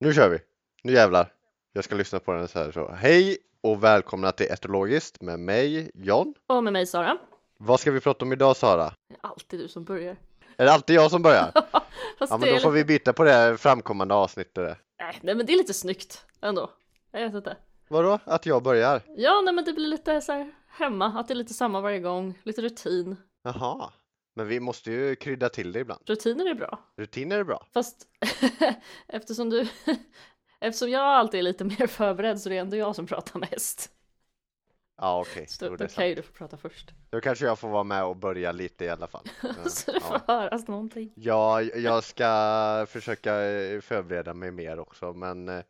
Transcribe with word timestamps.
Nu 0.00 0.14
kör 0.14 0.28
vi! 0.28 0.38
Nu 0.82 0.92
jävlar! 0.92 1.32
Jag 1.72 1.84
ska 1.84 1.94
lyssna 1.94 2.18
på 2.18 2.32
den 2.32 2.48
så 2.48 2.58
här 2.58 2.72
så. 2.72 2.92
Hej 2.92 3.38
och 3.60 3.84
välkomna 3.84 4.32
till 4.32 4.46
Etologiskt 4.46 5.22
med 5.22 5.40
mig 5.40 5.90
John. 5.94 6.34
Och 6.46 6.64
med 6.64 6.72
mig 6.72 6.86
Sara. 6.86 7.18
Vad 7.58 7.80
ska 7.80 7.90
vi 7.90 8.00
prata 8.00 8.24
om 8.24 8.32
idag 8.32 8.56
Sara? 8.56 8.92
Det 9.08 9.14
är 9.14 9.18
alltid 9.28 9.60
du 9.60 9.68
som 9.68 9.84
börjar. 9.84 10.16
Är 10.56 10.64
det 10.64 10.72
alltid 10.72 10.96
jag 10.96 11.10
som 11.10 11.22
börjar? 11.22 11.52
Ja 12.18 12.38
men 12.38 12.54
då 12.54 12.58
får 12.60 12.70
vi 12.70 12.84
byta 12.84 13.12
på 13.12 13.24
det 13.24 13.56
framkommande 13.60 14.14
avsnittet. 14.14 14.78
nej, 15.00 15.18
nej 15.22 15.34
men 15.34 15.46
det 15.46 15.52
är 15.52 15.56
lite 15.56 15.74
snyggt 15.74 16.24
ändå. 16.42 16.70
Jag 17.12 17.20
vet 17.20 17.34
inte. 17.34 17.56
Vadå? 17.88 18.18
Att 18.24 18.46
jag 18.46 18.62
börjar? 18.62 19.02
Ja, 19.16 19.40
nej 19.44 19.54
men 19.54 19.64
det 19.64 19.72
blir 19.72 19.86
lite 19.86 20.20
så 20.20 20.32
här 20.32 20.52
hemma, 20.68 21.06
att 21.06 21.28
det 21.28 21.32
är 21.34 21.36
lite 21.36 21.54
samma 21.54 21.80
varje 21.80 22.00
gång, 22.00 22.38
lite 22.42 22.62
rutin. 22.62 23.16
Jaha. 23.42 23.90
Men 24.36 24.48
vi 24.48 24.60
måste 24.60 24.90
ju 24.90 25.16
krydda 25.16 25.48
till 25.48 25.72
det 25.72 25.80
ibland. 25.80 26.02
Rutiner 26.06 26.50
är 26.50 26.54
bra. 26.54 26.78
Rutiner 26.96 27.38
är 27.38 27.44
bra. 27.44 27.66
Fast 27.74 28.06
eftersom 29.06 29.50
du, 29.50 29.68
eftersom 30.60 30.90
jag 30.90 31.02
alltid 31.02 31.38
är 31.38 31.42
lite 31.42 31.64
mer 31.64 31.86
förberedd 31.86 32.40
så 32.40 32.48
det 32.48 32.56
är 32.56 32.60
ändå 32.60 32.76
jag 32.76 32.96
som 32.96 33.06
pratar 33.06 33.40
mest. 33.40 33.90
Ja 34.96 35.20
okej, 35.20 35.46
Så 35.46 35.64
Jo, 35.64 35.70
då, 35.70 35.76
då 35.76 35.88
kan 35.88 36.08
ju 36.08 36.14
du 36.14 36.22
få 36.22 36.32
prata 36.32 36.56
först. 36.56 36.90
Då 37.10 37.20
kanske 37.20 37.44
jag 37.44 37.58
får 37.58 37.68
vara 37.68 37.84
med 37.84 38.04
och 38.04 38.16
börja 38.16 38.52
lite 38.52 38.84
i 38.84 38.88
alla 38.88 39.06
fall. 39.06 39.28
Så 39.66 39.92
det 39.92 40.00
får 40.00 40.20
ja. 40.26 40.34
höras 40.34 40.68
någonting. 40.68 41.12
Ja, 41.14 41.62
jag 41.62 42.04
ska 42.04 42.86
försöka 42.88 43.42
eh, 43.44 43.80
förbereda 43.80 44.34
mig 44.34 44.50
mer 44.50 44.78
också, 44.78 45.12
men 45.12 45.48
eh, 45.48 45.62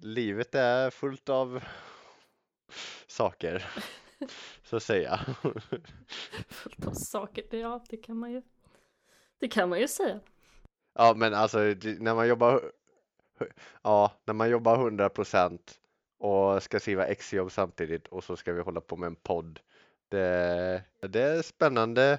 livet 0.00 0.54
är 0.54 0.90
fullt 0.90 1.28
av 1.28 1.64
saker, 3.06 3.66
så 4.64 4.76
att 4.76 4.82
säga. 4.82 5.20
Fullt 6.48 6.86
av 6.86 6.92
saker. 6.92 7.44
Det- 7.50 7.58
Ja, 7.58 7.84
det 7.88 7.96
kan 7.96 8.16
man 8.18 8.32
ju. 8.32 8.42
Det 9.38 9.48
kan 9.48 9.68
man 9.68 9.80
ju 9.80 9.88
säga. 9.88 10.20
Ja, 10.94 11.14
men 11.16 11.34
alltså 11.34 11.58
när 11.58 12.14
man 12.14 12.28
jobbar, 12.28 12.72
ja, 13.82 14.12
när 14.24 14.34
man 14.34 14.50
jobbar 14.50 14.76
100% 14.76 15.58
och 16.18 16.62
ska 16.62 16.80
skriva 16.80 17.06
exjobb 17.06 17.52
samtidigt 17.52 18.06
och 18.08 18.24
så 18.24 18.36
ska 18.36 18.52
vi 18.52 18.60
hålla 18.62 18.80
på 18.80 18.96
med 18.96 19.06
en 19.06 19.14
podd. 19.16 19.60
Det, 20.08 20.82
det 21.00 21.20
är 21.22 21.42
spännande 21.42 22.18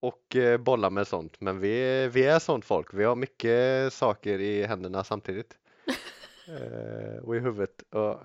och 0.00 0.36
eh, 0.36 0.58
bolla 0.58 0.90
med 0.90 1.06
sånt, 1.06 1.40
men 1.40 1.58
vi, 1.60 2.08
vi 2.08 2.24
är 2.26 2.38
sånt 2.38 2.64
folk. 2.64 2.94
Vi 2.94 3.04
har 3.04 3.16
mycket 3.16 3.92
saker 3.92 4.38
i 4.40 4.62
händerna 4.66 5.04
samtidigt. 5.04 5.58
Eh, 6.48 7.22
och 7.24 7.36
i 7.36 7.38
huvudet. 7.38 7.82
Och 7.90 8.20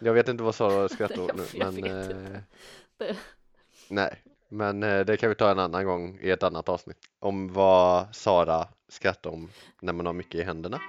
jag 0.00 0.12
vet 0.12 0.28
inte 0.28 0.42
vad 0.42 0.54
Sara 0.54 0.88
skrattar 0.88 1.20
åt 1.24 1.36
nu, 1.36 1.44
men 1.58 1.84
eh. 1.84 2.38
Det- 2.98 3.16
nej, 3.88 4.22
men 4.48 4.82
eh, 4.82 5.00
det 5.00 5.16
kan 5.16 5.28
vi 5.28 5.34
ta 5.34 5.50
en 5.50 5.58
annan 5.58 5.84
gång 5.84 6.18
i 6.22 6.30
ett 6.30 6.42
annat 6.42 6.68
avsnitt. 6.68 6.96
Om 7.18 7.52
vad 7.52 8.14
Sara 8.14 8.68
skrattar 8.88 9.30
om 9.30 9.48
när 9.80 9.92
man 9.92 10.06
har 10.06 10.12
mycket 10.12 10.34
i 10.40 10.42
händerna. 10.42 10.80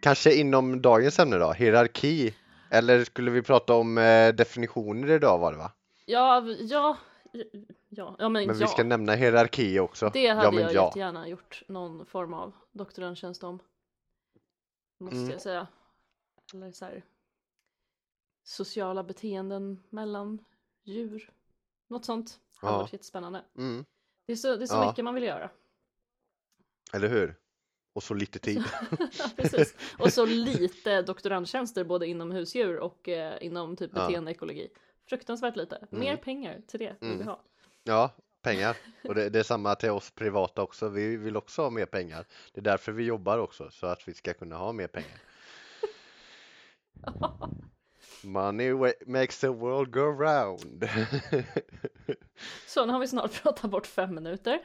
Kanske 0.00 0.34
inom 0.34 0.82
dagens 0.82 1.18
ämne 1.18 1.36
då, 1.36 1.52
hierarki. 1.52 2.34
Eller 2.70 3.04
skulle 3.04 3.30
vi 3.30 3.42
prata 3.42 3.74
om 3.74 3.98
eh, 3.98 4.34
definitioner 4.34 5.10
idag 5.10 5.38
var 5.38 5.52
det 5.52 5.58
va? 5.58 5.72
Ja, 6.06 6.40
ja, 6.46 6.96
ja, 7.88 8.16
ja 8.18 8.28
men, 8.28 8.32
Men 8.32 8.46
ja. 8.46 8.52
vi 8.52 8.66
ska 8.66 8.84
nämna 8.84 9.14
hierarki 9.14 9.78
också. 9.80 10.10
Det 10.12 10.26
hade 10.28 10.42
ja, 10.44 10.50
men 10.50 10.62
jag 10.62 10.72
ja. 10.72 10.86
jättegärna 10.86 11.28
gjort 11.28 11.62
någon 11.68 12.06
form 12.06 12.34
av 12.34 12.54
doktorandtjänst 12.72 13.44
om. 13.44 13.58
Måste 15.00 15.16
Mm. 15.16 15.30
jag 15.30 15.40
säga. 15.40 15.66
Eller 16.54 16.72
så 16.72 16.84
här. 16.84 17.04
Sociala 18.44 19.02
beteenden 19.04 19.82
mellan 19.90 20.44
djur. 20.84 21.30
Något 21.88 22.04
sånt. 22.04 22.40
Hade 22.56 22.72
Ja. 22.74 22.78
varit 22.78 22.92
jättespännande. 22.92 23.44
Mm, 23.58 23.84
Det 24.26 24.32
är 24.32 24.36
så, 24.36 24.56
det 24.56 24.64
är 24.64 24.66
så 24.66 24.74
Ja. 24.74 24.88
mycket 24.88 25.04
man 25.04 25.14
vill 25.14 25.24
göra. 25.24 25.50
eller 26.92 27.08
hur? 27.08 27.34
Och 27.96 28.02
så 28.02 28.14
lite 28.14 28.38
tid. 28.38 28.62
Ja. 29.36 29.64
Och 29.98 30.12
så 30.12 30.26
lite 30.26 31.02
doktorandtjänster 31.02 31.84
både 31.84 32.06
inom 32.06 32.30
husdjur 32.30 32.78
och 32.78 33.08
eh, 33.08 33.38
inom 33.40 33.76
typ 33.76 33.90
Ja. 33.94 34.06
beteendeekologi. 34.06 34.68
Fruktansvärt 35.08 35.56
lite. 35.56 35.86
Mer 35.90 36.10
Mm. 36.10 36.18
pengar 36.24 36.60
till 36.66 36.78
det 36.80 36.96
vill 37.00 37.08
vi 37.10 37.14
Mm. 37.14 37.26
ha. 37.26 37.42
Ja, 37.84 38.10
pengar. 38.42 38.76
Och 39.04 39.14
det, 39.14 39.28
det 39.30 39.38
är 39.38 39.42
samma 39.42 39.74
till 39.74 39.90
oss 39.90 40.10
privata 40.10 40.62
också. 40.62 40.88
Vi 40.88 41.16
vill 41.16 41.36
också 41.36 41.62
ha 41.62 41.70
mer 41.70 41.86
pengar. 41.86 42.26
Det 42.52 42.60
är 42.60 42.64
därför 42.64 42.92
vi 42.92 43.04
jobbar 43.04 43.38
också, 43.38 43.70
så 43.70 43.86
att 43.86 44.08
vi 44.08 44.14
ska 44.14 44.34
kunna 44.34 44.56
ha 44.56 44.72
mer 44.72 44.86
pengar. 44.86 45.18
Money 48.22 48.92
makes 49.06 49.38
the 49.40 49.48
world 49.48 49.90
go 49.92 50.00
round. 50.00 50.88
Så 52.66 52.86
nu 52.86 52.92
har 52.92 53.00
vi 53.00 53.08
snart 53.08 53.42
pratat 53.42 53.70
bort 53.70 53.86
fem 53.86 54.14
minuter. 54.14 54.60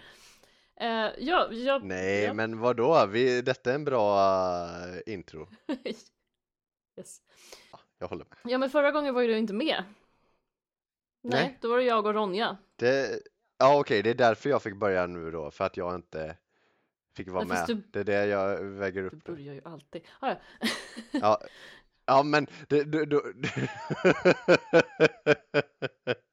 Eh, 0.76 1.10
ja, 1.18 1.48
jag, 1.52 1.84
Nej, 1.84 2.24
ja. 2.24 2.34
men 2.34 2.60
vadå? 2.60 3.06
Vi, 3.06 3.42
detta 3.42 3.72
är 3.72 3.76
en 3.76 3.84
bra 3.86 4.20
eh, 5.06 5.14
intro. 5.14 5.48
yes. 6.98 7.22
Jag 8.00 8.08
håller 8.08 8.26
med. 8.26 8.38
Ja 8.52 8.58
men 8.58 8.70
förra 8.70 8.92
gången 8.92 9.14
var 9.14 9.22
ju 9.22 9.28
du 9.28 9.38
inte 9.38 9.54
med. 9.54 9.84
Nej, 11.24 11.44
Nej. 11.44 11.58
då 11.62 11.70
var 11.70 11.78
det 11.78 11.84
jag 11.84 12.06
och 12.06 12.14
Ronja. 12.14 12.58
Det, 12.76 13.20
ja, 13.58 13.80
okej, 13.80 14.04
det 14.04 14.10
är 14.10 14.14
därför 14.16 14.50
jag 14.50 14.62
fick 14.64 14.76
börja 14.76 15.08
nu 15.08 15.32
då, 15.32 15.52
för 15.52 15.66
att 15.66 15.78
jag 15.78 15.96
inte 15.96 16.38
fick 17.16 17.30
vara 17.30 17.44
Ja, 17.44 17.50
fast 17.56 17.68
med. 17.70 17.78
du- 17.78 17.84
Det 17.92 18.00
är 18.00 18.04
det 18.04 18.26
jag 18.26 18.64
väger 18.64 19.02
Du 19.02 19.08
upp. 19.08 19.24
börjar 19.24 19.54
ju 19.54 19.62
alltid. 19.66 20.02
Ah, 20.20 20.30
ja. 20.30 20.36
Ja, 21.12 21.42
ja 22.06 22.24
men 22.24 22.48
det, 22.68 22.84
du, 22.84 23.06
du. 23.06 23.22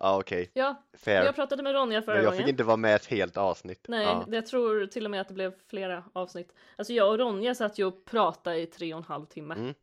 Ja 0.00 0.18
okej, 0.20 0.50
ja, 0.54 0.82
fair. 0.92 1.24
jag 1.24 1.34
pratade 1.34 1.62
med 1.62 1.72
Ronja 1.74 2.02
förra 2.02 2.14
Men 2.14 2.24
jag 2.24 2.32
gången. 2.32 2.44
fick 2.44 2.50
inte 2.50 2.64
vara 2.64 2.76
med 2.76 2.96
ett 2.96 3.06
helt 3.06 3.36
avsnitt. 3.36 3.84
Nej, 3.88 4.04
Ja. 4.04 4.24
jag 4.28 4.46
tror 4.46 4.86
till 4.86 5.04
och 5.04 5.10
med 5.10 5.20
att 5.20 5.28
det 5.28 5.34
blev 5.34 5.54
flera 5.66 6.04
avsnitt. 6.12 6.52
Alltså 6.76 6.92
jag 6.92 7.10
och 7.10 7.18
Ronja 7.18 7.54
satt 7.54 7.78
ju 7.78 7.84
och 7.84 8.04
pratade 8.04 8.60
i 8.60 8.66
tre 8.66 8.94
och 8.94 8.98
en 8.98 9.04
halv 9.04 9.26
timme. 9.26 9.54
Mm. 9.54 9.74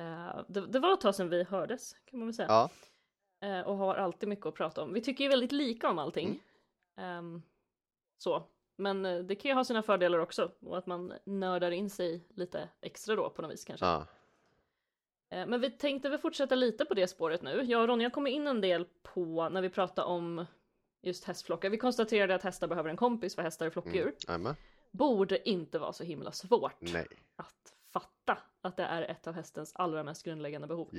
Eh, 0.00 0.40
det, 0.48 0.66
det 0.66 0.78
var 0.78 0.92
ett 0.94 1.00
tag 1.00 1.14
sedan 1.14 1.28
vi 1.28 1.44
hördes 1.44 1.96
kan 2.04 2.18
man 2.18 2.28
väl 2.28 2.34
säga. 2.34 2.48
Ja, 2.48 2.70
Eh, 3.44 3.60
och 3.60 3.76
har 3.76 3.94
alltid 3.94 4.28
mycket 4.28 4.46
att 4.46 4.54
prata 4.54 4.82
om. 4.82 4.92
Vi 4.92 5.00
tycker 5.00 5.24
ju 5.24 5.30
väldigt 5.30 5.52
lika 5.52 5.88
om 5.90 5.98
allting. 5.98 6.40
Mm. 6.96 7.18
Ehm, 7.18 7.42
så. 8.18 8.42
Men 8.78 9.06
eh, 9.06 9.18
det 9.18 9.34
kan 9.34 9.48
ju 9.48 9.54
ha 9.54 9.64
sina 9.64 9.82
fördelar 9.82 10.18
också. 10.18 10.50
Och 10.66 10.78
att 10.78 10.86
man 10.86 11.12
nördar 11.26 11.70
in 11.70 11.90
sig 11.90 12.26
lite 12.34 12.68
extra 12.80 13.16
då 13.16 13.30
på 13.30 13.42
något 13.42 13.52
vis 13.52 13.64
kanske. 13.64 13.86
ja, 13.86 14.06
Men 15.46 15.60
vi 15.60 15.70
tänkte 15.70 16.08
väl 16.08 16.18
fortsätta 16.18 16.54
lite 16.54 16.84
på 16.84 16.94
det 16.94 17.08
spåret 17.08 17.42
nu. 17.42 17.62
Jag 17.62 17.82
och 17.82 17.88
Ronja 17.88 18.10
kom 18.10 18.26
in 18.26 18.46
en 18.46 18.60
del 18.60 18.86
på 19.02 19.48
när 19.48 19.62
vi 19.62 19.70
pratade 19.70 20.06
om 20.08 20.46
just 21.02 21.24
hästflockar. 21.24 21.70
Vi 21.70 21.78
konstaterade 21.78 22.34
att 22.34 22.42
hästar 22.42 22.66
behöver 22.68 22.90
en 22.90 22.96
kompis 22.96 23.34
för 23.34 23.42
hästar 23.42 23.66
är 23.66 23.70
flockdjur. 23.70 24.14
mm. 24.28 24.54
Borde 24.90 25.48
inte 25.48 25.78
vara 25.78 25.92
så 25.92 26.04
himla 26.04 26.32
svårt 26.32 26.76
Nej, 26.80 27.06
att 27.36 27.74
fatta 27.92 28.38
att 28.60 28.76
det 28.76 28.82
är 28.82 29.02
ett 29.02 29.26
av 29.26 29.34
hästens 29.34 29.72
allra 29.74 30.04
mest 30.04 30.22
grundläggande 30.22 30.66
behov. 30.66 30.90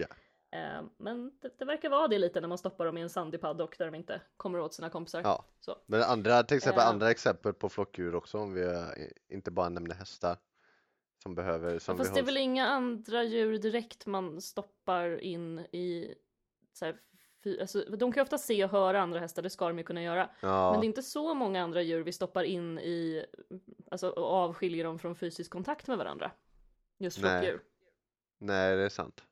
Eh, 0.52 0.84
Men 0.98 1.32
det, 1.42 1.60
det 1.60 1.66
verkar 1.66 1.90
vara 1.90 2.08
det 2.08 2.18
lite 2.20 2.42
när 2.42 2.48
man 2.48 2.58
stoppar 2.58 2.86
dem 2.86 2.98
i 2.98 3.02
en 3.02 3.10
sandig 3.10 3.42
paddock 3.42 3.78
där 3.78 3.86
de 3.86 3.96
inte 3.96 4.22
kommer 4.38 4.60
åt 4.60 4.74
sina 4.74 4.90
kompisar. 4.90 5.22
ja. 5.24 5.46
Så. 5.60 5.78
Men 5.86 6.04
andra, 6.04 6.44
till 6.44 6.58
exempel 6.58 6.82
Eh. 6.84 6.90
andra 6.90 7.12
exempel 7.12 7.54
på 7.54 7.70
flockdjur 7.70 8.16
också 8.16 8.38
om 8.38 8.54
vi 8.54 8.64
eh, 8.64 8.86
inte 9.30 9.52
bara 9.52 9.70
nämner 9.70 9.96
hästar. 9.96 10.38
Som 11.26 11.36
behöver, 11.36 11.80
som 11.80 11.96
vi 11.96 11.98
Fast 11.98 12.14
det 12.14 12.20
är 12.20 12.24
väl 12.24 12.38
inga 12.38 12.66
andra 12.68 13.24
djur 13.24 13.58
direkt 13.58 14.06
man 14.06 14.42
stoppar 14.42 15.20
in 15.24 15.60
i 15.60 16.16
så 16.74 16.86
här, 16.86 17.00
alltså, 17.62 17.80
de 17.90 18.12
kan 18.12 18.22
ju 18.22 18.24
ofta 18.24 18.38
se 18.38 18.64
och 18.64 18.70
höra 18.70 19.02
andra 19.02 19.20
hästar, 19.20 19.42
det 19.42 19.50
ska 19.50 19.68
de 19.68 19.78
ju 19.78 19.84
kunna 19.84 20.04
göra. 20.04 20.30
Ja, 20.40 20.72
Men 20.72 20.80
det 20.82 20.86
är 20.86 20.88
inte 20.88 21.04
så 21.04 21.34
många 21.34 21.64
andra 21.64 21.82
djur 21.82 22.04
vi 22.04 22.12
stoppar 22.12 22.44
in 22.44 22.80
i, 22.80 23.26
alltså 23.92 24.10
och 24.10 24.26
avskiljer 24.34 24.84
dem 24.84 25.00
från 25.00 25.16
fysisk 25.16 25.52
kontakt 25.52 25.88
med 25.88 25.98
varandra. 25.98 26.32
Just 26.98 27.22
Nej. 27.22 27.32
flockdjur. 27.32 27.62
nej 28.40 28.76
det 28.76 28.84
är 28.84 28.90
sant. 28.90 29.24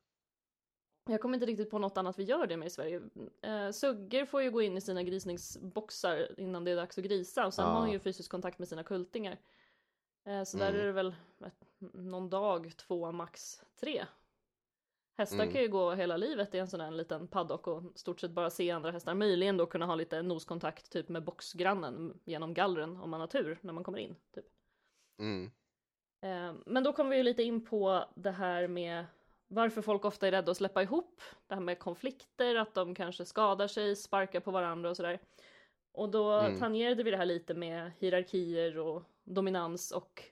Jag 1.10 1.22
kommer 1.22 1.34
inte 1.36 1.46
riktigt 1.46 1.70
på 1.70 1.80
något 1.80 1.98
annat 1.98 2.20
vi 2.20 2.24
gör 2.24 2.48
det 2.48 2.58
med 2.58 2.66
i 2.68 2.70
Sverige. 2.70 3.02
Eh, 3.42 3.72
suggor 3.72 4.26
får 4.26 4.42
ju 4.42 4.52
gå 4.52 4.62
in 4.62 4.78
i 4.78 4.82
sina 4.82 5.04
grisningsboxar 5.04 6.40
innan 6.40 6.64
det 6.64 6.72
är 6.72 6.76
dags 6.76 6.98
att 6.98 7.04
grisa 7.04 7.46
och 7.46 7.54
sen 7.54 7.66
Ja. 7.66 7.72
har 7.72 7.86
de 7.86 7.92
ju 7.92 8.00
fysisk 8.00 8.32
kontakt 8.32 8.60
med 8.60 8.68
sina 8.68 8.84
kultingar. 8.84 9.38
Eh, 10.26 10.44
så 10.44 10.58
där 10.58 10.70
Mm. 10.70 10.82
är 10.82 10.86
det 10.86 10.92
väl 10.92 11.16
ett, 11.46 11.66
någon 11.94 12.30
dag, 12.30 12.74
två, 12.78 13.12
max 13.12 13.62
tre. 13.80 14.06
Hästar 15.18 15.40
Mm. 15.40 15.54
kan 15.54 15.62
ju 15.62 15.68
gå 15.68 15.92
hela 15.94 16.18
livet 16.18 16.56
i 16.56 16.60
en 16.60 16.68
sån 16.68 16.80
här 16.82 16.92
liten 16.92 17.28
paddock 17.28 17.68
och 17.68 17.84
stort 17.96 18.20
sett 18.20 18.32
bara 18.32 18.50
se 18.50 18.72
andra 18.72 18.92
hästar. 18.92 19.14
Möjligen 19.14 19.58
då 19.58 19.66
kunna 19.66 19.86
ha 19.86 19.96
lite 19.96 20.22
noskontakt 20.22 20.92
typ 20.92 21.10
med 21.10 21.24
boxgrannen 21.24 22.20
genom 22.24 22.54
gallren 22.54 22.98
om 22.98 23.10
man 23.10 23.20
har 23.20 23.28
tur 23.28 23.58
när 23.62 23.74
man 23.74 23.84
kommer 23.84 23.98
in. 24.00 24.16
Typ. 24.36 24.46
Mm. 25.20 25.52
Eh, 26.22 26.54
Men 26.66 26.84
då 26.84 26.94
kommer 26.94 27.10
vi 27.10 27.18
ju 27.18 27.24
lite 27.24 27.44
in 27.44 27.66
på 27.66 28.06
det 28.16 28.32
här 28.32 28.68
med 28.68 29.06
varför 29.48 29.82
folk 29.82 30.06
ofta 30.06 30.28
är 30.28 30.32
rädda 30.32 30.52
att 30.52 30.58
släppa 30.58 30.84
ihop. 30.84 31.22
Det 31.48 31.54
här 31.56 31.62
med 31.62 31.80
konflikter, 31.80 32.56
att 32.56 32.74
de 32.74 32.96
kanske 32.96 33.26
skadar 33.26 33.68
sig, 33.68 33.96
sparkar 33.96 34.40
på 34.40 34.52
varandra 34.52 34.90
och 34.90 34.98
sådär. 34.98 35.20
Och 35.92 36.10
då 36.10 36.32
Mm. 36.32 36.60
tangerade 36.60 37.04
vi 37.04 37.12
det 37.12 37.18
här 37.18 37.26
lite 37.26 37.54
med 37.54 37.92
hierarkier 38.00 38.78
och 38.78 39.04
dominans 39.24 39.92
och 39.92 40.24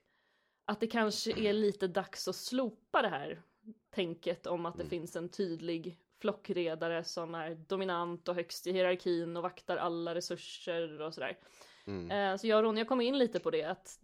att 0.66 0.80
det 0.80 0.88
kanske 0.88 1.32
är 1.32 1.54
lite 1.54 1.88
dags 1.88 2.28
att 2.28 2.36
slopa 2.36 3.02
det 3.02 3.08
här 3.08 3.42
tänket 3.90 4.48
om 4.48 4.66
att 4.66 4.76
det 4.76 4.84
Mm. 4.84 4.90
finns 4.90 5.16
en 5.16 5.30
tydlig 5.30 5.98
flockredare 6.20 7.04
som 7.04 7.36
är 7.36 7.56
dominant 7.56 8.28
och 8.28 8.36
högst 8.36 8.68
i 8.68 8.72
hierarkin 8.72 9.38
och 9.38 9.44
vaktar 9.44 9.78
alla 9.78 10.16
resurser 10.16 11.02
och 11.02 11.14
sådär. 11.14 11.38
Mm. 11.86 12.12
Eh, 12.12 12.38
så 12.38 12.48
jag 12.48 12.58
och 12.58 12.64
Ronja 12.64 12.86
kom 12.86 13.02
in 13.02 13.18
lite 13.18 13.40
på 13.40 13.52
det, 13.52 13.64
att, 13.64 14.00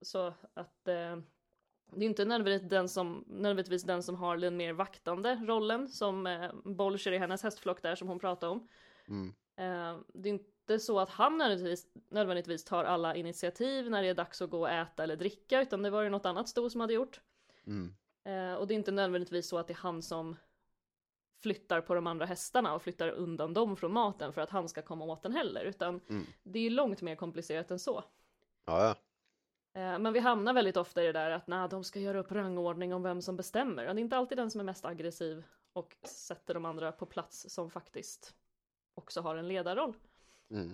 så 0.00 0.34
att 0.54 0.88
eh, 0.88 1.16
det 1.94 2.04
är 2.04 2.08
inte 2.08 2.24
nödvändigtvis 2.24 2.70
den, 2.70 2.88
som, 2.88 3.24
nödvändigtvis 3.26 3.82
den 3.82 4.02
som 4.02 4.16
har 4.16 4.36
den 4.36 4.56
mer 4.56 4.72
vaktande 4.72 5.34
rollen 5.34 5.88
som 5.88 6.26
eh, 6.26 6.52
Bolcher 6.64 7.12
i 7.12 7.18
hennes 7.18 7.42
hästflock 7.42 7.82
där 7.82 7.94
som 7.94 8.08
hon 8.08 8.18
pratade 8.18 8.52
om. 8.52 8.68
Mm. 9.08 9.28
Eh, 9.56 10.00
det 10.14 10.28
är 10.28 10.32
inte 10.32 10.44
så 10.78 10.98
att 11.00 11.08
han 11.08 11.38
nödvändigtvis, 11.38 11.86
nödvändigtvis 12.08 12.64
tar 12.64 12.84
alla 12.84 13.14
initiativ 13.14 13.90
när 13.90 14.02
det 14.02 14.08
är 14.08 14.14
dags 14.14 14.42
att 14.42 14.50
gå 14.50 14.60
och 14.60 14.70
äta 14.70 15.02
eller 15.02 15.16
dricka, 15.16 15.62
utan 15.62 15.82
det 15.82 15.90
var 15.90 16.02
ju 16.02 16.08
något 16.08 16.26
annat 16.26 16.48
sto 16.48 16.70
som 16.70 16.80
hade 16.80 16.92
gjort. 16.94 17.20
Mm. 17.66 17.94
Eh, 18.24 18.54
och 18.54 18.66
det 18.66 18.74
är 18.74 18.76
inte 18.76 18.92
nödvändigtvis 18.92 19.48
så 19.48 19.58
att 19.58 19.66
det 19.66 19.72
är 19.72 19.76
han 19.76 20.02
som 20.02 20.36
flyttar 21.42 21.80
på 21.80 21.94
de 21.94 22.06
andra 22.06 22.26
hästarna 22.26 22.74
och 22.74 22.82
flyttar 22.82 23.08
undan 23.08 23.54
dem 23.54 23.76
från 23.76 23.92
maten 23.92 24.32
för 24.32 24.40
att 24.40 24.50
han 24.50 24.68
ska 24.68 24.82
komma 24.82 25.04
åt 25.04 25.22
den 25.22 25.32
heller, 25.32 25.64
utan 25.64 26.00
Mm. 26.08 26.26
det 26.42 26.58
är 26.58 26.62
ju 26.62 26.70
långt 26.70 27.02
mer 27.02 27.16
komplicerat 27.16 27.70
än 27.70 27.78
så. 27.78 28.04
Ja, 28.64 28.84
ja. 28.84 28.96
Eh, 29.80 29.98
Men 29.98 30.12
vi 30.12 30.18
hamnar 30.20 30.52
väldigt 30.52 30.76
ofta 30.76 31.02
i 31.02 31.06
det 31.06 31.12
där 31.12 31.30
att 31.30 31.46
nej, 31.46 31.68
de 31.68 31.84
ska 31.84 32.00
göra 32.00 32.18
upp 32.18 32.32
rangordning 32.32 32.94
om 32.94 33.02
vem 33.02 33.22
som 33.22 33.36
bestämmer. 33.36 33.88
Och 33.88 33.94
det 33.94 34.00
är 34.00 34.02
inte 34.02 34.16
alltid 34.16 34.38
den 34.38 34.50
som 34.50 34.60
är 34.60 34.64
mest 34.64 34.84
aggressiv 34.84 35.44
och 35.72 35.96
sätter 36.02 36.54
de 36.54 36.64
andra 36.64 36.92
på 36.92 37.06
plats 37.06 37.46
som 37.54 37.70
faktiskt 37.70 38.34
också 38.94 39.20
har 39.20 39.36
en 39.36 39.48
ledarroll. 39.48 39.94
Mm. 40.52 40.70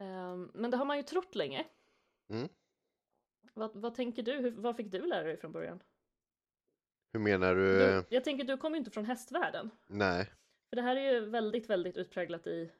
Eh, 0.00 0.36
Men 0.54 0.70
det 0.70 0.76
har 0.76 0.84
man 0.84 0.96
ju 0.96 1.02
trott 1.02 1.34
länge. 1.34 1.64
Mm. 2.30 2.48
Vad, 3.54 3.76
vad 3.76 3.94
tänker 3.94 4.22
du? 4.22 4.32
Hur, 4.32 4.50
vad 4.50 4.76
fick 4.76 4.92
du 4.92 5.06
lära 5.06 5.22
dig 5.22 5.36
från 5.36 5.52
början? 5.52 5.82
Hur 7.12 7.20
menar 7.20 7.54
du? 7.54 7.78
Du, 7.78 8.04
jag 8.08 8.24
tänker 8.24 8.44
du 8.44 8.56
kommer 8.56 8.76
ju 8.76 8.78
inte 8.78 8.90
från 8.90 9.04
hästvärlden. 9.04 9.70
Nej. 9.86 10.30
För 10.70 10.76
det 10.76 10.82
här 10.82 10.96
är 10.96 11.12
ju 11.12 11.20
väldigt, 11.20 11.70
väldigt 11.70 11.96
utpräglat 11.96 12.46
i 12.46 12.70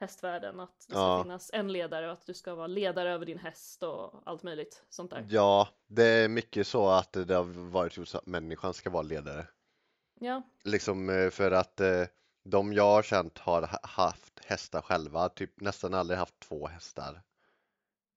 hästvärlden. 0.00 0.60
Att 0.60 0.78
det 0.78 0.84
ska 0.84 0.94
Ja. 0.94 1.22
finnas 1.22 1.50
en 1.52 1.72
ledare 1.72 2.06
och 2.06 2.12
att 2.12 2.26
du 2.26 2.34
ska 2.34 2.54
vara 2.54 2.66
ledare 2.66 3.10
över 3.12 3.26
din 3.26 3.38
häst 3.38 3.82
och 3.82 4.22
allt 4.28 4.42
möjligt 4.42 4.84
sånt 4.88 5.10
där. 5.10 5.26
Ja, 5.30 5.68
det 5.86 6.04
är 6.04 6.28
mycket 6.28 6.66
så 6.66 6.88
att 6.88 7.12
det 7.12 7.34
har 7.34 7.70
varit 7.70 7.96
just 7.96 8.14
att 8.14 8.26
människan 8.26 8.74
ska 8.74 8.90
vara 8.90 9.02
ledare. 9.02 9.46
Ja, 10.20 10.42
Liksom 10.64 11.10
eh, 11.10 11.30
för 11.30 11.50
att 11.50 11.80
eh, 11.80 12.02
de 12.50 12.72
jag 12.72 12.84
har 12.84 13.02
känt 13.02 13.38
har 13.38 13.62
ha- 13.62 13.80
haft 13.82 14.44
hästar 14.44 14.82
själva, 14.82 15.28
typ 15.28 15.60
nästan 15.60 15.94
aldrig 15.94 16.18
haft 16.18 16.40
två 16.40 16.66
hästar. 16.66 17.22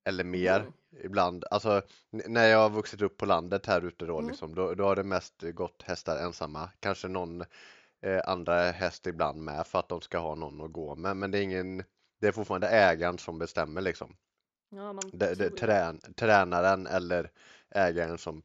Eller 0.05 0.23
mer 0.23 0.59
Mm. 0.59 0.73
ibland. 1.03 1.45
Alltså 1.51 1.81
när 2.09 2.47
jag 2.47 2.59
har 2.59 2.69
vuxit 2.69 3.01
upp 3.01 3.17
på 3.17 3.25
landet 3.25 3.65
här 3.65 3.81
ute 3.85 4.05
då 4.05 4.17
Mm. 4.17 4.29
liksom, 4.29 4.55
då, 4.55 4.73
då 4.73 4.83
har 4.83 4.95
det 4.95 5.03
mest 5.03 5.41
gått 5.41 5.81
hästar 5.83 6.17
ensamma. 6.17 6.69
Kanske 6.79 7.07
någon 7.07 7.41
eh, 8.01 8.21
andra 8.25 8.71
häst 8.71 9.07
ibland 9.07 9.41
med 9.43 9.67
för 9.67 9.79
att 9.79 9.89
de 9.89 10.01
ska 10.01 10.17
ha 10.17 10.35
någon 10.35 10.61
att 10.61 10.71
gå 10.71 10.95
med. 10.95 11.17
Men 11.17 11.31
det 11.31 11.37
är 11.39 11.43
ingen, 11.43 11.83
det 12.19 12.27
är 12.27 12.31
fortfarande 12.31 12.67
ägaren 12.69 13.17
som 13.17 13.39
bestämmer 13.39 13.81
liksom. 13.81 14.15
ja 14.69 14.93
Det, 15.13 15.35
det, 15.35 15.49
trän, 15.49 15.99
tränaren 16.15 16.87
eller 16.87 17.31
ägaren 17.69 18.17
som 18.17 18.43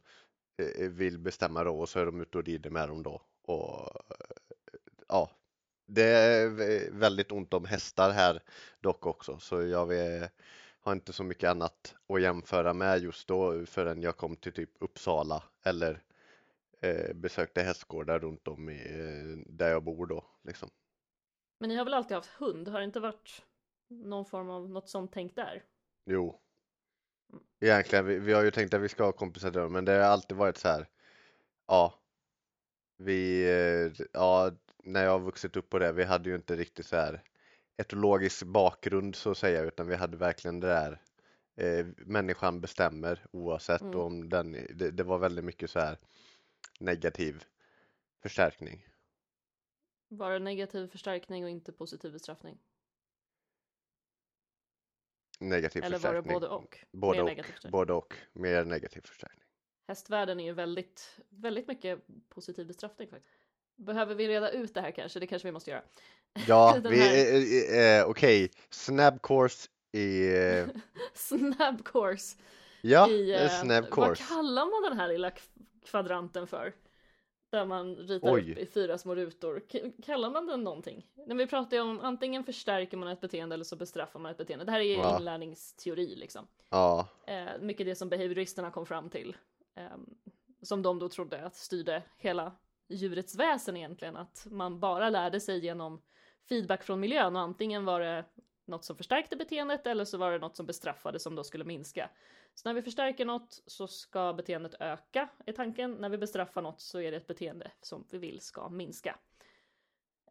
eh, 0.57 0.89
vill 0.89 1.19
bestämma 1.19 1.63
då 1.63 1.79
och 1.79 1.89
så 1.89 1.99
är 1.99 2.05
de 2.05 2.21
ute 2.21 2.37
och 2.37 2.43
rider 2.43 2.69
med 2.69 2.89
dem 2.89 3.03
då. 3.03 3.21
Och 3.41 3.79
eh, 4.11 4.25
ja, 5.07 5.29
det 5.85 6.03
är 6.03 6.49
vä- 6.49 6.89
väldigt 6.91 7.31
ont 7.31 7.53
om 7.53 7.65
hästar 7.65 8.11
här 8.11 8.43
dock 8.79 9.05
också 9.05 9.39
så 9.39 9.61
jag 9.61 9.85
vet, 9.85 10.33
har 10.79 10.93
inte 10.93 11.13
så 11.13 11.23
mycket 11.23 11.49
annat 11.49 11.95
att 12.09 12.21
jämföra 12.21 12.73
med 12.73 12.99
just 13.03 13.27
då 13.27 13.65
förrän 13.65 14.01
jag 14.01 14.17
kom 14.17 14.35
till 14.35 14.53
typ 14.53 14.69
Uppsala 14.79 15.43
eller 15.63 16.03
eh, 16.81 17.13
besökte 17.13 17.61
hästgårdar 17.61 18.19
runt 18.19 18.47
om 18.47 18.69
i, 18.69 18.75
eh, 18.75 19.53
där 19.53 19.69
jag 19.69 19.83
bor 19.83 20.05
då 20.05 20.25
liksom. 20.43 20.69
Men 21.59 21.69
ni 21.69 21.75
har 21.75 21.85
väl 21.85 21.93
alltid 21.93 22.15
haft 22.15 22.29
hund? 22.29 22.67
Har 22.67 22.79
det 22.79 22.85
inte 22.85 22.99
varit 22.99 23.45
någon 23.89 24.25
form 24.25 24.49
av 24.49 24.69
något 24.69 24.89
sånt 24.89 25.11
tänk 25.13 25.35
där? 25.35 25.63
Jo. 26.05 26.41
Egentligen, 27.59 28.05
vi, 28.05 28.19
vi 28.19 28.33
har 28.33 28.43
ju 28.43 28.51
tänkt 28.51 28.73
att 28.73 28.81
vi 28.81 28.89
ska 28.89 29.03
ha 29.03 29.11
kompisar 29.11 29.51
där, 29.51 29.69
men 29.69 29.85
det 29.85 29.91
har 29.91 29.99
alltid 29.99 30.37
varit 30.37 30.57
så 30.57 30.67
här. 30.67 30.87
Ja. 31.67 31.93
Vi, 32.97 33.43
eh, 33.49 34.05
ja, 34.13 34.51
när 34.85 35.03
jag 35.03 35.11
har 35.11 35.19
vuxit 35.19 35.55
upp 35.57 35.69
på 35.69 35.79
det, 35.79 35.91
vi 35.91 36.03
hade 36.03 36.29
ju 36.29 36.35
inte 36.35 36.55
riktigt 36.55 36.85
så 36.85 36.95
här 36.95 37.23
etologisk 37.77 38.43
bakgrund 38.43 39.15
så 39.15 39.31
att 39.31 39.37
säga, 39.37 39.61
utan 39.63 39.87
vi 39.87 39.95
hade 39.95 40.17
verkligen 40.17 40.59
det 40.59 40.67
där 40.67 41.01
eh, 41.55 41.85
människan 41.97 42.61
bestämmer 42.61 43.25
oavsett 43.31 43.81
Mm. 43.81 43.99
om 43.99 44.29
den, 44.29 44.51
det, 44.51 44.91
det 44.91 45.03
var 45.03 45.17
väldigt 45.17 45.45
mycket 45.45 45.69
så 45.69 45.79
här 45.79 45.97
negativ 46.79 47.43
förstärkning. 48.23 48.87
Var 50.07 50.31
det 50.31 50.39
negativ 50.39 50.87
förstärkning 50.87 51.43
och 51.43 51.49
inte 51.49 51.71
positiv 51.71 52.11
bestraffning? 52.11 52.59
Negativ 55.39 55.83
Eller 55.83 55.97
var 55.99 56.13
det 56.13 56.23
förstärkning. 56.23 56.33
både 56.33 56.47
och? 56.47 56.85
Både 56.91 57.17
Mer 57.17 57.23
och, 57.23 57.29
negativ 57.29 57.51
förstärkning. 57.51 57.71
både 57.71 57.93
och, 57.93 58.13
mer 58.33 58.65
negativ 58.65 59.01
förstärkning. 59.01 59.45
Hästvärlden 59.87 60.39
är 60.39 60.43
ju 60.43 60.53
väldigt, 60.53 61.19
väldigt 61.29 61.67
mycket 61.67 61.99
positiv 62.29 62.67
bestraffning 62.67 63.09
faktiskt. 63.09 63.44
Behöver 63.75 64.15
vi 64.15 64.27
reda 64.27 64.51
ut 64.51 64.73
det 64.73 64.81
här 64.81 64.91
kanske? 64.91 65.19
Det 65.19 65.27
kanske 65.27 65.47
vi 65.47 65.51
måste 65.51 65.71
göra. 65.71 65.81
Ja, 66.47 66.77
vi, 66.89 66.97
här- 66.99 67.75
eh, 67.79 67.99
eh, 67.99 68.05
okej, 68.09 68.51
snabb 68.69 69.21
course 69.21 69.69
i, 69.91 70.35
eh, 70.37 70.65
Snabb 71.13 71.83
course 71.85 72.37
ja, 72.81 73.09
i, 73.09 73.33
eh, 73.33 73.49
snabb 73.49 73.83
vad 73.83 73.93
course. 73.93 74.23
kallar 74.27 74.65
man 74.65 74.89
den 74.89 74.99
här 74.99 75.07
lilla 75.07 75.29
kv- 75.29 75.85
kvadranten 75.85 76.47
för? 76.47 76.73
Där 77.51 77.65
man 77.65 77.95
ritar 77.95 78.33
Oj. 78.33 78.51
upp 78.51 78.57
i 78.57 78.65
fyra 78.65 78.97
små 78.97 79.15
rutor. 79.15 79.61
Kallar 80.05 80.29
man 80.29 80.45
den 80.47 80.63
någonting? 80.63 81.05
När 81.27 81.35
vi 81.35 81.47
pratar 81.47 81.81
om 81.81 81.99
antingen 81.99 82.43
förstärker 82.43 82.97
man 82.97 83.07
ett 83.09 83.21
beteende 83.21 83.53
eller 83.53 83.63
så 83.65 83.75
bestraffar 83.75 84.19
man 84.19 84.31
ett 84.31 84.37
beteende. 84.37 84.65
Det 84.65 84.71
här 84.71 84.79
är 84.79 84.83
ju 84.83 84.93
Ja. 84.93 85.17
inlärningsteori 85.19 86.15
liksom. 86.15 86.47
Ja, 86.69 87.07
Eh, 87.27 87.59
mycket 87.61 87.85
det 87.85 87.95
som 87.95 88.09
behavioristerna 88.09 88.71
kom 88.71 88.85
fram 88.85 89.09
till. 89.09 89.37
Eh, 89.75 89.83
som 90.61 90.81
de 90.81 90.99
då 90.99 91.09
trodde 91.09 91.45
att 91.45 91.55
styrde 91.55 92.03
hela 92.17 92.51
djurets 92.87 93.35
väsen 93.35 93.77
egentligen. 93.77 94.15
Att 94.15 94.47
man 94.51 94.79
bara 94.79 95.09
lärde 95.09 95.39
sig 95.39 95.65
genom 95.65 96.01
feedback 96.49 96.83
från 96.83 96.99
miljön 96.99 97.35
och 97.35 97.41
antingen 97.41 97.85
var 97.85 97.99
det 97.99 98.25
något 98.65 98.85
som 98.85 98.95
förstärkte 98.95 99.35
beteendet 99.35 99.87
eller 99.87 100.05
så 100.05 100.17
var 100.17 100.31
det 100.31 100.39
något 100.39 100.55
som 100.55 100.65
bestraffade 100.65 101.19
som 101.19 101.35
då 101.35 101.43
skulle 101.43 101.63
minska. 101.63 102.09
Så 102.53 102.69
när 102.69 102.73
vi 102.73 102.81
förstärker 102.81 103.25
något 103.25 103.63
så 103.65 103.87
ska 103.87 104.33
beteendet 104.33 104.75
öka, 104.79 105.29
är 105.45 105.53
tanken. 105.53 105.93
När 105.93 106.09
vi 106.09 106.17
bestraffar 106.17 106.61
något 106.61 106.81
så 106.81 106.99
är 106.99 107.11
det 107.11 107.17
ett 107.17 107.27
beteende 107.27 107.71
som 107.81 108.07
vi 108.11 108.17
vill 108.17 108.41
ska 108.41 108.69
minska. 108.69 109.19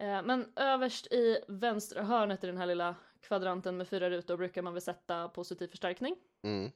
Eh, 0.00 0.22
Men 0.22 0.52
överst 0.56 1.06
i 1.06 1.38
vänstra 1.48 2.02
hörnet 2.02 2.44
i 2.44 2.46
den 2.46 2.56
här 2.56 2.66
lilla 2.66 2.96
kvadranten 3.20 3.76
med 3.76 3.88
fyra 3.88 4.10
rutor 4.10 4.36
brukar 4.36 4.62
man 4.62 4.72
väl 4.72 4.82
sätta 4.82 5.28
positiv 5.28 5.68
förstärkning 5.68 6.16
mm. 6.42 6.70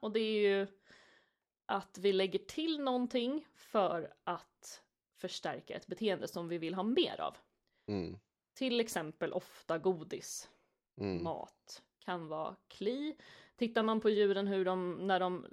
Och 0.00 0.12
det 0.12 0.20
är 0.20 0.48
ju 0.48 0.66
att 1.66 1.98
vi 1.98 2.12
lägger 2.12 2.38
till 2.38 2.80
någonting 2.80 3.46
för 3.54 4.14
att 4.24 4.82
förstärka 5.16 5.74
ett 5.74 5.86
beteende 5.86 6.28
som 6.28 6.48
vi 6.48 6.58
vill 6.58 6.74
ha 6.74 6.82
mer 6.82 7.20
av. 7.20 7.36
mm, 7.86 8.18
Till 8.54 8.80
exempel 8.80 9.32
ofta 9.32 9.78
godis, 9.78 10.50
mm, 11.00 11.24
mat, 11.24 11.82
kan 11.98 12.28
vara 12.28 12.56
kli. 12.68 13.16
Tittar 13.56 13.82
man 13.82 14.00
på 14.00 14.10
djuren 14.10 14.46
hur 14.46 14.64
de, 14.64 14.92
när 15.06 15.20
de 15.20 15.46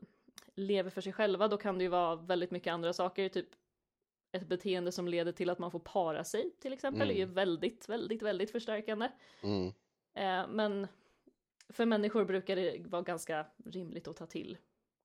lever 0.55 0.89
för 0.89 1.01
sig 1.01 1.13
själva, 1.13 1.47
då 1.47 1.57
kan 1.57 1.77
det 1.77 1.83
ju 1.83 1.89
vara 1.89 2.15
väldigt 2.15 2.51
mycket 2.51 2.73
andra 2.73 2.93
saker, 2.93 3.29
typ 3.29 3.49
ett 4.31 4.47
beteende 4.47 4.91
som 4.91 5.07
leder 5.07 5.31
till 5.31 5.49
att 5.49 5.59
man 5.59 5.71
får 5.71 5.79
para 5.79 6.23
sig 6.23 6.51
till 6.59 6.73
exempel, 6.73 7.09
är 7.09 7.15
ju 7.15 7.25
väldigt, 7.25 7.89
väldigt, 7.89 8.21
väldigt 8.21 8.51
förstärkande. 8.51 9.11
mm, 9.41 9.73
Eh, 10.15 10.47
men 10.47 10.87
för 11.69 11.85
människor 11.85 12.25
brukar 12.25 12.55
det 12.55 12.87
vara 12.87 13.01
ganska 13.01 13.45
rimligt 13.65 14.07
att 14.07 14.15
ta 14.17 14.25
till 14.25 14.57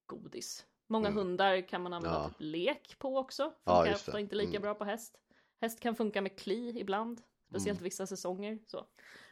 godis. 0.07 0.67
Många 0.91 1.09
Mm. 1.09 1.19
hundar 1.19 1.69
kan 1.69 1.83
man 1.83 1.93
använda 1.93 2.19
Ja. 2.19 2.29
typ 2.29 2.37
lek 2.39 2.99
på 2.99 3.17
också. 3.19 3.43
Ja, 3.43 3.73
Funkar 3.77 3.85
det. 3.91 3.95
ofta 3.95 4.21
inte 4.21 4.35
lika 4.37 4.51
Mm. 4.51 4.63
bra 4.63 4.75
på 4.75 4.85
häst. 4.85 5.19
Häst 5.61 5.81
kan 5.81 5.97
funka 5.97 6.23
med 6.23 6.39
kli 6.39 6.81
ibland, 6.81 7.23
speciellt 7.49 7.81
vissa 7.81 8.07
säsonger. 8.07 8.59
Så. 8.67 8.87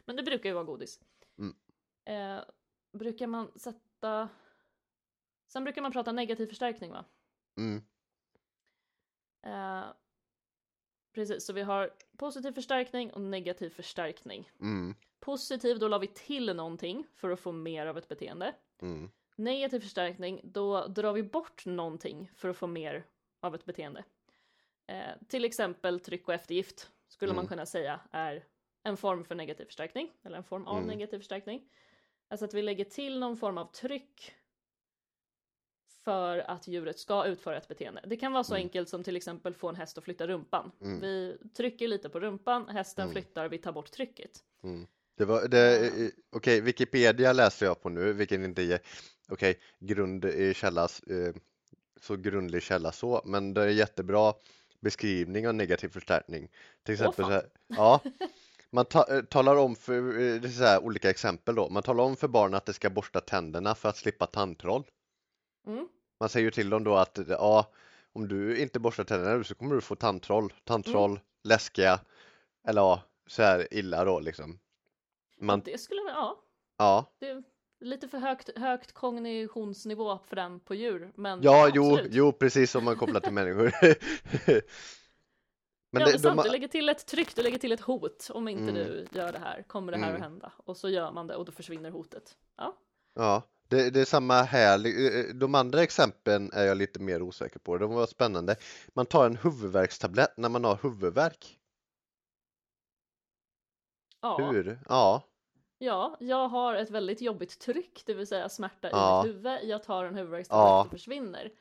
Men 0.05 0.15
det 0.15 0.23
brukar 0.23 0.49
ju 0.49 0.53
vara 0.53 0.63
godis. 0.63 0.99
Mm. 1.37 1.55
Eh, 2.05 2.43
brukar 2.91 3.27
man 3.27 3.51
sätta... 3.59 4.29
Sen 5.47 5.63
brukar 5.63 5.81
man 5.81 5.91
prata 5.91 6.11
negativ 6.11 6.47
förstärkning 6.47 6.91
va? 6.91 7.05
mm, 7.57 7.81
Eh, 9.41 9.85
precis, 11.13 11.45
så 11.45 11.53
vi 11.53 11.61
har 11.61 11.93
positiv 12.17 12.51
förstärkning 12.51 13.13
och 13.13 13.21
negativ 13.21 13.69
förstärkning. 13.69 14.51
mm, 14.61 14.95
Positiv, 15.19 15.79
då 15.79 15.87
la 15.87 15.97
vi 15.97 16.07
till 16.07 16.55
någonting 16.55 17.07
för 17.15 17.29
att 17.29 17.39
få 17.39 17.51
mer 17.51 17.85
av 17.87 17.97
ett 17.97 18.07
beteende. 18.07 18.55
Negativ 19.37 19.79
förstärkning, 19.79 20.41
då 20.43 20.87
drar 20.87 21.13
vi 21.13 21.23
bort 21.23 21.65
någonting 21.65 22.31
för 22.35 22.49
att 22.49 22.57
få 22.57 22.67
mer 22.67 23.05
av 23.41 23.55
ett 23.55 23.65
beteende. 23.65 24.03
Eh, 24.87 25.11
till 25.27 25.45
exempel 25.45 25.99
tryck 25.99 26.27
och 26.27 26.33
eftergift 26.33 26.91
skulle 27.07 27.33
man 27.33 27.39
Mm. 27.45 27.47
kunna 27.49 27.65
säga 27.65 27.99
är 28.11 28.43
en 28.83 28.97
form 28.97 29.23
för 29.25 29.35
negativ 29.35 29.65
förstärkning, 29.65 30.11
eller 30.23 30.37
en 30.37 30.43
form 30.43 30.67
av 30.67 30.77
Mm. 30.77 30.87
negativ 30.87 31.17
förstärkning. 31.17 31.69
Alltså 32.29 32.45
att 32.45 32.53
vi 32.53 32.61
lägger 32.61 32.85
till 32.85 33.19
någon 33.19 33.37
form 33.37 33.57
av 33.57 33.71
tryck 33.71 34.33
för 36.03 36.37
att 36.37 36.67
djuret 36.67 36.99
ska 36.99 37.25
utföra 37.25 37.57
ett 37.57 37.67
beteende. 37.67 38.03
Det 38.07 38.17
kan 38.17 38.31
vara 38.31 38.43
så 38.43 38.53
Mm. 38.53 38.65
enkelt 38.65 38.89
som 38.89 39.03
till 39.03 39.15
exempel 39.15 39.53
få 39.53 39.69
en 39.69 39.75
häst 39.75 39.97
att 39.97 40.03
flytta 40.03 40.27
rumpan. 40.27 40.71
Mm. 40.81 40.99
Vi 40.99 41.37
trycker 41.57 41.87
lite 41.87 42.09
på 42.09 42.19
rumpan, 42.19 42.69
hästen 42.69 43.03
Mm. 43.03 43.11
flyttar, 43.13 43.49
vi 43.49 43.57
tar 43.57 43.71
bort 43.71 43.91
trycket. 43.91 44.31
Mm. 44.63 44.87
Det 45.17 45.25
var, 45.25 45.47
det, 45.47 45.85
Ja. 45.87 46.03
eh, 46.05 46.09
okej, 46.31 46.61
Wikipedia 46.61 47.33
läser 47.33 47.65
jag 47.65 47.81
på 47.81 47.89
nu, 47.89 48.13
vilket 48.13 48.39
inte 48.39 48.61
är, 48.61 48.79
okej, 49.31 49.59
grund 49.79 50.25
i 50.25 50.53
källa, 50.53 50.83
eh, 50.83 51.35
så 52.01 52.15
grundlig 52.15 52.63
källa 52.63 52.91
så, 52.91 53.21
men 53.25 53.53
det 53.53 53.61
är 53.61 53.67
jättebra 53.67 54.33
beskrivning 54.79 55.47
av 55.47 55.55
negativ 55.55 55.89
förstärkning. 55.89 56.49
Till 56.83 56.93
exempel 56.93 57.25
fan. 57.25 57.31
så 57.31 57.31
här, 57.31 57.49
ja, 57.67 58.01
man 58.69 58.85
ta, 58.85 59.05
eh, 59.15 59.21
talar 59.21 59.55
om 59.55 59.75
för, 59.75 59.97
eh, 59.97 60.41
det 60.41 60.47
är 60.47 60.51
så 60.51 60.63
här 60.63 60.83
olika 60.83 61.09
exempel 61.09 61.55
då, 61.55 61.69
man 61.69 61.83
talar 61.83 62.03
om 62.03 62.15
för 62.15 62.27
barn 62.27 62.53
att 62.53 62.65
de 62.65 62.73
ska 62.73 62.89
borsta 62.89 63.21
tänderna 63.21 63.75
för 63.75 63.89
att 63.89 63.97
slippa 63.97 64.25
tandtroll. 64.25 64.83
Mm. 65.67 65.87
Man 66.19 66.29
säger 66.29 66.51
till 66.51 66.69
dem 66.69 66.83
då 66.83 66.95
att 66.95 67.19
ja, 67.27 67.71
om 68.13 68.27
du 68.27 68.61
inte 68.61 68.79
borstar 68.79 69.03
tänderna 69.03 69.35
nu 69.35 69.43
så 69.43 69.55
kommer 69.55 69.75
du 69.75 69.81
få 69.81 69.95
tandtroll, 69.95 70.53
tandtroll, 70.63 71.11
Mm. 71.11 71.21
läskiga, 71.43 71.99
eller 72.67 72.81
ja, 72.81 73.01
så 73.27 73.43
här 73.43 73.73
illa 73.73 74.05
då 74.05 74.19
liksom. 74.19 74.59
Man, 75.39 75.61
Det 75.65 75.77
skulle, 75.77 76.01
ja, 76.01 76.41
ja, 76.77 77.05
det 77.19 77.43
lite 77.79 78.07
för 78.07 78.17
högt, 78.17 78.57
högt 78.57 78.91
kognitionsnivå 78.91 80.19
för 80.25 80.35
den 80.35 80.59
på 80.59 80.75
djur. 80.75 81.11
Men 81.15 81.41
ja, 81.43 81.71
jo, 81.73 81.91
absolut. 81.93 82.13
jo, 82.15 82.31
precis 82.31 82.71
som 82.71 82.85
man 82.85 82.95
kopplar 82.95 83.19
till 83.19 83.33
människor. 83.33 83.71
Men 85.91 85.99
ja, 86.01 86.05
det, 86.05 86.11
men 86.11 86.19
sant, 86.19 86.37
de, 86.37 86.43
du 86.43 86.49
lägger 86.51 86.67
till 86.67 86.89
ett 86.89 87.05
tryck, 87.05 87.35
du 87.35 87.41
lägger 87.41 87.57
till 87.57 87.71
ett 87.71 87.81
hot. 87.81 88.29
Om 88.33 88.47
inte 88.47 88.63
Mm. 88.63 88.73
du 88.75 89.07
gör 89.11 89.31
det 89.31 89.39
här 89.39 89.63
kommer 89.63 89.91
det 89.91 89.97
här 89.97 90.09
Mm. 90.09 90.15
att 90.15 90.21
hända. 90.21 90.51
Och 90.57 90.77
så 90.77 90.89
gör 90.89 91.11
man 91.11 91.27
det 91.27 91.35
och 91.35 91.45
då 91.45 91.51
försvinner 91.51 91.91
hotet. 91.91 92.37
Ja, 92.57 92.77
ja, 93.15 93.41
det, 93.67 93.89
det 93.89 94.01
är 94.01 94.05
samma 94.05 94.41
här. 94.41 94.85
Eh, 94.85 95.33
De 95.35 95.55
andra 95.55 95.83
exemplen 95.83 96.51
är 96.53 96.63
jag 96.65 96.77
lite 96.77 96.99
mer 96.99 97.21
osäker 97.21 97.59
på. 97.59 97.77
De 97.77 97.93
var 97.93 98.05
spännande. 98.07 98.55
Man 98.93 99.05
tar 99.05 99.25
en 99.25 99.35
huvudvärkstablett 99.35 100.37
när 100.37 100.49
man 100.49 100.63
har 100.63 100.79
huvudvärk. 100.81 101.59
ja. 104.21 104.37
Hur? 104.51 104.79
Ja, 104.89 105.23
ja, 105.77 106.17
jag 106.19 106.47
har 106.47 106.73
ett 106.75 106.89
väldigt 106.89 107.21
jobbigt 107.21 107.59
tryck, 107.59 108.03
det 108.05 108.13
vill 108.13 108.27
säga 108.27 108.49
smärta 108.49 108.89
Ja. 108.91 109.23
i 109.23 109.27
mitt 109.27 109.35
huvud. 109.35 109.59
Jag 109.63 109.83
tar 109.83 110.05
en 110.05 110.15
huvudvärkstablett 110.15 110.67
Ja. 110.69 110.81
och 110.81 110.89
försvinner. 110.91 111.51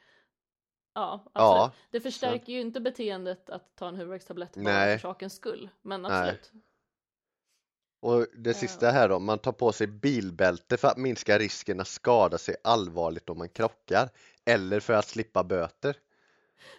Ja, 0.94 1.12
absolut. 1.32 1.32
ja, 1.34 1.72
Det 1.90 2.00
förstärker 2.00 2.52
ju 2.52 2.60
inte 2.60 2.80
beteendet 2.80 3.50
att 3.50 3.76
ta 3.76 3.88
en 3.88 3.96
huvudvärkstablett 3.96 4.54
bara 4.54 4.64
Nej. 4.64 4.98
för 4.98 5.08
sakens 5.08 5.34
skull. 5.36 5.68
Men 5.82 6.02
Nej. 6.02 6.12
absolut. 6.12 6.52
Och 8.00 8.26
det 8.36 8.54
sista 8.54 8.90
här 8.90 9.08
då, 9.08 9.18
man 9.18 9.38
tar 9.38 9.52
på 9.52 9.72
sig 9.72 9.86
bilbälte 9.86 10.76
för 10.76 10.88
att 10.88 10.96
minska 10.96 11.38
risken 11.38 11.80
att 11.80 11.88
skada 11.88 12.38
sig 12.38 12.56
allvarligt 12.64 13.30
om 13.30 13.38
man 13.38 13.48
krockar 13.48 14.08
eller 14.44 14.80
för 14.80 14.92
att 14.92 15.08
slippa 15.08 15.44
böter. 15.44 15.96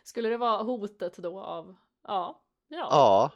Skulle 0.03 0.29
det 0.29 0.37
vara 0.37 0.63
hotet 0.63 1.17
då 1.17 1.39
av, 1.39 1.75
ja, 2.03 2.41
ja. 2.67 2.87
Ja. 2.91 3.31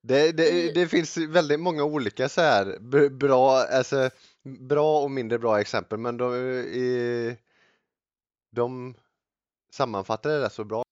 Det, 0.00 0.32
det, 0.32 0.74
det 0.74 0.88
finns 0.88 1.16
väldigt 1.16 1.60
många 1.60 1.84
olika 1.84 2.28
så 2.28 2.40
här 2.40 2.78
bra, 3.10 3.50
alltså, 3.50 4.10
bra 4.60 5.02
och 5.02 5.10
mindre 5.10 5.38
bra 5.38 5.60
exempel 5.60 5.98
men 5.98 6.16
de, 6.16 6.34
i, 6.34 7.36
de 8.50 8.94
sammanfattar 9.72 10.30
det 10.30 10.40
där 10.40 10.48
så 10.48 10.64
bra. 10.64 10.82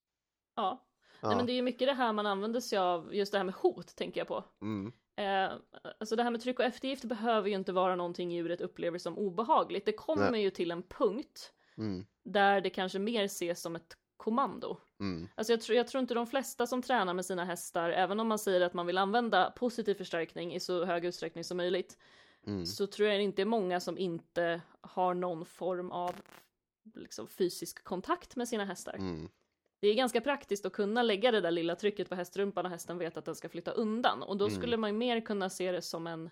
ja. 0.57 0.83
Ja. 1.21 1.29
Nej 1.29 1.37
men 1.37 1.47
det 1.47 1.53
är 1.53 1.55
ju 1.55 1.63
mycket 1.63 1.89
det 1.89 1.95
här 1.95 2.13
man 2.13 2.27
använder 2.27 2.61
sig 2.61 2.79
av, 2.79 3.15
just 3.15 3.33
det 3.33 3.39
här 3.39 3.45
med 3.45 3.55
hot 3.55 3.97
tänker 3.97 4.21
jag 4.21 4.29
på. 4.29 4.45
Mm. 4.63 4.93
Eh, 5.17 5.57
alltså 6.01 6.17
det 6.17 6.23
här 6.23 6.31
med 6.31 6.41
tryck 6.41 6.59
och 6.59 6.65
eftergift 6.65 7.05
behöver 7.05 7.49
ju 7.49 7.55
inte 7.55 7.73
vara 7.73 7.97
någonting 7.97 8.31
djuret 8.31 8.61
upplever 8.61 8.99
som 8.99 9.19
obehagligt. 9.19 9.85
Det 9.87 9.93
kommer 9.93 10.39
ju 10.39 10.51
till 10.51 10.71
en 10.71 10.83
punkt 10.83 11.53
Mm. 11.79 12.07
där 12.25 12.61
det 12.61 12.71
kanske 12.71 12.99
mer 12.99 13.25
ses 13.25 13.61
som 13.61 13.77
ett 13.77 13.97
kommando. 14.17 14.77
Mm. 15.01 15.29
Alltså 15.35 15.53
jag, 15.53 15.61
tror- 15.61 15.77
jag 15.77 15.89
tror 15.89 16.01
inte 16.01 16.15
de 16.15 16.27
flesta 16.27 16.67
som 16.67 16.83
tränar 16.83 17.15
med 17.15 17.27
sina 17.27 17.45
hästar, 17.45 17.91
även 17.91 18.21
om 18.21 18.29
man 18.29 18.39
säger 18.39 18.61
att 18.61 18.75
man 18.75 18.87
vill 18.87 18.99
använda 18.99 19.51
positiv 19.51 19.95
förstärkning 19.95 20.55
i 20.55 20.61
så 20.61 20.85
hög 20.85 21.05
utsträckning 21.05 21.45
som 21.45 21.57
möjligt, 21.57 21.99
Mm. 22.47 22.67
så 22.67 22.87
tror 22.87 23.09
jag 23.09 23.23
inte 23.23 23.37
det 23.37 23.43
är 23.43 23.47
många 23.47 23.81
som 23.81 23.99
inte 23.99 24.61
har 24.81 25.15
någon 25.15 25.45
form 25.47 25.91
av 25.91 26.15
liksom, 26.95 27.27
fysisk 27.29 27.85
kontakt 27.85 28.37
med 28.37 28.49
sina 28.49 28.65
hästar. 28.65 28.95
Mm. 28.95 29.29
Det 29.81 29.89
är 29.89 29.95
ganska 29.95 30.21
praktiskt 30.21 30.67
att 30.67 30.73
kunna 30.73 31.03
lägga 31.03 31.31
det 31.31 31.41
där 31.41 31.51
lilla 31.51 31.77
trycket 31.77 32.09
på 32.09 32.15
hästrumpan 32.15 32.65
och 32.67 32.71
hästen 32.71 32.99
vet 32.99 33.17
att 33.17 33.25
den 33.25 33.35
ska 33.35 33.49
flytta 33.49 33.71
undan. 33.71 34.23
Och 34.23 34.37
då 34.37 34.45
Mm. 34.47 34.57
skulle 34.59 34.77
man 34.77 34.91
ju 34.91 34.97
mer 34.97 35.21
kunna 35.21 35.51
se 35.51 35.73
det 35.73 35.83
som 35.83 36.07
en 36.07 36.31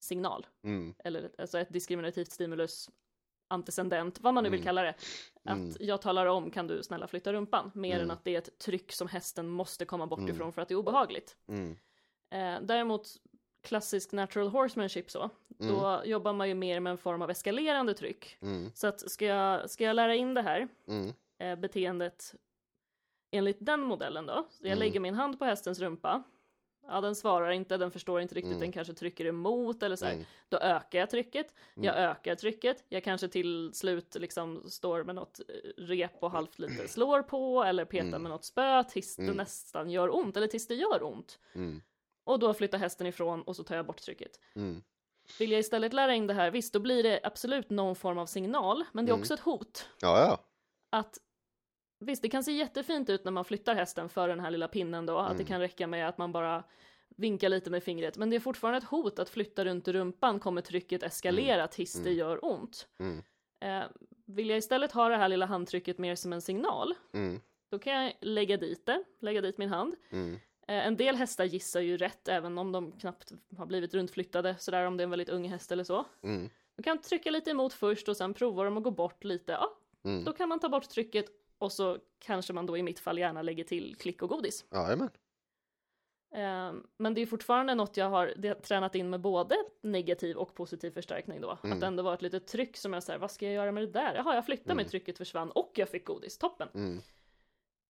signal. 0.00 0.46
Mm. 0.64 0.94
Eller 0.98 1.30
alltså 1.38 1.58
ett 1.58 1.72
diskriminativt 1.72 2.32
stimulus, 2.32 2.90
antecedent, 3.48 4.20
vad 4.20 4.34
man 4.34 4.44
nu 4.44 4.50
vill 4.50 4.60
Mm. 4.60 4.64
kalla 4.66 4.82
det. 4.82 4.94
Att 5.44 5.56
Mm. 5.56 5.74
jag 5.80 6.02
talar 6.02 6.26
om, 6.26 6.50
kan 6.50 6.66
du 6.66 6.82
snälla 6.82 7.06
flytta 7.06 7.32
rumpan? 7.32 7.70
Mer 7.74 7.94
än 7.94 8.00
Mm. 8.00 8.10
att 8.10 8.24
det 8.24 8.34
är 8.34 8.38
ett 8.38 8.58
tryck 8.58 8.92
som 8.92 9.08
hästen 9.08 9.48
måste 9.48 9.84
komma 9.84 10.06
bort 10.06 10.28
ifrån 10.28 10.52
för 10.52 10.62
att 10.62 10.68
det 10.68 10.74
är 10.74 10.78
obehagligt. 10.78 11.36
Eh, 12.30 12.60
däremot 12.62 13.08
klassisk 13.62 14.12
natural 14.12 14.48
horsemanship 14.48 15.10
så, 15.10 15.30
Mm. 15.60 15.74
då 15.74 16.02
jobbar 16.04 16.32
man 16.32 16.48
ju 16.48 16.54
mer 16.54 16.80
med 16.80 16.90
en 16.90 16.98
form 16.98 17.22
av 17.22 17.30
eskalerande 17.30 17.94
tryck. 17.94 18.36
Mm. 18.42 18.70
Så 18.74 18.86
att 18.86 19.10
ska 19.10 19.24
jag, 19.24 19.70
ska 19.70 19.84
jag 19.84 19.96
lära 19.96 20.14
in 20.14 20.34
det 20.34 20.42
här 20.42 20.68
Mm. 20.88 21.12
eh, 21.38 21.56
beteendet 21.56 22.34
enligt 23.30 23.56
den 23.60 23.80
modellen 23.80 24.26
då. 24.26 24.46
Så 24.50 24.66
jag 24.66 24.78
lägger 24.78 25.00
min 25.00 25.14
hand 25.14 25.38
på 25.38 25.44
hästens 25.44 25.78
rumpa. 25.80 26.22
Ja, 26.88 27.00
den 27.00 27.14
svarar 27.14 27.50
inte, 27.50 27.76
den 27.76 27.90
förstår 27.90 28.20
inte 28.20 28.34
riktigt, 28.34 28.50
Mm. 28.50 28.60
den 28.60 28.72
kanske 28.72 28.94
trycker 28.94 29.24
emot 29.26 29.82
eller 29.82 29.96
så 29.96 30.04
här. 30.04 30.12
Mm. 30.12 30.24
Då 30.48 30.58
ökar 30.58 30.98
jag 30.98 31.10
trycket, 31.10 31.46
jag 31.74 31.96
Mm. 31.96 32.10
ökar 32.10 32.34
trycket, 32.34 32.84
jag 32.88 33.04
kanske 33.04 33.28
till 33.28 33.70
slut 33.74 34.14
liksom 34.20 34.70
står 34.70 35.04
med 35.04 35.14
något 35.14 35.40
eh, 35.48 35.82
rep 35.82 36.22
och 36.22 36.30
halvt 36.30 36.58
lite 36.58 36.88
slår 36.88 37.22
på 37.22 37.62
eller 37.64 37.84
petar 37.84 38.06
Mm. 38.08 38.22
med 38.22 38.30
något 38.30 38.44
spö 38.44 38.84
tills 38.84 39.16
det 39.16 39.22
Mm. 39.22 39.36
nästan 39.36 39.90
gör 39.90 40.14
ont 40.14 40.36
eller 40.36 40.46
tills 40.46 40.66
det 40.66 40.74
gör 40.74 41.02
ont. 41.02 41.38
Mm. 41.54 41.82
Och 42.24 42.38
då 42.38 42.54
flyttar 42.54 42.78
hästen 42.78 43.06
ifrån 43.06 43.42
och 43.42 43.56
så 43.56 43.64
tar 43.64 43.76
jag 43.76 43.86
bort 43.86 44.00
trycket. 44.02 44.40
Mm. 44.54 44.82
Vill 45.38 45.50
jag 45.52 45.60
istället 45.60 45.92
lära 45.92 46.14
in 46.14 46.26
det 46.26 46.34
här, 46.34 46.50
visst 46.50 46.72
då 46.72 46.78
blir 46.80 47.02
det 47.02 47.20
absolut 47.22 47.70
någon 47.70 47.96
form 47.96 48.18
av 48.18 48.26
signal, 48.26 48.84
men 48.92 49.04
det 49.06 49.10
är 49.10 49.14
Mm. 49.14 49.20
också 49.22 49.34
ett 49.34 49.40
hot. 49.40 49.88
Ja, 50.00 50.18
ja. 50.20 50.38
Att 50.90 51.18
visst, 51.98 52.22
det 52.22 52.28
kan 52.28 52.44
se 52.44 52.52
jättefint 52.52 53.10
ut 53.10 53.24
när 53.24 53.32
man 53.32 53.44
flyttar 53.44 53.74
hästen 53.74 54.08
för 54.08 54.28
den 54.28 54.40
här 54.40 54.50
lilla 54.50 54.68
pinnen 54.68 55.06
då, 55.06 55.18
att 55.18 55.28
det 55.28 55.34
Mm. 55.34 55.46
kan 55.46 55.60
räcka 55.60 55.86
med 55.86 56.08
att 56.08 56.18
man 56.18 56.32
bara 56.32 56.64
vinkar 57.16 57.48
lite 57.48 57.70
med 57.70 57.82
fingret, 57.82 58.16
men 58.16 58.30
det 58.30 58.36
är 58.36 58.40
fortfarande 58.40 58.78
ett 58.78 58.84
hot 58.84 59.18
att 59.18 59.28
flytta 59.28 59.64
runt 59.64 59.88
rumpan 59.88 60.40
kommer 60.40 60.60
trycket 60.60 61.02
eskalera 61.02 61.66
tills 61.68 61.92
det 61.94 62.00
Mm. 62.10 62.18
gör 62.18 62.44
ont. 62.44 62.88
Mm. 62.98 63.22
Eh, 63.60 63.88
vill 64.26 64.48
jag 64.48 64.58
istället 64.58 64.92
ha 64.92 65.08
det 65.08 65.16
här 65.16 65.28
lilla 65.28 65.46
handtrycket 65.46 65.98
mer 65.98 66.14
som 66.14 66.32
en 66.32 66.42
signal, 66.42 66.94
Mm. 67.12 67.40
då 67.70 67.78
kan 67.78 67.92
jag 67.92 68.12
lägga 68.20 68.56
dit 68.56 68.86
det, 68.86 69.04
lägga 69.20 69.40
dit 69.40 69.58
min 69.58 69.68
hand. 69.68 69.94
Mm. 70.10 70.34
Eh, 70.68 70.86
en 70.86 70.96
del 70.96 71.16
hästar 71.16 71.44
gissar 71.44 71.80
ju 71.80 71.96
rätt, 71.96 72.28
även 72.28 72.58
om 72.58 72.72
de 72.72 72.92
knappt 72.92 73.32
har 73.56 73.66
blivit 73.66 73.94
runtflyttade, 73.94 74.56
sådär 74.58 74.86
om 74.86 74.96
det 74.96 75.02
är 75.02 75.04
en 75.04 75.10
väldigt 75.10 75.28
ung 75.28 75.48
häst 75.48 75.72
eller 75.72 75.84
så. 75.84 76.04
Mm. 76.22 76.50
De 76.76 76.82
kan 76.82 76.98
trycka 77.00 77.30
lite 77.30 77.50
emot 77.50 77.72
först 77.72 78.08
och 78.08 78.16
sen 78.16 78.34
provar 78.34 78.64
de 78.64 78.76
att 78.76 78.82
gå 78.82 78.90
bort 78.90 79.24
lite, 79.24 79.52
ja, 79.52 79.76
Mm. 80.04 80.24
då 80.24 80.32
kan 80.32 80.48
man 80.48 80.60
ta 80.60 80.68
bort 80.68 80.88
trycket 80.88 81.26
och 81.58 81.72
så 81.72 81.98
kanske 82.18 82.52
man 82.52 82.66
då 82.66 82.76
i 82.76 82.82
mitt 82.82 83.00
fall 83.00 83.18
gärna 83.18 83.42
lägger 83.42 83.64
till 83.64 83.96
klick 83.96 84.22
och 84.22 84.28
godis. 84.28 84.64
Jajamän. 84.70 85.10
Ehm, 86.34 86.86
Men 86.96 87.14
det 87.14 87.20
är 87.20 87.26
fortfarande 87.26 87.74
något 87.74 87.96
jag 87.96 88.10
har 88.10 88.54
tränat 88.60 88.94
in 88.94 89.10
med 89.10 89.20
både 89.20 89.56
negativ 89.82 90.36
och 90.36 90.54
positiv 90.54 90.90
förstärkning 90.90 91.40
då. 91.40 91.58
Mm. 91.62 91.72
Att 91.72 91.80
det 91.80 91.86
ändå 91.86 92.02
var 92.02 92.14
ett 92.14 92.22
litet 92.22 92.46
tryck 92.46 92.76
som 92.76 92.92
jag 92.92 93.02
säger, 93.02 93.18
vad 93.18 93.30
ska 93.30 93.44
jag 93.46 93.54
göra 93.54 93.72
med 93.72 93.82
det 93.82 93.90
där? 93.92 94.14
Jaha, 94.14 94.34
jag 94.34 94.46
flyttade 94.46 94.74
mig, 94.74 94.82
Mm. 94.82 94.90
trycket 94.90 95.18
försvann 95.18 95.50
och 95.50 95.72
jag 95.74 95.88
fick 95.88 96.04
godis, 96.06 96.38
toppen. 96.38 96.68
Mm. 96.74 97.00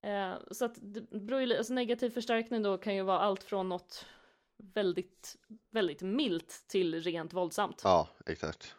Ehm, 0.02 0.38
Så 0.52 0.66
att 0.66 0.76
det 0.82 1.02
beror 1.20 1.42
ju, 1.42 1.58
alltså 1.58 1.74
negativ 1.74 2.10
förstärkning 2.10 2.62
då 2.64 2.78
kan 2.78 2.96
ju 2.96 3.02
vara 3.02 3.20
allt 3.20 3.44
från 3.44 3.70
något 3.70 4.06
väldigt, 4.58 5.38
väldigt 5.70 6.02
milt 6.02 6.64
till 6.68 7.02
rent 7.02 7.34
våldsamt. 7.34 7.82
Ja, 7.84 8.08
exakt. 8.26 8.76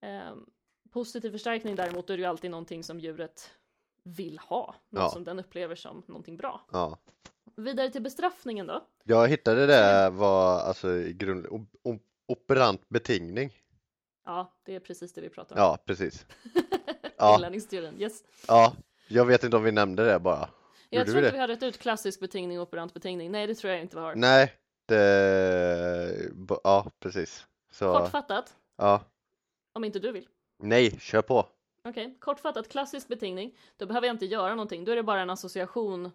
Ehm, 0.00 0.46
positiv 0.90 1.30
förstärkning 1.30 1.76
däremot 1.76 2.10
är 2.10 2.16
det 2.16 2.20
ju 2.20 2.26
alltid 2.28 2.50
någonting 2.50 2.84
som 2.84 3.00
djuret 3.00 3.50
vill 4.04 4.38
ha, 4.38 4.74
något 4.90 5.02
Ja. 5.02 5.08
som 5.08 5.24
den 5.24 5.38
upplever 5.38 5.74
som 5.74 6.02
någonting 6.06 6.36
bra. 6.36 6.60
Ja. 6.72 6.98
Vidare 7.56 7.90
till 7.90 8.02
bestraffningen 8.02 8.66
då. 8.66 8.86
Jag 9.04 9.28
hittade 9.28 9.66
det 9.66 10.10
var 10.10 10.60
alltså 10.60 10.92
i 10.92 11.12
grund, 11.12 11.46
o, 11.82 11.98
operant 12.28 12.88
betingning. 12.88 13.52
Ja, 14.24 14.52
det 14.64 14.74
är 14.74 14.80
precis 14.80 15.12
det 15.12 15.20
vi 15.20 15.28
pratar 15.28 15.56
om. 15.56 15.62
Ja, 15.62 15.78
precis. 15.86 16.26
Ja, 17.16 17.34
Inlärningsteorin, 17.34 18.00
yes. 18.00 18.24
ja. 18.48 18.72
Jag 19.08 19.24
vet 19.24 19.44
inte 19.44 19.56
om 19.56 19.62
vi 19.62 19.72
nämnde 19.72 20.04
det 20.04 20.18
bara. 20.18 20.48
Jag 20.90 20.98
Gjorde 20.98 21.12
tror 21.12 21.20
vi 21.20 21.26
inte 21.26 21.30
det? 21.30 21.32
vi 21.36 21.40
har 21.40 21.48
rätt 21.48 21.62
ut 21.62 21.78
klassisk 21.78 22.20
betingning 22.20 22.60
och 22.60 22.62
operant 22.68 22.94
betingning. 22.94 23.30
Nej, 23.32 23.46
det 23.46 23.54
tror 23.54 23.72
jag 23.72 23.80
inte 23.82 23.96
vi 23.96 24.02
har. 24.02 24.14
Nej, 24.14 24.52
det... 24.86 26.30
Ja, 26.64 26.90
precis. 27.00 27.46
Så, 27.70 27.98
Kortfattat, 27.98 28.56
ja. 28.76 29.00
om 29.72 29.84
inte 29.84 29.98
du 29.98 30.12
vill. 30.12 30.28
Nej, 30.58 31.00
kör 31.00 31.22
på. 31.22 31.46
Okej, 31.84 32.16
kortfattat 32.20 32.68
klassisk 32.68 33.08
betingning. 33.08 33.56
Då 33.76 33.86
behöver 33.86 34.06
jag 34.06 34.14
inte 34.14 34.26
göra 34.26 34.54
någonting. 34.54 34.84
Då 34.84 34.92
är 34.92 34.96
det 34.96 35.02
bara 35.02 35.20
en 35.20 35.30
association 35.30 36.10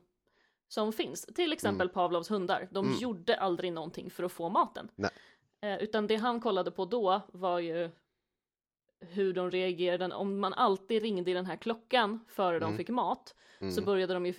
som 0.68 0.94
finns. 0.94 1.26
Till 1.26 1.54
exempel 1.54 1.90
Pavlovs 1.90 2.32
hundar. 2.32 2.68
De 2.72 2.86
Mm. 2.86 2.98
gjorde 3.00 3.38
aldrig 3.40 3.74
någonting 3.74 4.10
för 4.10 4.24
att 4.24 4.32
få 4.32 4.50
maten. 4.50 4.90
Eh, 5.62 5.78
utan 5.78 6.08
det 6.08 6.16
han 6.16 6.42
kollade 6.42 6.72
på 6.72 6.86
då 6.86 7.22
var 7.34 7.60
ju 7.60 7.90
hur 9.00 9.34
de 9.34 9.52
reagerade, 9.52 10.16
om 10.16 10.40
man 10.40 10.54
alltid 10.54 11.02
ringde 11.02 11.32
i 11.32 11.34
den 11.34 11.46
här 11.46 11.56
klockan 11.56 12.20
före 12.28 12.60
de 12.60 12.66
Mm. 12.66 12.78
fick 12.78 12.90
mat, 12.90 13.36
Mm. 13.60 13.72
så 13.74 13.82
började 13.82 14.14
de 14.14 14.26
ju 14.26 14.34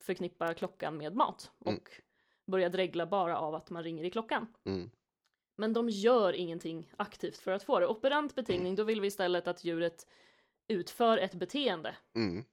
förknippa 0.00 0.54
klockan 0.54 0.96
med 0.96 1.14
mat 1.16 1.50
och 1.58 1.68
Mm. 1.68 1.80
började 2.46 2.78
regla 2.78 3.06
bara 3.06 3.38
av 3.38 3.54
att 3.54 3.70
man 3.70 3.82
ringer 3.82 4.04
i 4.04 4.10
klockan. 4.10 4.46
Mm. 4.64 4.90
Men 5.56 5.72
de 5.72 5.88
gör 5.90 6.32
ingenting 6.32 6.90
aktivt 6.96 7.36
för 7.38 7.50
att 7.52 7.62
få 7.62 7.80
det. 7.80 7.86
Operant 7.86 8.34
betingning, 8.34 8.74
då 8.76 8.84
vill 8.84 9.00
vi 9.00 9.06
istället 9.06 9.48
att 9.48 9.64
djuret 9.64 10.06
utför 10.68 11.18
ett 11.18 11.34
beteende 11.34 11.96
Mm. 12.14 12.44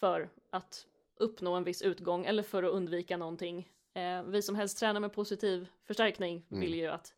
för 0.00 0.28
att 0.50 0.86
uppnå 1.16 1.54
en 1.54 1.64
viss 1.64 1.82
utgång 1.82 2.24
eller 2.26 2.42
för 2.42 2.62
att 2.62 2.72
undvika 2.72 3.16
någonting. 3.16 3.72
Eh, 3.94 4.22
vi 4.22 4.42
som 4.42 4.54
helst 4.56 4.78
tränar 4.78 5.00
med 5.00 5.12
positiv 5.12 5.68
förstärkning 5.84 6.46
Mm. 6.50 6.60
vill 6.60 6.74
ju 6.74 6.86
att 6.86 7.14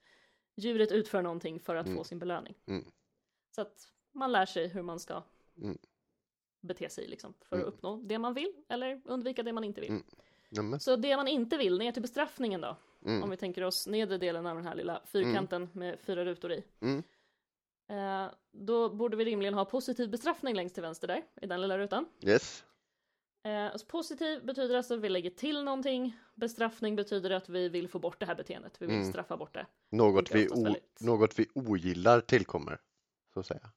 djuret 0.56 0.92
utför 0.92 1.22
någonting 1.22 1.60
för 1.60 1.76
att 1.76 1.86
Mm. 1.86 1.98
få 1.98 2.04
sin 2.04 2.18
belöning. 2.18 2.54
Mm. 2.66 2.84
Så 3.54 3.60
att 3.60 3.88
man 4.12 4.32
lär 4.32 4.46
sig 4.46 4.68
hur 4.68 4.82
man 4.82 5.00
ska 5.00 5.22
Mm. 5.56 5.78
bete 6.60 6.88
sig 6.90 7.06
liksom, 7.08 7.34
för 7.40 7.56
att 7.56 7.62
Mm. 7.62 7.74
uppnå 7.74 7.96
det 7.96 8.18
man 8.18 8.34
vill 8.34 8.52
eller 8.68 9.00
undvika 9.04 9.42
det 9.42 9.52
man 9.52 9.64
inte 9.64 9.80
vill. 9.80 9.90
Så 10.80 10.96
det 10.96 11.16
man 11.16 11.28
inte 11.28 11.56
vill, 11.56 11.78
ner 11.78 11.92
till 11.92 12.02
bestraffningen 12.02 12.60
då. 12.60 12.76
Om 13.22 13.30
vi 13.30 13.36
tänker 13.36 13.64
oss 13.64 13.86
nedre 13.86 14.18
delen 14.18 14.46
av 14.46 14.56
den 14.56 14.66
här 14.66 14.74
lilla 14.74 15.02
fyrkanten 15.06 15.68
med 15.72 16.00
fyra 16.00 16.24
rutor 16.24 16.52
i. 16.52 16.64
Eh, 17.88 18.26
då 18.52 18.88
borde 18.94 19.16
vi 19.16 19.24
rimligen 19.24 19.54
ha 19.54 19.64
positiv 19.64 20.10
bestraffning 20.10 20.54
längst 20.54 20.74
till 20.74 20.82
vänster 20.82 21.06
där, 21.08 21.22
i 21.42 21.46
den 21.46 21.60
lilla 21.60 21.78
rutan. 21.78 22.06
Yes. 22.22 22.64
Eh, 23.44 23.76
så 23.76 23.86
positiv 23.86 24.44
betyder 24.46 24.76
alltså 24.76 24.94
att 24.94 25.00
vi 25.00 25.08
lägger 25.08 25.30
till 25.30 25.64
någonting. 25.64 26.16
Bestraffning 26.34 26.96
betyder 26.96 27.30
att 27.30 27.48
vi 27.48 27.68
vill 27.68 27.88
få 27.88 27.98
bort 27.98 28.20
det 28.20 28.26
här 28.26 28.34
beteendet. 28.34 28.76
Vi 28.82 28.86
vill 28.86 28.96
Mm. 28.96 29.10
straffa 29.10 29.36
bort 29.36 29.54
det. 29.54 29.66
Något 29.90 30.34
vi, 30.34 30.46
väldigt- 30.46 31.00
något 31.00 31.38
vi 31.38 31.46
ogillar 31.54 32.20
tillkommer. 32.20 32.80
Så 33.34 33.40
att 33.40 33.46
säga. 33.46 33.70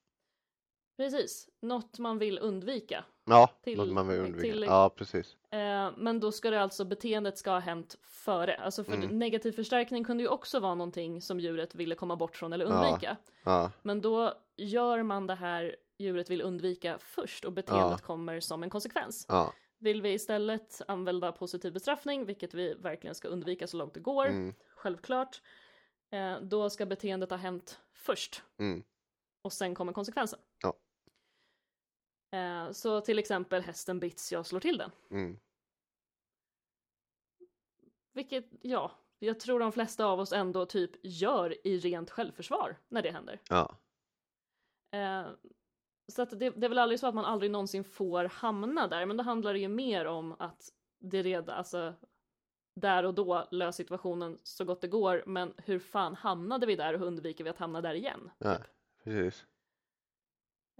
Precis, 1.05 1.49
något 1.61 1.99
man 1.99 2.17
vill 2.19 2.39
undvika. 2.39 3.05
Ja, 3.25 3.49
Till- 3.63 3.77
något 3.77 3.87
man 3.93 4.07
vill 4.07 4.19
undvika. 4.19 4.41
till- 4.53 4.63
Ja, 4.63 4.89
precis. 4.95 5.35
Eh, 5.51 5.91
men 5.97 6.19
då 6.19 6.31
ska 6.31 6.49
det 6.49 6.61
alltså, 6.61 6.85
beteendet 6.85 7.37
ska 7.37 7.51
ha 7.51 7.59
hänt 7.59 7.95
före. 8.01 8.55
Alltså 8.55 8.83
för 8.83 8.93
Mm. 8.93 9.19
negativ 9.19 9.51
förstärkning 9.51 10.03
kunde 10.03 10.23
ju 10.23 10.29
också 10.29 10.59
vara 10.59 10.75
någonting 10.75 11.21
som 11.21 11.39
djuret 11.39 11.75
ville 11.75 11.95
komma 11.95 12.15
bort 12.15 12.35
från 12.35 12.53
eller 12.53 12.65
Ja. 12.65 12.71
undvika. 12.71 13.17
Ja, 13.43 13.71
Men 13.81 14.01
då 14.01 14.33
gör 14.57 15.03
man 15.03 15.27
det 15.27 15.35
här 15.35 15.75
djuret 15.97 16.29
vill 16.29 16.41
undvika 16.41 16.97
först 16.99 17.45
och 17.45 17.51
beteendet 17.53 18.01
kommer 18.01 18.39
som 18.39 18.63
en 18.63 18.69
konsekvens. 18.69 19.25
ja. 19.29 19.53
Vill 19.79 20.01
vi 20.01 20.13
istället 20.13 20.81
använda 20.87 21.31
positiv 21.31 21.73
bestraffning, 21.73 22.25
vilket 22.25 22.53
vi 22.53 22.73
verkligen 22.73 23.15
ska 23.15 23.27
undvika 23.27 23.67
så 23.67 23.77
långt 23.77 23.93
det 23.93 23.99
går, 23.99 24.25
Mm. 24.27 24.53
självklart, 24.75 25.41
eh, 26.11 26.37
då 26.41 26.69
ska 26.69 26.85
beteendet 26.85 27.29
ha 27.29 27.37
hänt 27.37 27.79
först 27.93 28.43
Mm. 28.59 28.83
och 29.41 29.53
sen 29.53 29.75
kommer 29.75 29.93
konsekvensen. 29.93 30.39
Ja. 30.63 30.73
Eh, 32.31 32.71
så 32.71 33.01
till 33.01 33.19
exempel 33.19 33.61
hästen 33.61 33.99
bits, 33.99 34.31
jag 34.31 34.45
slår 34.45 34.59
till 34.59 34.77
den. 34.77 34.91
Mm. 35.11 35.37
Vilket, 38.13 38.45
ja, 38.61 38.91
jag 39.19 39.39
tror 39.39 39.59
de 39.59 39.71
flesta 39.71 40.05
av 40.05 40.19
oss 40.19 40.33
ändå 40.33 40.65
typ 40.65 40.91
gör 41.03 41.67
i 41.67 41.79
rent 41.79 42.11
självförsvar 42.11 42.77
när 42.89 43.01
det 43.01 43.11
händer. 43.11 43.39
Ja. 43.49 43.77
Eh, 44.91 45.27
så 46.07 46.21
att 46.21 46.29
det, 46.29 46.49
det 46.49 46.65
är 46.65 46.69
väl 46.69 46.77
aldrig 46.77 46.99
så 46.99 47.07
att 47.07 47.15
man 47.15 47.25
aldrig 47.25 47.51
någonsin 47.51 47.83
får 47.83 48.23
hamna 48.23 48.87
där, 48.87 49.05
men 49.05 49.17
då 49.17 49.23
handlar 49.23 49.53
det 49.53 49.59
ju 49.59 49.67
mer 49.67 50.05
om 50.05 50.35
att 50.39 50.69
det 50.99 51.21
redan, 51.21 51.57
alltså 51.57 51.93
där 52.75 53.03
och 53.03 53.13
då 53.13 53.47
lös 53.51 53.75
situationen 53.75 54.39
så 54.43 54.65
gott 54.65 54.81
det 54.81 54.87
går, 54.87 55.23
men 55.25 55.53
hur 55.57 55.79
fan 55.79 56.15
hamnade 56.15 56.65
vi 56.65 56.75
där 56.75 56.93
och 56.93 56.99
hur 56.99 57.07
undviker 57.07 57.43
vi 57.43 57.49
att 57.49 57.57
hamna 57.57 57.81
där 57.81 57.93
igen? 57.93 58.31
ja. 58.37 58.57
Precis. 59.03 59.45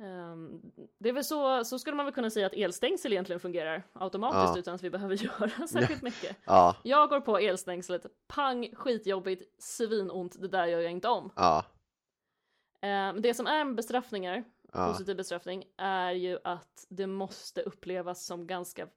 Ehm, 0.01 0.61
det 0.99 1.09
är 1.09 1.13
väl 1.13 1.23
så, 1.23 1.63
så 1.63 1.79
skulle 1.79 1.95
man 1.95 2.05
väl 2.05 2.13
kunna 2.15 2.29
säga 2.29 2.45
att 2.47 2.53
elstängsel 2.53 3.11
egentligen 3.11 3.39
fungerar 3.39 3.83
automatiskt 3.93 4.55
Ja. 4.55 4.59
utan 4.59 4.75
att 4.75 4.83
vi 4.83 4.89
behöver 4.89 5.15
göra 5.23 5.67
särskilt 5.67 6.01
mycket. 6.01 6.37
Ja. 6.45 6.75
Jag 6.83 7.09
går 7.09 7.19
på 7.21 7.37
elstängslet, 7.37 8.05
pang, 8.27 8.75
skitjobbigt, 8.75 9.63
svinont, 9.63 10.41
det 10.41 10.47
där 10.47 10.65
gör 10.67 10.79
jag 10.79 10.91
inte 10.91 11.07
om. 11.09 11.31
Ja. 11.35 11.65
Ehm, 12.81 13.21
det 13.21 13.33
som 13.33 13.47
är 13.47 13.65
med 13.65 13.75
bestraffningar, 13.75 14.43
positiv 14.71 15.17
bestraffning, 15.17 15.63
är 15.77 16.11
ju 16.11 16.39
att 16.43 16.85
det 16.89 17.07
måste 17.07 17.61
upplevas 17.61 18.25
som 18.25 18.47
ganska 18.47 18.87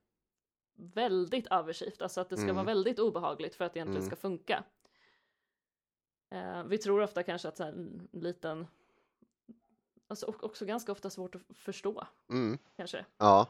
väldigt 0.77 1.47
aversivt, 1.47 2.03
alltså 2.03 2.21
att 2.21 2.29
det 2.29 2.37
ska 2.37 2.45
Mm. 2.45 2.57
vara 2.57 2.67
väldigt 2.67 2.99
obehagligt 2.99 3.55
för 3.55 3.64
att 3.64 3.73
det 3.75 3.79
egentligen 3.79 4.03
Mm. 4.03 4.11
ska 4.11 4.17
funka. 4.17 4.64
Ehm, 6.31 6.69
vi 6.69 6.79
tror 6.79 7.03
ofta 7.03 7.23
kanske 7.23 7.49
att 7.49 7.57
så 7.57 7.64
här, 7.64 7.73
en 7.73 8.09
liten, 8.12 8.67
alltså 10.09 10.27
också 10.40 10.64
ganska 10.64 10.93
ofta 10.93 11.11
svårt 11.11 11.35
att 11.35 11.43
förstå, 11.57 12.07
Mm. 12.31 12.59
kanske. 12.77 13.05
Ja. 13.19 13.47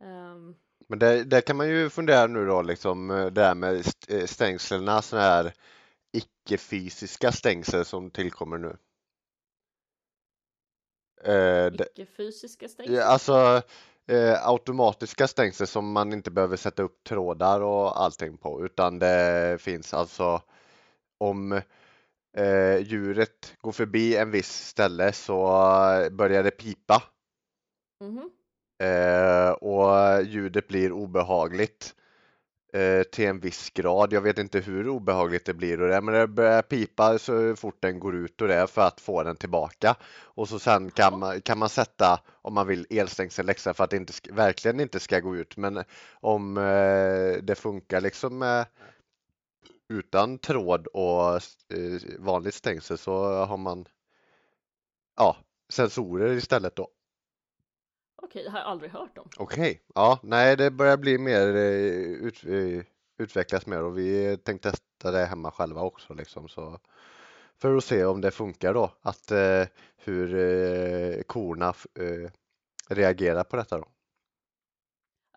Ehm, 0.00 0.54
Men 0.88 0.98
där, 0.98 1.24
där 1.24 1.40
kan 1.40 1.56
man 1.56 1.68
ju 1.68 1.90
fundera 1.90 2.26
nu 2.26 2.46
då 2.46 2.62
liksom 2.62 3.10
eh, 3.10 3.24
det 3.24 3.30
där 3.30 3.54
med 3.54 3.86
eh, 4.08 4.26
stängslen, 4.26 5.02
sådana 5.02 5.26
här 5.28 5.52
icke-fysiska 6.12 7.32
stängsel 7.32 7.84
som 7.84 8.10
tillkommer 8.10 8.58
nu. 8.58 8.76
Eh, 11.22 11.72
det, 11.72 11.84
Icke-fysiska 11.94 12.68
stängsel. 12.68 12.98
alltså 12.98 13.62
eh, 14.06 14.48
automatiska 14.48 15.28
stängsel 15.28 15.66
som 15.66 15.92
man 15.92 16.12
inte 16.12 16.30
behöver 16.30 16.56
sätta 16.56 16.82
upp 16.82 17.04
trådar 17.04 17.60
och 17.60 18.00
allting 18.02 18.36
på 18.36 18.64
utan 18.64 18.98
det 18.98 19.56
finns 19.60 19.94
alltså 19.94 20.42
om 21.18 21.60
eh, 22.36 22.78
djuret 22.78 23.56
går 23.60 23.72
förbi 23.72 24.16
en 24.16 24.30
viss 24.30 24.66
ställe 24.68 25.12
så 25.12 25.36
börjar 26.10 26.42
det 26.42 26.50
pipa 26.50 27.02
Mhm. 28.00 28.30
Eh, 28.82 29.50
och 29.50 30.22
ljudet 30.24 30.68
blir 30.68 30.92
obehagligt 30.92 31.94
eh, 32.72 33.02
till 33.02 33.26
en 33.26 33.40
viss 33.40 33.70
grad. 33.70 34.12
Jag 34.12 34.20
vet 34.20 34.38
inte 34.38 34.60
hur 34.60 34.88
obehagligt 34.88 35.44
det 35.44 35.54
blir 35.54 35.82
och 35.82 35.88
det, 35.88 36.00
men 36.00 36.14
det 36.14 36.26
börjar 36.26 36.62
pipa 36.62 37.18
så 37.18 37.56
fort 37.56 37.76
den 37.80 38.00
går 38.00 38.16
ut 38.16 38.40
och 38.40 38.48
det 38.48 38.66
för 38.66 38.82
att 38.82 39.00
få 39.00 39.22
den 39.22 39.36
tillbaka. 39.36 39.96
Och 40.22 40.48
så 40.48 40.58
sen 40.58 40.90
kan 40.90 41.18
man, 41.18 41.40
kan 41.40 41.58
man 41.58 41.68
sätta, 41.68 42.20
om 42.42 42.54
man 42.54 42.66
vill, 42.66 42.86
elstängsel 42.90 43.48
extra 43.48 43.74
för 43.74 43.84
att 43.84 43.90
det 43.90 43.96
inte, 43.96 44.12
verkligen 44.32 44.80
inte 44.80 45.00
ska 45.00 45.20
gå 45.20 45.36
ut. 45.36 45.56
Men 45.56 45.84
om 46.20 46.56
eh, 46.56 47.42
det 47.42 47.54
funkar 47.58 48.00
liksom 48.00 48.38
med 48.38 48.66
utan 49.88 50.38
tråd 50.38 50.86
och 50.86 51.34
eh, 51.34 52.00
vanligt 52.18 52.54
stängsel 52.54 52.98
så 52.98 53.44
har 53.44 53.56
man 53.56 53.88
ja, 55.16 55.36
sensorer 55.68 56.32
istället 56.32 56.76
då. 56.76 56.88
Okej, 58.22 58.42
det 58.44 58.50
har 58.50 58.58
jag 58.58 58.68
aldrig 58.68 58.90
hört 58.90 59.18
om. 59.18 59.28
Okej, 59.36 59.82
ja, 59.94 60.18
nej, 60.22 60.56
det 60.56 60.70
börjar 60.70 60.96
bli 60.96 61.18
mer 61.18 61.56
eh, 61.56 62.26
ut, 62.26 62.44
eh, 62.44 62.84
utvecklas 63.18 63.66
mer 63.66 63.82
och 63.82 63.98
vi 63.98 64.36
tänkte 64.36 64.70
testa 64.70 65.10
det 65.10 65.24
hemma 65.24 65.50
själva 65.50 65.80
också 65.80 66.14
liksom 66.14 66.48
så 66.48 66.80
för 67.58 67.76
att 67.76 67.84
se 67.84 68.04
om 68.04 68.20
det 68.20 68.30
funkar 68.30 68.74
då 68.74 68.92
att 69.00 69.30
eh, 69.30 69.64
hur 69.96 70.34
eh, 70.34 71.22
korna 71.22 71.74
eh, 71.94 72.30
reagerar 72.88 73.44
på 73.44 73.56
detta 73.56 73.78
då. 73.78 73.88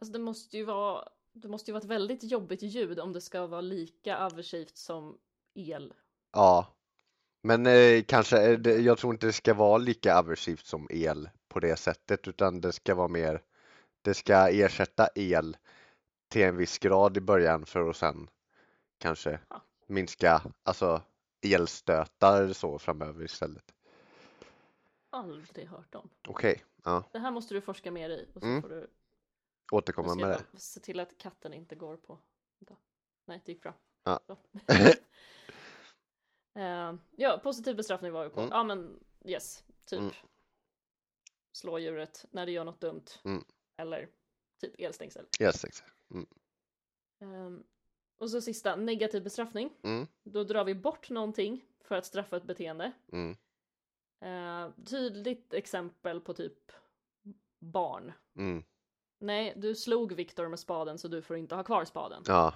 Alltså 0.02 0.14
det 0.14 0.20
måste 0.20 0.58
ju 0.58 0.64
vara, 0.64 1.08
det 1.34 1.48
måste 1.48 1.72
ju 1.72 1.74
vara 1.74 1.84
ett 1.84 1.90
väldigt 1.90 2.24
jobbigt 2.24 2.62
ljud 2.62 3.00
om 3.00 3.14
det 3.14 3.22
ska 3.22 3.48
vara 3.48 3.62
lika 3.62 4.18
aversivt 4.18 4.78
som 4.78 5.18
el. 5.54 5.94
Ja, 6.32 6.68
men 7.42 7.66
eh, 7.66 8.04
kanske, 8.04 8.58
det, 8.58 8.78
jag 8.78 8.98
tror 8.98 9.14
inte 9.14 9.26
det 9.26 9.34
ska 9.34 9.54
vara 9.54 9.78
lika 9.78 10.16
aversivt 10.16 10.66
som 10.66 10.88
el 10.90 11.30
på 11.48 11.60
det 11.60 11.76
sättet 11.76 12.28
utan 12.28 12.62
det 12.62 12.72
ska 12.72 12.96
vara 12.96 13.08
mer, 13.08 13.42
det 14.02 14.14
ska 14.14 14.50
ersätta 14.50 15.08
el 15.16 15.58
till 16.28 16.42
en 16.42 16.58
viss 16.58 16.78
grad 16.80 17.18
i 17.18 17.22
början 17.22 17.66
för 17.66 17.90
att 17.90 17.98
sen 17.98 18.30
kanske 18.98 19.40
Ja. 19.50 19.62
minska, 19.88 20.42
alltså 20.64 21.02
elstötar 21.42 22.54
så 22.54 22.80
framöver 22.80 23.26
istället. 23.26 23.74
Aldrig 25.10 25.68
hört 25.68 25.96
om. 25.96 26.10
Okej, 26.28 26.64
ja, 26.84 27.04
Det 27.12 27.20
här 27.20 27.32
måste 27.32 27.54
du 27.54 27.62
forska 27.62 27.92
mer 27.92 28.10
i 28.10 28.28
och 28.34 28.42
så 28.42 28.48
Mm. 28.48 28.62
får 28.62 28.70
du 28.70 28.88
återkomma 29.72 30.16
med 30.16 30.30
det. 30.30 30.60
se 30.60 30.80
till 30.80 31.00
att 31.00 31.18
katten 31.18 31.54
inte 31.54 31.76
går 31.76 31.98
på. 31.98 32.20
Nej, 33.26 33.42
det 33.46 33.52
gick 33.52 33.62
bra. 33.62 33.74
Ja. 34.04 34.20
Eh, 36.56 36.94
ja, 37.16 37.40
positiv 37.44 37.76
bestraffning 37.76 38.12
var 38.12 38.24
vi 38.24 38.30
på. 38.30 38.40
Mm. 38.40 38.52
Ja, 38.52 38.64
men 38.64 39.00
yes, 39.26 39.64
typ 39.86 40.00
Mm. 40.00 40.12
slå 41.52 41.80
djuret 41.80 42.26
när 42.32 42.46
det 42.46 42.52
gör 42.52 42.64
något 42.66 42.82
dumt. 42.82 43.06
Mm. 43.24 43.44
Eller 43.78 44.10
typ 44.62 44.74
elstängsel. 44.80 45.26
Exakt. 45.40 45.84
Ehm, 47.22 47.64
och 48.18 48.30
så 48.30 48.42
sista, 48.42 48.76
negativ 48.76 49.24
bestraffning. 49.24 49.74
Mm, 49.84 50.08
Då 50.24 50.44
drar 50.44 50.64
vi 50.64 50.76
bort 50.76 51.10
någonting 51.10 51.66
för 51.80 51.96
att 51.96 52.06
straffa 52.06 52.38
ett 52.38 52.44
beteende. 52.44 52.92
Eh, 54.22 54.70
tydligt 54.86 55.54
exempel 55.54 56.22
på 56.22 56.34
typ 56.34 56.72
barn. 57.60 58.14
Nej, 59.20 59.54
du 59.56 59.76
slog 59.76 60.14
Viktor 60.14 60.48
med 60.48 60.60
spaden 60.60 60.98
så 60.98 61.08
du 61.08 61.22
får 61.22 61.38
inte 61.38 61.56
ha 61.56 61.64
kvar 61.64 61.86
spaden. 61.86 62.24
ja, 62.28 62.54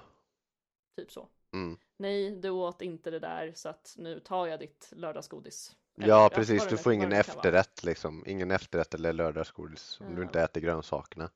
Typ 0.97 1.11
så. 1.11 1.27
mm, 1.53 1.77
Nej, 1.97 2.31
du 2.31 2.49
åt 2.49 2.81
inte 2.81 3.11
det 3.11 3.19
där 3.19 3.51
så 3.55 3.69
att 3.69 3.95
nu 3.97 4.19
tar 4.19 4.47
jag 4.47 4.59
ditt 4.59 4.89
lördagsgodis 4.95 5.75
Eller, 5.97 6.07
Ja, 6.07 6.29
precis. 6.33 6.67
Du 6.67 6.77
får 6.77 6.93
ingen 6.93 7.11
efterrätt 7.11 7.83
liksom. 7.83 8.23
Ingen 8.27 8.51
efterrätt 8.51 8.93
eller 8.93 9.13
lördagsgodis 9.13 9.99
om 10.01 10.15
du 10.15 10.21
Ja. 10.21 10.25
inte 10.27 10.41
äter 10.41 10.61
grönsakerna. 10.61 11.29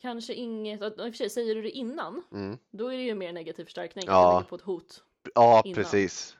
Kanske 0.00 0.34
inget, 0.34 0.82
i 0.82 0.84
och 0.84 0.94
för 0.96 1.12
sig 1.12 1.30
säger 1.30 1.54
du 1.54 1.62
det 1.62 1.70
innan, 1.70 2.22
Mm. 2.32 2.58
då 2.70 2.88
är 2.88 2.96
det 2.96 3.02
ju 3.02 3.14
mer 3.14 3.32
negativ 3.32 3.64
förstärkning, 3.64 4.04
Ja. 4.06 4.40
du 4.44 4.48
på 4.48 4.54
ett 4.56 4.62
hot. 4.62 5.04
Ja, 5.34 5.62
Innan. 5.64 5.74
precis. 5.74 6.37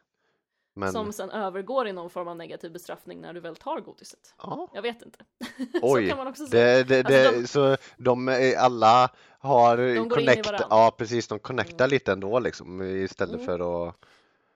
Men, 0.78 0.92
Som 0.92 1.12
sen 1.12 1.30
övergår 1.30 1.88
i 1.88 1.92
någon 1.92 2.10
form 2.10 2.28
av 2.28 2.36
negativ 2.36 2.72
bestraffning 2.72 3.20
när 3.20 3.32
du 3.32 3.40
väl 3.40 3.56
tar 3.56 3.80
godiset. 3.80 4.34
ja. 4.42 4.68
Jag 4.74 4.82
vet 4.82 5.02
inte. 5.02 5.18
Oj, 5.82 6.02
Så 6.02 6.08
kan 6.08 6.18
man 6.18 6.26
också 6.26 6.46
säga. 6.46 6.84
Det, 6.84 7.02
det, 7.02 7.26
Alltså, 7.26 7.60
det, 7.62 7.70
de- 7.70 7.76
Så 7.76 7.76
de 7.96 8.54
alla 8.58 9.10
har 9.38 9.76
går 9.76 9.88
in 9.88 10.06
i 10.06 10.08
connect, 10.08 10.50
ja 10.70 10.94
precis, 10.98 11.28
de 11.28 11.38
connectar 11.38 11.84
Mm. 11.84 11.90
lite 11.90 12.12
ändå 12.12 12.38
liksom 12.38 12.82
istället 12.82 13.34
Mm. 13.34 13.46
för 13.46 13.88
att 13.88 13.94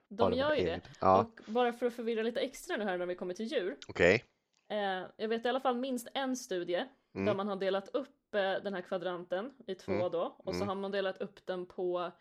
De 0.08 0.32
gör 0.32 0.54
ju 0.54 0.64
det. 0.64 0.80
Ja, 1.00 1.18
Och 1.20 1.40
bara 1.52 1.72
för 1.72 1.86
att 1.86 1.94
förvirra 1.94 2.22
lite 2.22 2.40
extra 2.40 2.76
nu 2.76 2.84
här 2.84 2.98
när 2.98 3.06
vi 3.06 3.14
kommer 3.14 3.34
till 3.34 3.46
djur. 3.46 3.76
okej. 3.88 4.24
Eh, 4.70 5.06
jag 5.16 5.28
vet 5.28 5.44
i 5.44 5.48
alla 5.48 5.60
fall 5.60 5.76
minst 5.76 6.08
en 6.14 6.36
studie 6.36 6.84
där 7.12 7.20
Mm. 7.20 7.36
man 7.36 7.48
har 7.48 7.56
delat 7.56 7.88
upp 7.88 8.34
eh, 8.34 8.40
den 8.40 8.74
här 8.74 8.80
kvadranten 8.80 9.50
i 9.66 9.74
två 9.74 9.92
Mm. 9.92 10.10
då. 10.12 10.34
Och 10.38 10.54
så 10.54 10.56
Mm. 10.56 10.68
har 10.68 10.74
man 10.74 10.90
delat 10.90 11.20
upp 11.20 11.46
den 11.46 11.66
på 11.66 12.12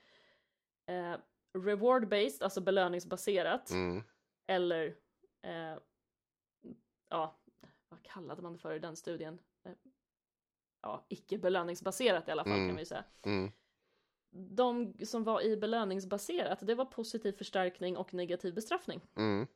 eh, 0.89 1.13
reward-based, 1.53 2.43
alltså 2.43 2.61
belöningsbaserat. 2.61 3.69
Mm. 3.69 4.03
Eller, 4.47 4.95
eh, 5.41 5.77
ja, 7.09 7.39
vad 7.89 8.01
kallade 8.03 8.41
man 8.41 8.53
det 8.53 8.59
för 8.59 8.73
i 8.75 8.79
den 8.79 8.95
studien? 8.95 9.39
Eh, 9.65 9.71
ja, 10.81 11.05
icke 11.09 11.37
belöningsbaserat 11.37 12.27
i 12.27 12.31
alla 12.31 12.43
fall 12.43 12.53
Mm. 12.53 12.67
kan 12.69 12.77
vi 12.77 12.85
säga. 12.85 13.03
Mm. 13.25 13.51
De 14.33 14.93
som 15.05 15.23
var 15.23 15.41
i 15.41 15.57
belöningsbaserat, 15.57 16.59
det 16.67 16.75
var 16.75 16.85
positiv 16.85 17.31
förstärkning 17.33 17.97
och 17.97 18.13
negativ 18.13 18.53
bestraffning. 18.53 19.01
Mm. 19.15 19.47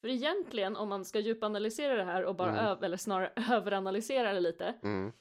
För 0.00 0.08
egentligen, 0.08 0.76
om 0.76 0.88
man 0.88 1.04
ska 1.04 1.20
djupanalysera 1.20 1.94
det 1.96 2.04
här 2.04 2.24
och 2.24 2.34
bara, 2.36 2.50
Mm. 2.50 2.64
ö- 2.64 2.84
eller 2.86 2.96
snarare 2.96 3.32
överanalysera 3.52 4.32
det 4.32 4.40
lite, 4.40 4.74
Mm. 4.82 5.12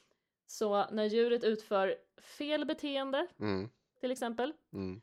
så 0.47 0.89
när 0.91 1.03
djuret 1.05 1.43
utför 1.43 1.95
fel 2.21 2.65
beteende, 2.65 3.27
till 3.99 4.11
exempel, 4.11 4.53
Mm. 4.73 5.01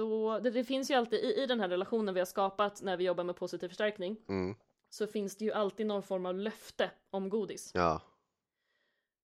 Då, 0.00 0.38
det, 0.38 0.50
det 0.50 0.64
finns 0.64 0.90
ju 0.90 0.94
alltid 0.94 1.18
i, 1.24 1.42
i 1.42 1.46
den 1.46 1.60
här 1.60 1.68
relationen 1.68 2.14
vi 2.14 2.20
har 2.20 2.24
skapat 2.26 2.82
när 2.82 2.96
vi 2.96 3.04
jobbar 3.04 3.24
med 3.24 3.36
positiv 3.36 3.68
förstärkning, 3.68 4.16
Mm. 4.28 4.54
så 4.90 5.06
finns 5.06 5.36
det 5.36 5.44
ju 5.44 5.52
alltid 5.52 5.86
någon 5.86 6.02
form 6.02 6.26
av 6.26 6.34
löfte 6.34 6.90
om 7.10 7.28
godis. 7.28 7.70
Ja, 7.74 8.00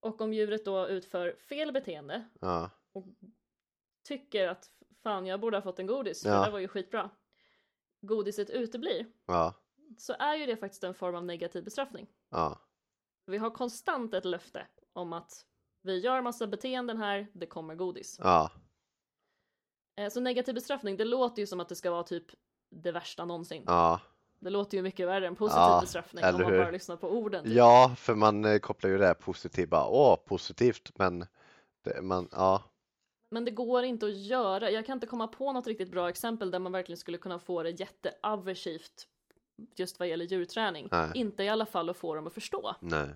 Och 0.00 0.20
om 0.20 0.32
djuret 0.32 0.64
då 0.64 0.88
utför 0.88 1.36
fel 1.48 1.72
beteende 1.72 2.24
ja, 2.40 2.70
och 2.92 3.04
tycker 4.02 4.48
att 4.48 4.70
fan 5.02 5.26
jag 5.26 5.40
borde 5.40 5.56
ha 5.56 5.62
fått 5.62 5.78
en 5.78 5.86
godis 5.86 6.22
för 6.22 6.28
Ja. 6.28 6.44
det 6.44 6.50
var 6.50 6.58
ju 6.58 6.68
skitbra. 6.68 7.10
Godiset 8.00 8.50
uteblir. 8.50 9.06
ja, 9.26 9.54
Så 9.98 10.12
är 10.18 10.34
ju 10.34 10.46
det 10.46 10.56
faktiskt 10.56 10.84
en 10.84 10.94
form 10.94 11.14
av 11.14 11.24
negativ 11.24 11.64
bestraffning. 11.64 12.06
ja, 12.30 12.60
Vi 13.26 13.38
har 13.38 13.50
konstant 13.50 14.14
ett 14.14 14.24
löfte 14.24 14.66
om 14.92 15.12
att 15.12 15.46
vi 15.82 15.98
gör 15.98 16.22
massa 16.22 16.46
beteenden 16.46 16.98
här, 16.98 17.26
det 17.32 17.46
kommer 17.46 17.74
godis. 17.74 18.18
ja, 18.22 18.50
Så 20.10 20.20
negativ 20.20 20.54
bestraffning, 20.54 20.96
det 20.96 21.04
låter 21.04 21.42
ju 21.42 21.46
som 21.46 21.60
att 21.60 21.68
det 21.68 21.74
ska 21.76 21.90
vara 21.90 22.02
typ 22.02 22.24
det 22.70 22.92
värsta 22.92 23.24
någonsin. 23.24 23.62
ja. 23.66 24.00
Det 24.38 24.50
låter 24.50 24.76
ju 24.76 24.82
mycket 24.82 25.06
värre 25.08 25.26
än 25.26 25.36
positiv 25.36 25.60
Ja, 25.60 25.78
bestraffning 25.80 26.24
om 26.24 26.32
man 26.32 26.44
hur? 26.52 26.58
bara 26.58 26.70
lyssnar 26.70 26.96
på 26.96 27.10
orden. 27.10 27.44
Typ. 27.44 27.52
Ja, 27.54 27.94
för 27.98 28.14
man 28.14 28.44
eh, 28.44 28.58
kopplar 28.58 28.90
ju 28.90 28.98
det 28.98 29.06
här 29.06 29.14
positivt 29.14 29.68
bara, 29.70 29.86
åh, 29.88 30.16
positivt, 30.16 30.90
men 30.98 31.26
det, 31.84 32.02
man, 32.02 32.28
ja, 32.32 32.62
Men 33.30 33.44
det 33.44 33.50
går 33.50 33.84
inte 33.84 34.06
att 34.06 34.16
göra. 34.16 34.70
Jag 34.70 34.86
kan 34.86 34.96
inte 34.96 35.06
komma 35.06 35.28
på 35.28 35.52
något 35.52 35.66
riktigt 35.66 35.90
bra 35.90 36.08
exempel 36.08 36.50
där 36.50 36.58
man 36.58 36.72
verkligen 36.72 36.96
skulle 36.96 37.18
kunna 37.18 37.38
få 37.38 37.62
det 37.62 37.70
jätteaversivt 37.70 39.06
just 39.76 39.98
vad 39.98 40.08
gäller 40.08 40.24
djurträning. 40.24 40.88
Nej. 40.90 41.10
Inte 41.14 41.42
i 41.44 41.48
alla 41.48 41.66
fall 41.66 41.90
att 41.90 41.96
få 41.96 42.14
dem 42.14 42.26
att 42.26 42.32
förstå. 42.34 42.74
nej, 42.80 43.08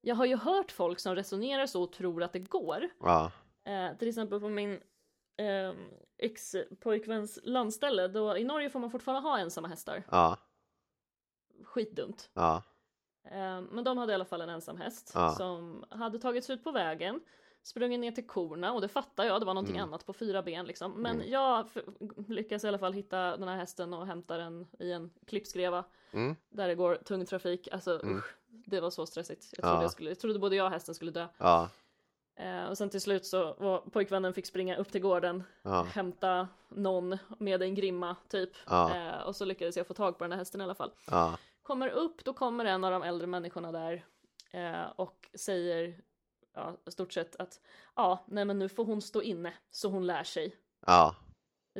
Jag 0.00 0.14
har 0.14 0.24
ju 0.26 0.36
hört 0.36 0.72
folk 0.72 0.98
som 1.00 1.14
resonerar 1.14 1.66
så 1.66 1.82
och 1.82 1.92
tror 1.92 2.22
att 2.22 2.32
det 2.32 2.38
går. 2.38 2.88
ja, 3.00 3.30
Eh, 3.64 3.96
till 3.98 4.08
exempel 4.08 4.40
på 4.40 4.48
min 4.48 4.80
eh, 5.38 5.72
ex-pojkväns 6.18 7.38
landställe. 7.42 8.08
Då, 8.08 8.36
I 8.36 8.44
Norge 8.44 8.70
får 8.70 8.80
man 8.80 8.90
fortfarande 8.90 9.28
ha 9.28 9.38
ensamma 9.38 9.68
hästar. 9.68 10.02
ja, 10.10 10.36
Skitdumt. 11.64 12.30
ja, 12.34 12.62
Eh, 13.30 13.60
men 13.60 13.84
de 13.84 13.98
hade 13.98 14.12
i 14.12 14.14
alla 14.14 14.24
fall 14.24 14.40
en 14.40 14.48
ensam 14.48 14.76
häst 14.76 15.10
Ja. 15.14 15.30
som 15.30 15.84
hade 15.90 16.18
tagits 16.18 16.50
ut 16.50 16.64
på 16.64 16.70
vägen. 16.72 17.20
Sprungit 17.62 18.00
ner 18.00 18.12
till 18.12 18.26
korna 18.26 18.72
och 18.72 18.80
det 18.80 18.88
fattar 18.88 19.24
jag, 19.24 19.40
det 19.40 19.46
var 19.46 19.54
någonting 19.54 19.76
Mm. 19.76 19.88
annat 19.88 20.06
på 20.06 20.12
fyra 20.12 20.42
ben 20.42 20.66
liksom. 20.66 20.92
Men 20.92 21.16
Mm. 21.16 21.30
jag 21.30 21.68
lyckas 22.28 22.64
i 22.64 22.68
alla 22.68 22.78
fall 22.78 22.92
hitta 22.92 23.36
den 23.36 23.48
här 23.48 23.56
hästen 23.56 23.94
och 23.94 24.06
hämta 24.06 24.36
den 24.36 24.66
i 24.78 24.92
en 24.92 25.10
klippskreva 25.26 25.84
mm, 26.12 26.36
där 26.48 26.68
det 26.68 26.74
går 26.74 26.94
tung 26.94 27.26
trafik. 27.26 27.68
Alltså 27.72 28.00
Mm. 28.02 28.16
usch, 28.18 28.34
det 28.48 28.80
var 28.80 28.90
så 28.90 29.06
stressigt. 29.06 29.46
Jag 29.56 29.62
trodde, 29.62 29.76
Ja. 29.76 29.82
jag, 29.82 29.90
skulle, 29.90 30.10
jag 30.10 30.18
trodde 30.18 30.38
både 30.38 30.56
jag 30.56 30.64
och 30.66 30.72
hästen 30.72 30.94
skulle 30.94 31.10
dö. 31.10 31.26
ja, 31.38 31.68
och 32.68 32.78
sen 32.78 32.90
till 32.90 33.00
slut 33.00 33.26
så 33.26 33.54
var 33.58 33.78
pojkvännen 33.80 34.34
fick 34.34 34.46
springa 34.46 34.76
upp 34.76 34.92
till 34.92 35.00
gården, 35.00 35.44
ja, 35.62 35.82
hämta 35.82 36.48
någon 36.68 37.18
med 37.38 37.62
en 37.62 37.74
grimma 37.74 38.16
typ. 38.28 38.50
Ja. 38.66 38.96
Eh, 38.96 39.20
och 39.22 39.36
så 39.36 39.44
lyckades 39.44 39.76
jag 39.76 39.86
få 39.86 39.94
tag 39.94 40.18
på 40.18 40.24
den 40.24 40.32
här 40.32 40.38
hästen 40.38 40.60
i 40.60 40.64
alla 40.64 40.74
fall. 40.74 40.90
ja, 41.10 41.38
Kommer 41.62 41.88
upp, 41.88 42.24
då 42.24 42.32
kommer 42.32 42.64
en 42.64 42.84
av 42.84 42.92
de 42.92 43.02
äldre 43.02 43.26
människorna 43.26 43.72
där 43.72 44.04
eh, 44.50 44.86
och 44.96 45.28
säger 45.34 46.00
ja, 46.54 46.76
stort 46.86 47.12
sett 47.12 47.36
att 47.36 47.60
ja, 47.96 48.24
nej 48.28 48.44
men 48.44 48.58
nu 48.58 48.68
får 48.68 48.84
hon 48.84 49.02
stå 49.02 49.22
inne 49.22 49.54
så 49.70 49.88
hon 49.88 50.06
lär 50.06 50.24
sig. 50.24 50.56
ja, 50.86 51.14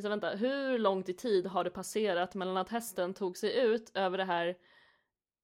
Så 0.02 0.08
vänta, 0.08 0.30
hur 0.30 0.78
långt 0.78 1.08
i 1.08 1.14
tid 1.14 1.46
har 1.46 1.64
det 1.64 1.70
passerat 1.70 2.34
mellan 2.34 2.56
att 2.56 2.68
hästen 2.68 3.14
tog 3.14 3.36
sig 3.36 3.58
ut 3.58 3.90
över 3.94 4.18
det 4.18 4.24
här 4.24 4.56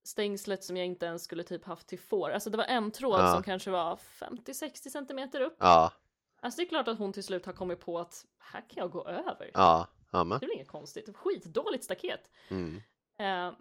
stängslet 0.05 0.65
som 0.65 0.77
jag 0.77 0.87
inte 0.87 1.07
ens 1.07 1.25
skulle 1.25 1.43
typ 1.43 1.65
haft 1.65 1.87
till 1.87 1.99
får. 1.99 2.31
Alltså 2.31 2.51
det 2.51 2.57
var 2.57 2.65
en 2.65 2.91
tråd 2.91 3.21
Ja. 3.21 3.33
som 3.35 3.43
kanske 3.43 3.71
var 3.71 3.97
50-60 3.97 4.89
centimeter 4.91 5.41
upp. 5.41 5.57
ja, 5.59 5.93
Alltså 6.41 6.57
det 6.61 6.65
är 6.67 6.69
klart 6.69 6.89
att 6.89 6.99
hon 6.99 7.13
till 7.13 7.25
slut 7.25 7.47
har 7.47 7.53
kommit 7.53 7.81
på 7.81 7.99
att 7.99 8.27
här 8.39 8.61
kan 8.61 8.81
jag 8.83 8.91
gå 8.91 9.05
över. 9.09 9.51
ja, 9.55 9.89
ja, 10.13 10.25
men, 10.25 10.39
Det 10.39 10.45
är 10.45 10.49
väl 10.49 10.55
inget 10.57 10.69
konstigt. 10.69 11.17
Skitdåligt 11.17 11.85
staket. 11.85 12.21
mm, 12.49 12.81
Eh, 13.19 13.53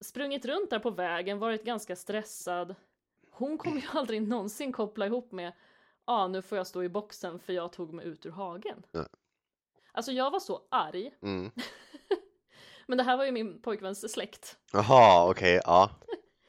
sprungit 0.00 0.44
runt 0.46 0.70
där 0.70 0.78
på 0.78 0.90
vägen, 0.90 1.38
varit 1.38 1.64
ganska 1.64 1.96
stressad. 1.96 2.74
Hon 3.30 3.58
kommer 3.58 3.80
ju 3.80 3.86
aldrig 3.92 4.22
någonsin 4.28 4.72
koppla 4.72 5.06
ihop 5.06 5.32
med 5.32 5.52
ja 6.08 6.12
ah, 6.14 6.28
nu 6.28 6.42
får 6.42 6.58
jag 6.58 6.66
stå 6.66 6.82
i 6.82 6.88
boxen 6.88 7.38
för 7.38 7.52
jag 7.52 7.72
tog 7.72 7.92
mig 7.92 8.06
ut 8.06 8.26
ur 8.26 8.30
hagen. 8.30 8.82
Ja. 8.92 9.06
Alltså 9.92 10.12
jag 10.12 10.30
var 10.30 10.40
så 10.40 10.62
arg, 10.70 11.14
mm, 11.22 11.50
men 12.86 12.98
det 12.98 13.04
här 13.04 13.16
var 13.16 13.24
ju 13.24 13.32
min 13.32 13.62
pojkväns 13.62 14.12
släkt. 14.12 14.58
jaha, 14.72 15.30
okej, 15.30 15.60
ja, 15.64 15.90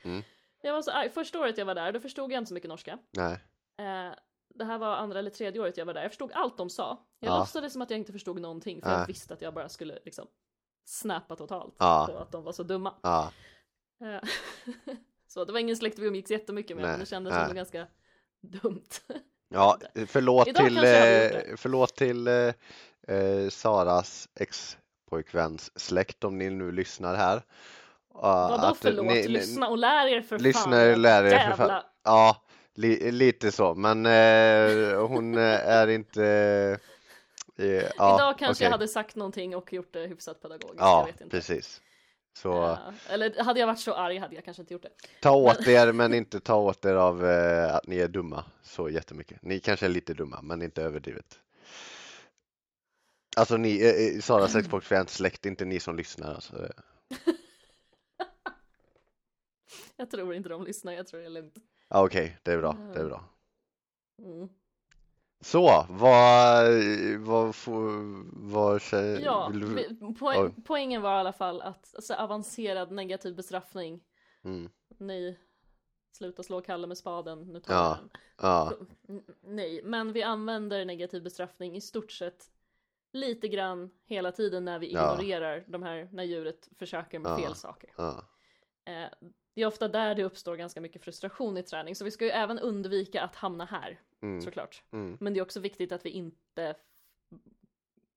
Jag 0.61 0.73
var 0.73 0.81
så 0.81 0.91
arg. 0.91 1.09
Första 1.09 1.39
året 1.39 1.57
jag 1.57 1.65
var 1.65 1.75
där, 1.75 1.91
då 1.91 1.99
förstod 1.99 2.31
jag 2.31 2.37
inte 2.41 2.47
så 2.47 2.53
mycket 2.53 2.69
norska. 2.69 2.97
nej, 3.11 3.39
Eh, 3.79 4.13
det 4.55 4.65
här 4.65 4.77
var 4.77 4.95
andra 4.95 5.19
eller 5.19 5.29
tredje 5.29 5.61
året 5.61 5.77
jag 5.77 5.85
var 5.85 5.93
där. 5.93 6.01
Jag 6.01 6.11
förstod 6.11 6.31
allt 6.33 6.57
de 6.57 6.69
sa. 6.69 7.05
Jag 7.19 7.29
Ja. 7.31 7.39
låtsades 7.39 7.73
som 7.73 7.81
att 7.81 7.89
jag 7.89 7.99
inte 7.99 8.11
förstod 8.11 8.39
någonting 8.41 8.81
för 8.81 8.89
Nej. 8.89 8.99
jag 8.99 9.07
visste 9.07 9.33
att 9.33 9.41
jag 9.41 9.53
bara 9.53 9.69
skulle 9.69 9.99
liksom 10.05 10.27
snappa 10.85 11.35
totalt 11.35 11.75
Ja. 11.77 12.07
på 12.11 12.17
att 12.17 12.31
de 12.31 12.43
var 12.43 12.51
så 12.51 12.63
dumma. 12.63 12.93
ja, 13.03 13.31
Eh, 14.01 14.29
så 15.27 15.45
det 15.45 15.53
var 15.53 15.59
ingen 15.59 15.77
släkt 15.77 15.99
vi 15.99 16.07
umgicks 16.07 16.31
jättemycket 16.31 16.77
med, 16.77 16.83
Nej, 16.83 16.91
men 16.91 16.99
det 16.99 17.05
kändes 17.05 17.31
nej. 17.33 17.41
ändå 17.43 17.53
ganska 17.55 17.87
dumt. 18.41 18.83
ja, 19.49 19.77
förlåt 20.07 20.45
till, 20.55 20.77
eh, 20.77 21.55
förlåt 21.57 21.95
till 21.95 22.27
eh, 22.27 22.53
eh, 23.07 23.49
Saras 23.49 24.29
ex-pojkväns 25.11 25.71
släkt 25.79 26.23
om 26.23 26.37
ni 26.37 26.49
nu 26.49 26.71
lyssnar 26.71 27.15
här. 27.15 27.41
Vadå 28.13 28.53
att 28.65 28.77
förlåt? 28.77 29.05
ni- 29.05 29.27
Lyssna 29.27 29.67
och 29.67 29.77
lär 29.77 30.07
er 30.07 30.21
för 30.21 30.39
Lyssna 30.39 30.71
fan. 30.71 30.91
och 30.91 30.97
lär 30.97 31.23
er 31.23 31.39
för 31.49 31.55
fan. 31.67 31.83
Ja, 32.03 32.41
li, 32.75 33.11
lite 33.11 33.51
så, 33.51 33.75
men 33.75 34.05
eh, 34.05 35.01
hon 35.07 35.37
eh, 35.37 35.43
är 35.69 35.87
inte... 35.87 36.23
eh, 37.57 37.65
ja, 37.65 38.15
Idag 38.15 38.37
kanske 38.39 38.49
okej. 38.51 38.63
jag 38.65 38.71
hade 38.71 38.87
sagt 38.87 39.15
någonting 39.15 39.55
och 39.55 39.73
gjort 39.73 39.93
det 39.93 39.99
hyfsat 40.07 40.41
pedagogiskt. 40.41 40.79
Ja, 40.79 41.07
precis. 41.31 41.81
Så 42.37 42.63
Eh, 42.71 42.77
eller 43.09 43.43
hade 43.43 43.59
jag 43.59 43.67
varit 43.67 43.79
så 43.79 43.93
arg 43.93 44.17
hade 44.17 44.35
jag 44.35 44.45
kanske 44.45 44.61
inte 44.63 44.73
gjort 44.73 44.83
det. 44.83 44.89
ta 45.21 45.31
åt 45.35 45.67
er, 45.67 45.91
men 45.91 46.13
inte 46.21 46.39
ta 46.39 46.55
åt 46.55 46.85
er 46.85 46.95
av 46.95 47.25
eh, 47.25 47.75
att 47.75 47.87
ni 47.87 47.97
är 47.97 48.07
dumma 48.07 48.43
så 48.63 48.89
jättemycket. 48.89 49.41
Ni 49.41 49.59
kanske 49.59 49.85
är 49.85 49.89
lite 49.89 50.13
dumma, 50.13 50.39
men 50.41 50.61
inte 50.61 50.83
överdrivet. 50.83 51.39
Alltså 53.37 53.57
ni, 53.57 53.81
eh, 54.15 54.21
Saras 54.21 54.55
export 54.55 54.83
släkt, 55.09 55.45
inte 55.45 55.65
ni 55.65 55.79
som 55.79 55.95
lyssnar 55.95 56.33
alltså. 56.33 56.67
Jag 59.95 60.11
tror 60.11 60.33
inte 60.33 60.49
de 60.49 60.63
lyssnar, 60.63 60.93
jag 60.93 61.07
tror 61.07 61.19
det 61.19 61.25
är 61.25 61.29
lugnt. 61.29 61.55
Okej, 61.89 62.37
det 62.43 62.51
är 62.51 62.57
bra, 62.57 62.77
det 62.93 62.99
är 62.99 63.05
bra. 63.05 63.23
Mm. 64.19 64.49
Så, 65.41 65.61
vad, 65.61 65.85
vad, 65.89 67.55
vad, 67.55 67.55
vad 68.33 68.81
Ja, 69.23 69.51
poäng, 70.19 70.63
poängen 70.65 71.01
var 71.01 71.17
i 71.17 71.19
alla 71.19 71.33
fall 71.33 71.61
att 71.61 71.95
alltså, 71.95 72.13
avancerad 72.13 72.91
negativ 72.91 73.35
bestraffning, 73.35 74.03
Mm, 74.43 74.69
nej, 74.97 75.39
sluta 76.11 76.43
slå 76.43 76.61
Kalle 76.61 76.87
med 76.87 76.97
spaden, 76.97 77.41
nu 77.41 77.59
tar 77.59 77.73
Ja. 77.73 77.97
den. 78.01 78.09
ja, 78.41 78.73
Nej, 79.43 79.81
men 79.83 80.13
vi 80.13 80.23
använder 80.23 80.85
negativ 80.85 81.23
bestraffning 81.23 81.75
i 81.75 81.81
stort 81.81 82.11
sett 82.11 82.49
lite 83.13 83.47
grann 83.47 83.89
hela 84.05 84.31
tiden 84.31 84.65
när 84.65 84.79
vi 84.79 84.93
Ja. 84.93 85.13
ignorerar 85.13 85.63
de 85.67 85.83
här, 85.83 86.09
när 86.11 86.23
djuret 86.23 86.69
försöker 86.77 87.19
med 87.19 87.31
Ja. 87.31 87.37
fel 87.37 87.55
saker. 87.55 87.89
Ja. 87.97 88.23
Eh, 88.85 89.09
det 89.53 89.61
är 89.61 89.65
ofta 89.65 89.87
där 89.87 90.15
det 90.15 90.23
uppstår 90.23 90.55
ganska 90.55 90.81
mycket 90.81 91.03
frustration 91.03 91.57
i 91.57 91.63
träning, 91.63 91.95
så 91.95 92.05
vi 92.05 92.11
ska 92.11 92.25
ju 92.25 92.31
även 92.31 92.59
undvika 92.59 93.21
att 93.23 93.35
hamna 93.35 93.65
här, 93.65 93.99
Mm. 94.21 94.41
såklart. 94.41 94.83
Mm. 94.91 95.17
Men 95.19 95.33
det 95.33 95.39
är 95.39 95.41
också 95.41 95.59
viktigt 95.59 95.91
att 95.91 96.05
vi 96.05 96.09
inte 96.09 96.75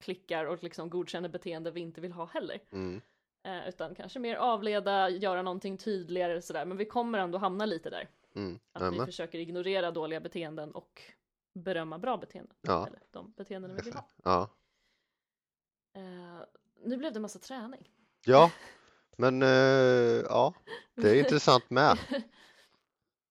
klickar 0.01 0.45
och 0.45 0.63
liksom 0.63 0.91
godkänner 0.91 1.29
beteende 1.29 1.71
vi 1.71 1.81
inte 1.81 2.01
vill 2.01 2.13
ha 2.13 2.27
heller. 2.27 2.61
Mm. 2.73 3.01
Eh, 3.43 3.69
utan 3.69 3.95
kanske 3.95 4.19
mer 4.19 4.37
avleda, 4.37 5.09
göra 5.11 5.43
någonting 5.43 5.77
tydligare 5.79 6.43
sådär. 6.43 6.65
Men 6.65 6.77
vi 6.77 6.85
kommer 6.85 7.19
ändå 7.19 7.39
hamna 7.39 7.67
lite 7.67 7.91
där. 7.91 8.09
Mm. 8.35 8.59
Att 8.73 8.83
vi 8.83 8.87
Amen. 8.87 9.07
försöker 9.07 9.39
ignorera 9.39 9.91
dåliga 9.91 10.21
beteenden 10.21 10.71
och 10.75 11.03
berömma 11.55 11.99
bra 11.99 12.17
beteenden. 12.17 12.57
Ja. 12.63 12.87
Eller 12.87 13.01
de 13.11 13.33
beteenden 13.37 13.77
vi 13.77 13.83
vill 13.83 13.95
ha. 13.95 14.05
Ja. 14.25 14.49
Eh, 15.97 16.45
nu 16.85 16.97
blev 16.97 17.13
det 17.13 17.21
massa 17.21 17.39
träning. 17.39 17.89
ja, 18.25 18.51
men 19.17 19.43
eh, 19.43 19.49
ja, 20.29 20.55
det 20.95 21.11
är 21.11 21.19
intressant 21.19 21.71
med. 21.71 21.99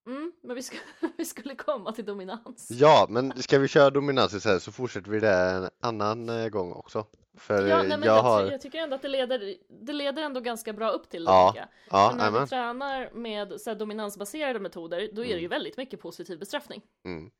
Mm, 0.08 0.32
men 0.43 0.56
vi, 0.56 0.63
ska, 0.63 0.78
vi 1.17 1.26
skulle 1.26 1.56
komma 1.56 1.91
till 1.91 2.06
dominans. 2.06 2.67
Ja, 2.72 3.06
men 3.10 3.41
ska 3.41 3.60
vi 3.60 3.67
köra 3.67 3.89
dominans 3.89 4.34
istället 4.34 4.63
så 4.63 4.72
fortsätter 4.72 5.12
vi 5.12 5.19
det 5.19 5.34
en 5.34 5.69
annan 5.82 6.30
eh, 6.30 6.50
gång 6.50 6.74
också. 6.74 7.06
För 7.38 7.67
Ja, 7.67 7.78
nej, 7.78 7.88
men 7.88 8.04
jag 8.04 8.17
jag, 8.17 8.24
har, 8.24 8.52
jag 8.52 8.62
tycker 8.62 8.80
ändå 8.80 8.95
att 8.95 9.02
det 9.02 9.08
leder, 9.08 9.56
det 9.86 9.93
leder 9.93 10.24
ändå 10.24 10.39
ganska 10.39 10.74
bra 10.74 10.89
upp 10.89 11.10
till 11.10 11.26
det. 11.26 11.32
Ja, 11.32 11.56
ja, 11.89 12.10
För 12.10 12.17
när 12.17 12.32
vi 12.32 12.38
amen. 12.38 12.48
tränar 12.48 13.10
med 13.13 13.62
så 13.62 13.69
här, 13.69 13.78
dominansbaserade 13.78 14.60
metoder, 14.60 15.10
då 15.13 15.26
är 15.26 15.36
det 15.36 15.41
ju 15.41 15.48
väldigt 15.48 15.78
mycket 15.78 16.02
positiv 16.02 16.39
bestraffning. 16.39 16.82
Mm. 17.06 17.32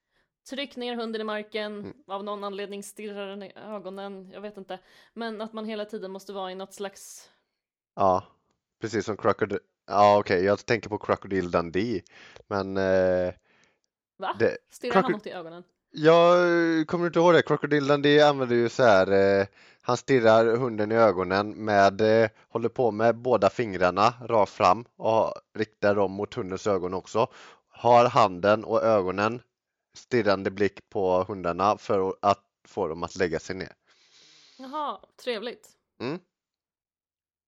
Tryck 0.50 0.76
ner 0.76 0.96
hunden 0.96 1.22
i 1.22 1.24
marken, 1.24 1.80
Mm. 1.80 1.94
av 2.08 2.24
någon 2.24 2.44
anledning 2.44 2.84
stirrar 2.84 3.28
den 3.28 3.44
i 3.44 3.54
ögonen, 3.56 4.30
jag 4.34 4.42
vet 4.42 4.58
inte. 4.58 4.80
Men 5.14 5.42
att 5.42 5.54
man 5.54 5.66
hela 5.66 5.86
tiden 5.86 6.12
måste 6.12 6.34
vara 6.34 6.52
i 6.52 6.56
något 6.56 6.74
slags... 6.74 7.30
Ja, 7.96 8.24
precis 8.82 9.06
som 9.06 9.18
Crocodile. 9.18 9.60
Ja, 9.88 10.18
okej, 10.20 10.44
jag 10.44 10.66
tänker 10.66 10.90
på 10.90 10.98
Crocodile 10.98 11.50
Dundee. 11.50 12.02
Men 12.48 12.78
eh, 12.78 13.34
Va? 14.18 14.36
Det- 14.40 14.58
Stirrar 14.72 14.94
han 14.96 15.04
Crocod- 15.04 15.12
något 15.12 15.28
i 15.28 15.32
ögonen? 15.32 15.64
jag 15.92 16.38
kommer 16.88 17.06
inte 17.08 17.20
ihåg 17.20 17.34
det. 17.34 17.42
Crocodile 17.42 17.88
Dundee 17.88 18.28
använder 18.30 18.56
ju 18.56 18.70
så 18.70 18.84
här. 18.84 19.12
Eh, 19.42 19.48
han 19.82 19.98
stirrar 19.98 20.56
hunden 20.58 20.92
i 20.92 20.96
ögonen 20.96 21.66
med, 21.66 22.02
eh, 22.24 22.30
håller 22.50 22.70
på 22.70 22.92
med 22.92 23.16
båda 23.16 23.50
fingrarna 23.50 24.14
rakt 24.22 24.52
fram 24.52 24.86
och 24.98 25.34
riktar 25.58 25.96
dem 25.96 26.12
mot 26.12 26.34
hundens 26.34 26.68
ögon 26.68 26.94
också. 26.94 27.28
Har 27.70 28.06
handen 28.10 28.64
och 28.64 28.84
ögonen 28.84 29.42
stirrande 30.00 30.52
blick 30.52 30.90
på 30.90 31.24
hundarna 31.24 31.78
för 31.78 32.14
att 32.22 32.46
få 32.68 32.88
dem 32.88 33.04
att 33.04 33.16
lägga 33.16 33.40
sig 33.40 33.56
ner. 33.56 33.74
Jaha, 34.58 35.00
trevligt. 35.24 35.70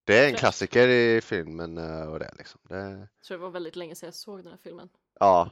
Det 0.04 0.18
är 0.18 0.30
en 0.30 0.36
klassiker 0.36 0.88
i 0.88 1.22
filmen 1.22 1.78
eh, 1.78 2.08
och 2.12 2.20
det 2.20 2.34
liksom. 2.38 2.62
Det, 2.64 2.76
Jag 2.76 3.08
tror 3.28 3.38
det 3.38 3.44
var 3.44 3.50
väldigt 3.50 3.76
länge 3.76 3.96
sedan 3.96 4.08
jag 4.08 4.14
såg 4.14 4.40
den 4.44 4.48
här 4.52 4.58
filmen. 4.58 4.90
ja, 5.20 5.50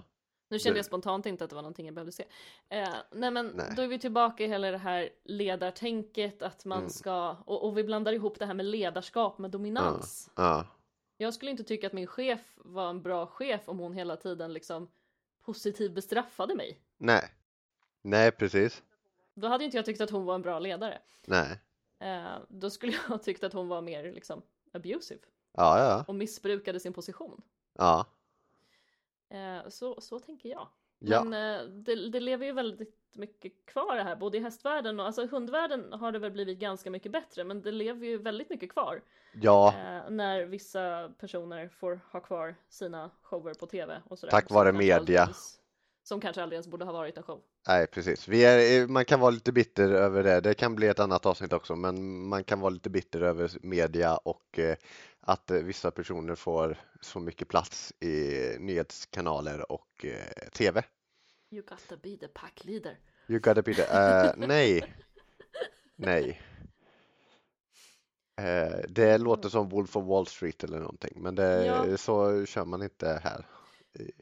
Nu 0.49 0.59
kände 0.59 0.73
Det- 0.75 0.79
jag 0.79 0.85
spontant 0.85 1.25
inte 1.25 1.43
att 1.43 1.49
det 1.49 1.55
var 1.55 1.61
någonting 1.63 1.85
jag 1.85 1.95
behövde 1.95 2.11
se. 2.11 2.25
Eh, 2.69 2.89
nej 3.11 3.31
men 3.31 3.47
Nej. 3.47 3.73
då 3.75 3.81
är 3.81 3.87
vi 3.87 3.99
tillbaka 3.99 4.43
i 4.43 4.47
hela 4.47 4.71
det 4.71 4.77
här 4.77 5.09
ledartänket 5.23 6.41
att 6.41 6.65
man 6.65 6.77
Mm. 6.77 6.89
ska, 6.89 7.31
och, 7.45 7.63
och 7.67 7.77
vi 7.77 7.83
blandar 7.83 8.13
ihop 8.13 8.39
det 8.39 8.45
här 8.45 8.53
med 8.53 8.65
ledarskap 8.65 9.37
med 9.37 9.51
dominans. 9.51 10.29
ja, 10.35 10.65
Jag 11.17 11.33
skulle 11.33 11.51
inte 11.51 11.63
tycka 11.63 11.87
att 11.87 11.93
min 11.93 12.07
chef 12.07 12.53
var 12.55 12.89
en 12.89 13.01
bra 13.01 13.27
chef 13.27 13.61
om 13.69 13.79
hon 13.79 13.93
hela 13.93 14.17
tiden 14.17 14.53
liksom 14.53 14.87
positivt 15.45 15.91
bestraffade 15.91 16.55
mig. 16.55 16.79
Nej. 16.99 17.29
Nej, 18.01 18.31
precis. 18.31 18.83
Då 19.33 19.47
hade 19.47 19.63
inte 19.65 19.77
jag 19.77 19.85
tyckt 19.85 20.01
att 20.01 20.09
hon 20.09 20.25
var 20.25 20.35
en 20.35 20.41
bra 20.41 20.59
ledare. 20.59 20.99
Nej. 21.27 21.59
Eh, 21.99 22.37
då 22.49 22.69
skulle 22.69 22.91
jag 23.03 23.09
ha 23.09 23.17
tyckt 23.17 23.43
att 23.43 23.53
hon 23.53 23.67
var 23.67 23.81
mer 23.81 24.11
liksom 24.11 24.41
abusive 24.73 25.21
Ja, 25.53 25.79
ja, 25.79 26.05
och 26.07 26.15
missbrukade 26.15 26.79
sin 26.79 26.93
position. 26.93 27.41
ja. 27.73 28.05
Eh, 29.29 29.69
så, 29.69 30.01
så 30.01 30.19
tänker 30.19 30.49
jag. 30.49 30.67
Ja, 30.99 31.23
Men 31.23 31.59
eh, 31.59 31.67
det, 31.67 32.09
det 32.09 32.19
lever 32.19 32.45
ju 32.45 32.51
väldigt 32.51 32.95
mycket 33.15 33.65
kvar 33.65 33.95
det 33.95 34.03
här, 34.03 34.15
både 34.15 34.37
i 34.37 34.41
hästvärlden 34.41 34.99
och 34.99 35.05
alltså 35.05 35.27
hundvärlden 35.27 35.93
har 35.93 36.11
det 36.11 36.19
väl 36.19 36.31
blivit 36.31 36.59
ganska 36.59 36.91
mycket 36.91 37.11
bättre, 37.11 37.43
men 37.43 37.61
det 37.61 37.71
lever 37.71 38.05
ju 38.07 38.17
väldigt 38.17 38.49
mycket 38.49 38.71
kvar 38.71 39.01
ja, 39.33 39.67
eh, 39.77 40.09
när 40.09 40.45
vissa 40.45 41.11
personer 41.17 41.69
får 41.69 41.99
ha 42.11 42.19
kvar 42.19 42.55
sina 42.69 43.11
shower 43.21 43.53
på 43.53 43.65
tv 43.67 44.01
och 44.05 44.19
sådär. 44.19 44.31
Tack 44.31 44.51
vare 44.51 44.71
media. 44.71 45.21
ens- 45.23 45.59
Som 46.09 46.21
kanske 46.21 46.43
aldrig 46.43 46.55
ens 46.57 46.67
borde 46.67 46.85
ha 46.85 46.91
varit 46.91 47.17
en 47.17 47.23
show. 47.23 47.41
nej, 47.67 47.87
precis. 47.87 48.27
Vi 48.27 48.45
är, 48.45 48.87
man 48.87 49.05
kan 49.05 49.19
vara 49.19 49.29
lite 49.31 49.51
bitter 49.51 49.89
över 49.91 50.23
det. 50.23 50.41
Det 50.41 50.53
kan 50.53 50.75
bli 50.75 50.87
ett 50.87 50.99
annat 50.99 51.25
avsnitt 51.25 51.53
också, 51.53 51.75
men 51.75 52.27
man 52.27 52.43
kan 52.43 52.59
vara 52.59 52.69
lite 52.69 52.89
bitter 52.89 53.21
över 53.21 53.51
media 53.61 54.17
och 54.17 54.59
eh, 54.59 54.75
att 55.21 55.51
eh, 55.51 55.57
vissa 55.57 55.91
personer 55.91 56.35
får 56.35 56.77
så 57.01 57.19
mycket 57.19 57.47
plats 57.47 57.93
i 57.99 58.39
nyhetskanaler 58.59 59.71
och 59.71 60.05
eh, 60.05 60.49
TV. 60.53 60.83
You 61.51 61.61
gotta 61.61 61.97
be 62.03 62.17
the 62.17 62.27
pack 62.27 62.61
leader. 62.65 62.99
You 63.27 63.39
gotta 63.39 63.61
be 63.61 63.73
the... 63.73 63.81
eh, 63.81 64.33
nej. 64.47 64.95
Nej. 65.95 66.41
Eh, 68.41 68.79
det 68.89 69.17
låter 69.17 69.49
som 69.49 69.69
Wolf 69.69 69.97
of 69.97 70.05
Wall 70.05 70.27
Street 70.27 70.63
eller 70.63 70.79
någonting, 70.79 71.21
men 71.21 71.35
det, 71.35 71.65
Ja. 71.65 71.97
så 71.97 72.45
kör 72.45 72.65
man 72.65 72.83
inte 72.83 73.19
här. 73.23 73.45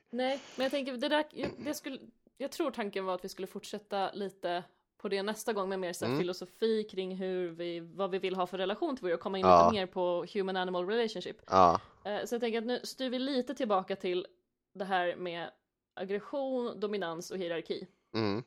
Nej, 0.09 0.41
men 0.55 0.63
jag 0.63 0.71
tänker 0.71 0.97
det 0.97 1.09
där, 1.09 1.25
jag- 1.31 1.51
det 1.57 1.73
skulle, 1.73 1.99
jag 2.37 2.51
tror 2.51 2.71
tanken 2.71 3.05
var 3.05 3.15
att 3.15 3.23
vi 3.25 3.29
skulle 3.29 3.47
fortsätta 3.47 4.11
lite 4.11 4.63
på 4.97 5.09
det 5.09 5.23
nästa 5.23 5.53
gång 5.53 5.69
med 5.69 5.79
mer 5.79 5.93
så 5.93 6.05
Mm. 6.05 6.17
filosofi 6.19 6.83
kring 6.83 7.15
hur 7.15 7.49
vi, 7.49 7.79
vad 7.79 8.11
vi 8.11 8.19
vill 8.19 8.35
ha 8.35 8.47
för 8.47 8.57
relation 8.57 8.95
till 8.95 9.05
vår 9.05 9.13
och 9.13 9.19
komma 9.19 9.37
in 9.37 9.45
Ja. 9.45 9.69
lite 9.69 9.79
mer 9.81 9.85
på 9.87 10.25
human 10.33 10.57
animal 10.57 10.87
relationship. 10.87 11.37
Ja, 11.47 11.81
Eh, 12.03 12.25
Så 12.25 12.35
jag 12.35 12.41
tänker 12.41 12.57
att 12.59 12.65
nu 12.65 12.79
styr 12.83 13.09
vi 13.09 13.19
lite 13.19 13.55
tillbaka 13.55 13.95
till 13.95 14.27
det 14.73 14.85
här 14.85 15.15
med 15.15 15.51
aggression, 15.93 16.79
dominans 16.79 17.31
och 17.31 17.37
hierarki. 17.37 17.87
mm, 18.13 18.43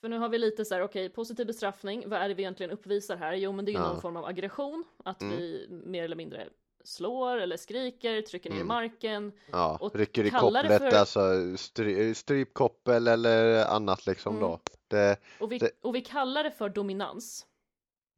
För 0.00 0.08
nu 0.08 0.18
har 0.18 0.28
vi 0.28 0.38
lite 0.38 0.64
så 0.64 0.74
här, 0.74 0.82
okej, 0.82 1.08
positiv 1.08 1.46
bestraffning, 1.46 2.08
vad 2.08 2.20
är 2.20 2.28
det 2.28 2.34
vi 2.34 2.42
egentligen 2.42 2.70
uppvisar 2.72 3.16
här? 3.16 3.34
Jo, 3.34 3.52
men 3.52 3.64
det 3.64 3.70
är 3.70 3.72
ju 3.72 3.78
Ja. 3.78 3.88
någon 3.92 4.00
form 4.00 4.16
av 4.16 4.24
aggression, 4.24 4.84
att 5.04 5.22
Mm. 5.22 5.36
vi 5.36 5.66
mer 5.70 6.04
eller 6.04 6.16
mindre 6.16 6.48
slår 6.84 7.36
eller 7.38 7.56
skriker, 7.56 8.22
trycker 8.22 8.50
ner 8.50 8.56
i 8.56 8.60
Mm. 8.60 8.68
marken. 8.68 9.32
ja. 9.52 9.78
Och 9.80 9.94
Rycker 9.96 10.24
i 10.24 10.30
kopplet, 10.30 10.78
för- 10.78 10.96
alltså 10.98 11.20
stry, 11.56 12.14
strypkoppel 12.14 13.08
eller 13.08 13.64
annat 13.66 14.06
liksom 14.06 14.36
Mm. 14.36 14.48
då. 14.48 14.60
Det, 14.88 15.16
Och 15.40 15.52
vi, 15.52 15.58
Det- 15.58 15.70
och 15.82 15.94
vi 15.94 16.00
kallar 16.00 16.44
det 16.44 16.50
för 16.50 16.68
dominans. 16.68 17.46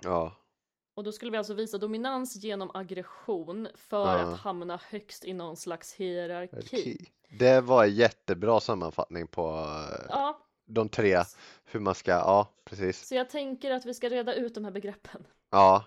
ja, 0.03 0.33
Och 0.95 1.05
då 1.05 1.13
skulle 1.13 1.31
vi 1.31 1.39
alltså 1.39 1.55
visa 1.55 1.79
dominans 1.79 2.37
genom 2.37 2.71
aggression 2.75 3.69
för 3.75 4.07
Ja. 4.19 4.19
att 4.19 4.39
hamna 4.41 4.81
högst 4.91 5.25
i 5.25 5.33
någon 5.33 5.57
slags 5.57 5.93
hierarki. 5.95 7.07
Det 7.39 7.61
var 7.61 7.85
en 7.85 7.95
jättebra 7.95 8.61
sammanfattning 8.61 9.27
på 9.27 9.43
Ja, 10.09 10.39
de 10.67 10.89
tre, 10.89 11.23
hur 11.65 11.81
man 11.81 11.95
ska, 11.95 12.11
ja 12.11 12.49
precis. 12.65 13.07
så 13.09 13.15
jag 13.15 13.31
tänker 13.31 13.71
att 13.71 13.87
vi 13.87 13.95
ska 13.95 14.09
reda 14.09 14.35
ut 14.35 14.55
de 14.55 14.65
här 14.65 14.71
begreppen. 14.73 15.27
Ja, 15.51 15.85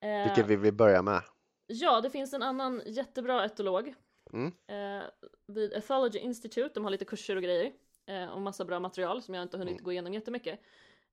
Eh, 0.00 0.24
vilket 0.24 0.46
vill 0.46 0.58
vi 0.58 0.72
börja 0.72 1.02
med? 1.02 1.22
Ja, 1.66 2.00
det 2.00 2.10
finns 2.10 2.32
en 2.34 2.42
annan 2.42 2.82
jättebra 2.86 3.44
etolog 3.44 3.94
Mm. 4.32 4.52
eh, 4.66 5.02
vid 5.46 5.72
Ethology 5.72 6.18
Institute. 6.18 6.70
De 6.74 6.84
har 6.84 6.90
lite 6.90 7.04
kurser 7.04 7.36
och 7.36 7.42
grejer 7.42 7.72
eh, 8.06 8.28
och 8.28 8.40
massa 8.40 8.64
bra 8.64 8.80
material 8.80 9.22
som 9.22 9.34
jag 9.34 9.42
inte 9.42 9.58
hunnit 9.58 9.72
Mm. 9.72 9.84
gå 9.84 9.92
igenom 9.92 10.12
jättemycket. 10.14 10.60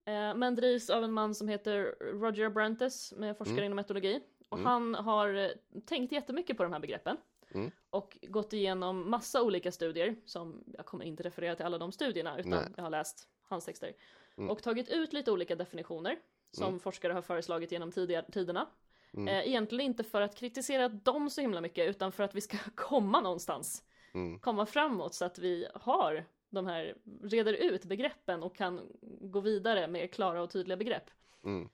Eh, 0.06 0.36
men 0.36 0.56
drivs 0.56 0.90
av 0.90 1.04
en 1.04 1.12
man 1.12 1.36
som 1.36 1.48
heter 1.48 1.96
Roger 2.00 2.46
Abrantes, 2.46 3.14
med 3.18 3.38
forskare 3.38 3.58
Mm. 3.58 3.66
inom 3.66 3.80
etologi. 3.80 4.22
Och 4.50 4.58
Mm. 4.58 4.66
han 4.66 4.96
har 4.96 5.34
eh, 5.36 5.50
tänkt 5.86 6.12
jättemycket 6.12 6.58
på 6.58 6.64
de 6.64 6.74
här 6.74 6.80
begreppen. 6.80 7.18
Mm. 7.54 7.72
Och 7.90 8.18
gått 8.22 8.54
igenom 8.54 9.10
massa 9.10 9.42
olika 9.44 9.72
studier, 9.72 10.16
som 10.26 10.64
jag 10.78 10.86
kommer 10.86 11.06
inte 11.06 11.24
referera 11.24 11.56
till 11.56 11.66
alla 11.66 11.78
de 11.78 11.92
studierna, 11.92 12.40
utan 12.40 12.50
Nej. 12.52 12.68
jag 12.76 12.84
har 12.84 12.90
läst 12.90 13.28
hans 13.42 13.66
texter. 13.66 13.94
Mm. 14.38 14.50
Och 14.50 14.64
tagit 14.64 14.90
ut 14.90 15.14
lite 15.14 15.32
olika 15.32 15.56
definitioner, 15.56 16.20
som 16.52 16.68
Mm. 16.68 16.80
forskare 16.80 17.14
har 17.14 17.22
föreslagit 17.22 17.72
genom 17.72 17.92
tidiga, 17.92 18.22
tiderna. 18.22 18.68
Mm. 19.13 19.28
Eh, 19.28 19.47
egentligen 19.47 19.86
inte 19.86 20.04
för 20.04 20.21
att 20.21 20.36
kritisera 20.36 20.89
dem 20.89 21.30
så 21.30 21.41
himla 21.41 21.62
mycket 21.62 21.89
utan 21.89 22.12
för 22.12 22.24
att 22.24 22.36
vi 22.36 22.41
ska 22.41 22.58
komma 22.76 23.21
någonstans. 23.21 23.84
Mm. 24.13 24.39
Komma 24.39 24.65
framåt 24.65 25.13
så 25.13 25.26
att 25.26 25.39
vi 25.39 25.67
har 25.74 26.26
de 26.50 26.65
här, 26.67 26.95
reder 27.24 27.54
ut 27.54 27.86
begreppen 27.86 28.43
och 28.43 28.56
kan 28.56 28.82
gå 29.21 29.39
vidare 29.39 29.88
med 29.88 30.13
klara 30.13 30.41
och 30.43 30.50
tydliga 30.52 30.78
begrepp. 30.78 31.10
Mm. 31.43 31.69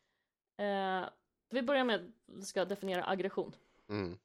Eh, 0.58 1.10
vi 1.50 1.62
börjar 1.62 1.84
med 1.84 2.14
att 2.38 2.48
ska 2.48 2.66
definiera 2.66 3.06
aggression. 3.06 3.56
Mm. 3.90 4.18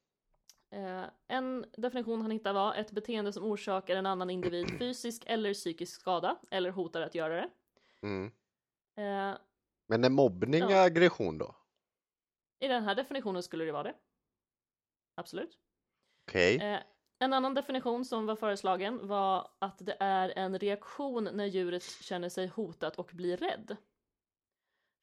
Eh, 0.70 1.04
en 1.28 1.66
definition 1.76 2.22
han 2.22 2.30
hittade 2.30 2.54
var 2.54 2.74
ett 2.74 2.90
beteende 2.90 3.32
som 3.32 3.44
orsakar 3.44 3.96
en 3.96 4.06
annan 4.06 4.30
individ 4.30 4.66
fysisk 4.78 5.22
eller 5.26 5.54
psykisk 5.54 6.00
skada 6.00 6.36
eller 6.50 6.70
hotar 6.70 7.00
att 7.02 7.14
göra 7.14 7.34
det. 7.34 7.48
Mm. 8.02 8.26
Eh, 8.96 9.38
Men 9.86 10.04
är 10.04 10.10
mobbning 10.10 10.60
Ja. 10.60 10.82
aggression 10.82 11.38
då? 11.38 11.54
I 12.62 12.68
den 12.68 12.84
här 12.84 12.94
definitionen 12.94 13.42
skulle 13.42 13.64
det 13.64 13.72
vara 13.72 13.82
det. 13.82 13.94
Absolut. 15.14 15.58
Okej. 16.28 16.56
Eh, 16.56 16.80
en 17.18 17.32
annan 17.32 17.54
definition 17.54 18.04
som 18.04 18.26
var 18.26 18.36
föreslagen 18.36 19.06
var 19.08 19.50
att 19.58 19.78
det 19.78 19.96
är 20.00 20.38
en 20.38 20.58
reaktion 20.58 21.28
när 21.32 21.46
djuret 21.46 21.82
känner 21.82 22.28
sig 22.28 22.46
hotat 22.46 22.98
och 22.98 23.10
blir 23.12 23.36
rädd. 23.36 23.76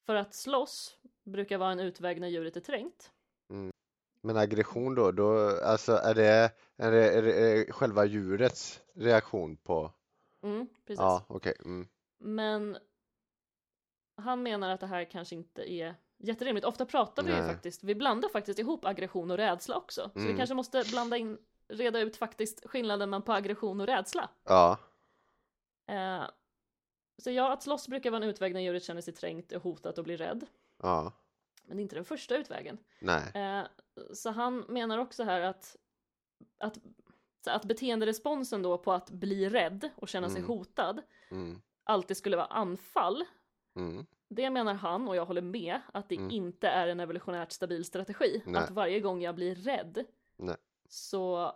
För 0.06 0.14
att 0.14 0.34
slåss 0.34 0.98
brukar 1.24 1.58
vara 1.58 1.72
en 1.72 1.80
utväg 1.80 2.20
när 2.20 2.28
djuret 2.28 2.56
är 2.56 2.60
trängt. 2.60 3.12
Men 4.22 4.36
aggression 4.36 4.94
då, 4.94 5.12
då 5.12 5.60
alltså 5.64 5.92
är 5.92 6.14
det, 6.14 6.52
är 6.76 6.90
det, 6.90 7.10
är 7.10 7.22
det 7.22 7.72
själva 7.72 8.04
djurets 8.04 8.82
reaktion 8.94 9.56
på? 9.56 9.92
Mm, 10.42 10.66
precis. 10.66 11.00
Ja, 11.00 11.24
okej. 11.28 11.54
Mm. 11.64 11.88
Men 12.18 12.78
han 14.16 14.42
menar 14.42 14.70
att 14.70 14.80
det 14.80 14.86
här 14.86 15.04
kanske 15.04 15.34
inte 15.34 15.72
är 15.72 15.94
jätterimligt. 16.20 16.66
Ofta 16.66 16.86
pratar 16.86 17.22
vi 17.22 17.30
ju 17.30 17.36
Nej. 17.40 17.48
faktiskt, 17.54 17.84
vi 17.84 17.94
blandar 17.94 18.28
faktiskt 18.28 18.58
ihop 18.58 18.84
aggression 18.84 19.30
och 19.30 19.36
rädsla 19.36 19.76
också. 19.76 20.02
Så 20.02 20.18
vi 20.18 20.24
Mm. 20.24 20.36
kanske 20.36 20.54
måste 20.54 20.84
blanda 20.90 21.16
in, 21.16 21.38
reda 21.68 22.00
ut 22.00 22.16
faktiskt 22.16 22.62
skillnaden 22.66 23.10
man 23.10 23.22
på 23.22 23.32
aggression 23.32 23.80
och 23.80 23.86
rädsla. 23.86 24.30
Ja, 24.44 24.78
Eh, 25.86 26.22
så 27.22 27.30
ja, 27.30 27.52
att 27.52 27.62
slåss 27.62 27.88
brukar 27.88 28.10
vara 28.10 28.22
en 28.24 28.28
utväg 28.30 28.52
när 28.54 28.60
djuret 28.60 28.82
känner 28.84 29.00
sig 29.00 29.14
trängt, 29.14 29.52
är 29.52 29.58
hotat 29.58 29.98
och 29.98 30.04
blir 30.04 30.16
rädd. 30.16 30.46
ja, 30.82 31.12
Men 31.64 31.76
det 31.76 31.80
är 31.80 31.82
inte 31.82 31.94
den 31.96 32.04
första 32.04 32.36
utvägen. 32.36 32.78
nej, 33.00 33.30
Eh, 33.34 33.66
så 34.14 34.30
han 34.30 34.58
menar 34.68 34.98
också 34.98 35.24
här 35.24 35.40
att, 35.40 35.76
att, 36.58 36.78
att 37.46 37.64
beteenderesponsen 37.64 38.62
då 38.62 38.78
på 38.78 38.92
att 38.92 39.10
bli 39.10 39.48
rädd 39.48 39.90
och 39.96 40.08
känna 40.08 40.28
sig 40.28 40.38
Mm. 40.38 40.48
hotad 40.48 41.02
mm, 41.30 41.62
alltid 41.84 42.16
skulle 42.16 42.36
vara 42.36 42.46
anfall. 42.46 43.24
mm, 43.76 44.06
Det 44.32 44.50
menar 44.50 44.74
han, 44.74 45.08
och 45.08 45.16
jag 45.16 45.26
håller 45.26 45.40
med, 45.42 45.80
att 45.92 46.08
det 46.08 46.16
Mm. 46.16 46.30
inte 46.30 46.68
är 46.68 46.88
en 46.88 47.00
evolutionärt 47.00 47.52
stabil 47.52 47.84
strategi. 47.84 48.42
Nej. 48.46 48.62
Att 48.62 48.70
varje 48.70 49.00
gång 49.00 49.22
jag 49.22 49.34
blir 49.34 49.54
rädd 49.54 50.04
Nej. 50.36 50.56
så 50.88 51.52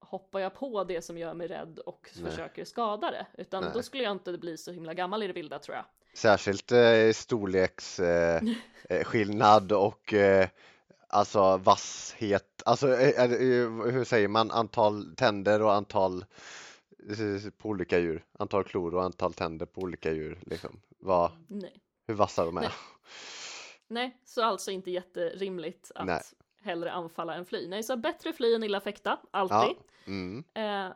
hoppar 0.00 0.40
jag 0.40 0.54
på 0.54 0.84
det 0.84 1.02
som 1.02 1.18
gör 1.18 1.34
mig 1.34 1.46
rädd 1.46 1.78
och 1.78 2.10
Nej. 2.20 2.30
försöker 2.30 2.64
skada 2.64 3.10
det. 3.10 3.26
Utan 3.38 3.64
då 3.74 3.82
skulle 3.82 4.02
jag 4.02 4.12
inte 4.12 4.38
bli 4.38 4.56
så 4.56 4.72
himla 4.72 4.94
gammal 4.94 5.22
i 5.22 5.26
det 5.26 5.32
vilda 5.32 5.58
tror 5.58 5.76
jag. 5.76 5.84
Särskilt 6.14 6.72
eh, 6.72 7.12
storleksskillnad 7.14 8.56
eh, 8.88 9.04
skillnad 9.04 9.72
och 9.72 10.14
eh, 10.14 10.48
alltså 11.08 11.56
vasshet, 11.56 12.62
alltså 12.64 12.88
eh, 12.92 13.24
eh, 13.24 13.30
hur 13.90 14.04
säger 14.04 14.28
man, 14.28 14.50
antal 14.50 15.14
tänder 15.16 15.62
och 15.62 15.72
antal 15.74 16.24
eh, 17.10 17.50
på 17.58 17.68
olika 17.68 17.98
djur, 17.98 18.24
antal 18.38 18.64
klor 18.64 18.94
och 18.94 19.04
antal 19.04 19.34
tänder 19.34 19.66
på 19.66 19.80
olika 19.80 20.12
djur 20.12 20.38
liksom. 20.46 20.80
Vad, 20.98 21.30
Nej. 21.48 21.80
Hur 22.06 22.14
vassa 22.14 22.44
de 22.44 22.56
är. 22.56 22.60
Nej. 22.62 22.70
Nej, 23.88 24.20
så 24.24 24.42
alltså 24.42 24.70
inte 24.70 24.90
jätterimligt 24.90 25.92
att 25.94 26.06
Nej. 26.06 26.22
hellre 26.60 26.92
anfalla 26.92 27.34
än 27.34 27.44
fly. 27.44 27.68
Nej, 27.68 27.82
så 27.82 27.96
bättre 27.96 28.32
fly 28.32 28.54
än 28.54 28.62
illa 28.62 28.80
fäkta, 28.80 29.20
alltid. 29.30 29.56
Ja, 29.58 29.74
mm, 30.06 30.44
Eh, 30.54 30.92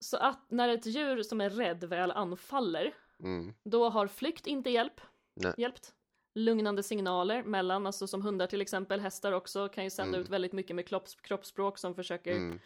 så 0.00 0.16
att 0.16 0.50
när 0.50 0.68
ett 0.68 0.86
djur 0.86 1.22
som 1.22 1.40
är 1.40 1.50
rädd 1.50 1.84
väl 1.84 2.10
anfaller, 2.10 2.94
mm, 3.20 3.54
då 3.64 3.88
har 3.88 4.06
flykt 4.06 4.46
inte 4.46 4.70
hjälp, 4.70 5.00
Nej. 5.34 5.54
hjälpt. 5.56 5.94
Lugnande 6.34 6.82
signaler 6.82 7.42
mellan, 7.42 7.86
alltså 7.86 8.06
som 8.06 8.22
hundar 8.22 8.46
till 8.46 8.60
exempel, 8.60 9.00
hästar 9.00 9.32
också, 9.32 9.68
kan 9.68 9.84
ju 9.84 9.90
sända 9.90 10.08
Mm. 10.16 10.20
ut 10.20 10.28
väldigt 10.28 10.52
mycket 10.52 10.76
med 10.76 10.88
kropps, 10.88 11.14
kroppsspråk 11.14 11.78
som 11.78 11.94
försöker 11.94 12.32
mm, 12.36 12.60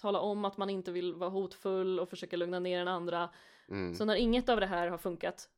tala 0.00 0.20
om 0.20 0.44
att 0.44 0.56
man 0.56 0.70
inte 0.70 0.92
vill 0.92 1.14
vara 1.14 1.30
hotfull 1.30 2.00
och 2.00 2.08
försöka 2.10 2.36
lugna 2.36 2.58
ner 2.58 2.78
den 2.78 2.88
andra. 2.88 3.30
mm, 3.68 3.94
Så 3.94 4.04
när 4.04 4.14
inget 4.14 4.48
av 4.48 4.60
det 4.60 4.66
här 4.66 4.88
har 4.88 4.98
funkat, 4.98 5.48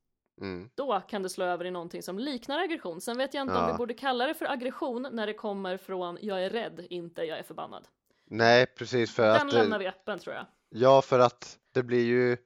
mm. 0.42 0.70
då 0.74 1.00
kan 1.08 1.22
det 1.22 1.28
slå 1.28 1.44
över 1.44 1.64
i 1.64 1.70
någonting 1.70 2.02
som 2.02 2.18
liknar 2.18 2.58
aggression. 2.58 3.00
Sen 3.00 3.18
vet 3.18 3.34
jag 3.34 3.42
inte 3.42 3.54
om 3.54 3.60
Ja. 3.60 3.72
vi 3.72 3.78
borde 3.78 3.94
kalla 3.94 4.26
det 4.26 4.34
för 4.34 4.46
aggression 4.52 5.08
när 5.12 5.26
det 5.26 5.34
kommer 5.34 5.76
från 5.76 6.18
jag 6.20 6.44
är 6.44 6.50
rädd, 6.50 6.86
inte 6.90 7.22
jag 7.22 7.38
är 7.38 7.42
förbannad. 7.42 7.88
Nej, 8.24 8.66
precis 8.66 9.14
för 9.14 9.22
Den 9.22 9.48
att 9.48 9.54
eh, 9.54 9.60
lämnar 9.60 9.78
vi 9.78 9.88
öppen 9.88 10.18
tror 10.18 10.34
jag. 10.34 10.46
Ja, 10.68 11.02
för 11.02 11.18
att 11.18 11.58
det 11.72 11.82
blir 11.82 12.04
ju 12.04 12.36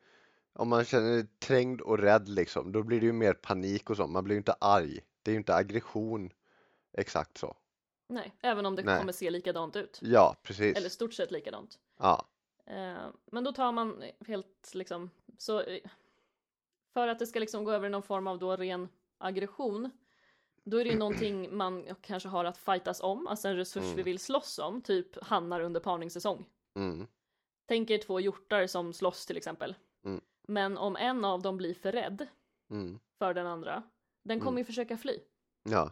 om 0.54 0.68
man 0.68 0.84
känner 0.84 1.20
sig 1.20 1.26
trängd 1.38 1.80
och 1.80 1.98
rädd 1.98 2.28
liksom, 2.28 2.72
då 2.72 2.82
blir 2.82 3.00
det 3.00 3.06
ju 3.06 3.12
mer 3.12 3.32
panik 3.32 3.90
och 3.90 3.96
så. 3.96 4.06
Man 4.06 4.24
blir 4.24 4.34
ju 4.34 4.38
inte 4.38 4.54
arg. 4.60 5.00
Det 5.22 5.30
är 5.30 5.32
ju 5.32 5.38
inte 5.38 5.54
aggression 5.54 6.30
exakt 6.92 7.38
så. 7.38 7.56
Nej, 8.08 8.34
även 8.40 8.66
om 8.66 8.76
det 8.76 8.82
Nej. 8.82 8.98
kommer 8.98 9.12
se 9.12 9.30
likadant 9.30 9.76
ut. 9.76 9.98
Ja, 10.02 10.36
precis. 10.42 10.76
Eller 10.76 10.88
stort 10.88 11.14
sett 11.14 11.30
likadant. 11.30 11.78
Ja, 11.98 12.26
Eh, 12.66 13.06
men 13.32 13.44
då 13.44 13.52
tar 13.52 13.72
man 13.72 14.04
helt 14.26 14.70
liksom, 14.74 15.10
så 15.38 15.60
eh, 15.60 15.80
för 16.96 17.08
att 17.08 17.18
det 17.18 17.26
ska 17.26 17.38
liksom 17.40 17.64
gå 17.64 17.70
över 17.72 17.86
i 17.86 17.90
någon 17.90 18.02
form 18.02 18.26
av 18.26 18.38
då 18.38 18.56
ren 18.56 18.88
aggression, 19.18 19.90
då 20.64 20.76
är 20.80 20.84
det 20.84 20.90
ju 20.90 20.98
någonting 20.98 21.56
man 21.56 21.94
kanske 22.00 22.28
har 22.28 22.44
att 22.44 22.58
fightas 22.58 23.00
om, 23.00 23.26
alltså 23.26 23.48
en 23.48 23.56
resurs 23.56 23.82
Mm. 23.84 23.96
vi 23.96 24.02
vill 24.02 24.18
slåss 24.18 24.58
om, 24.58 24.82
typ 24.82 25.22
hannar 25.24 25.60
under 25.60 25.80
parningssäsong. 25.80 26.46
mm, 26.76 27.06
Tänk 27.68 27.90
er 27.90 27.98
två 27.98 28.20
hjortar 28.20 28.66
som 28.66 28.92
slåss 28.92 29.26
till 29.26 29.36
exempel. 29.36 29.74
Mm. 30.04 30.20
Men 30.48 30.78
om 30.78 30.96
en 30.96 31.24
av 31.24 31.42
dem 31.42 31.56
blir 31.56 31.74
för 31.74 31.92
rädd 31.92 32.26
mm, 32.70 32.98
för 33.18 33.34
den 33.34 33.46
andra, 33.46 33.82
den 34.24 34.38
kommer 34.40 34.50
Mm. 34.52 34.58
ju 34.58 34.64
försöka 34.64 34.96
fly. 34.96 35.18
ja, 35.62 35.90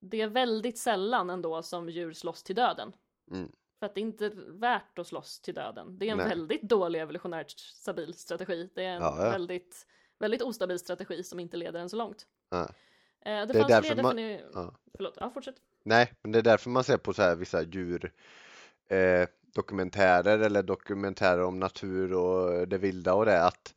Det 0.00 0.20
är 0.20 0.28
väldigt 0.28 0.78
sällan 0.78 1.30
ändå 1.30 1.62
som 1.62 1.88
djur 1.88 2.12
slåss 2.12 2.42
till 2.42 2.56
döden. 2.56 2.92
Mm. 3.30 3.52
För 3.78 3.86
att 3.86 3.94
det 3.94 4.00
är 4.00 4.02
inte 4.02 4.28
värt 4.46 4.98
att 4.98 5.06
slåss 5.06 5.40
till 5.40 5.54
döden. 5.54 5.98
Det 5.98 6.08
är 6.08 6.12
en 6.12 6.18
Nej. 6.18 6.28
väldigt 6.28 6.62
dålig 6.62 7.00
evolutionärt 7.00 7.50
stabil 7.58 8.14
strategi. 8.14 8.70
Det 8.74 8.84
är 8.84 8.96
en 8.96 9.02
Ja, 9.02 9.14
ja. 9.24 9.30
väldigt, 9.30 9.86
väldigt 10.18 10.42
ostabil 10.42 10.78
strategi 10.78 11.22
som 11.22 11.40
inte 11.40 11.56
leder 11.56 11.80
en 11.80 11.88
så 11.88 11.96
långt. 11.96 12.26
Ja. 12.50 12.62
Eh, 12.62 12.66
det, 13.24 13.46
Det 13.46 13.58
är 13.58 13.68
därför 13.68 14.02
man- 14.02 14.18
defini- 14.18 14.40
ja. 14.54 14.74
Förlåt, 14.96 15.14
ja 15.20 15.30
fortsätt. 15.30 15.54
Nej, 15.82 16.12
men 16.22 16.32
det 16.32 16.38
är 16.38 16.42
därför 16.42 16.70
man 16.70 16.84
ser 16.84 16.96
på 16.96 17.12
så 17.14 17.22
här 17.22 17.36
vissa 17.36 17.62
djur 17.62 18.12
eh, 18.88 19.28
dokumentärer 19.54 20.38
eller 20.38 20.62
dokumentärer 20.62 21.42
om 21.42 21.58
natur 21.60 22.12
och 22.12 22.68
det 22.68 22.78
vilda 22.78 23.14
och 23.14 23.24
det 23.26 23.42
att 23.44 23.74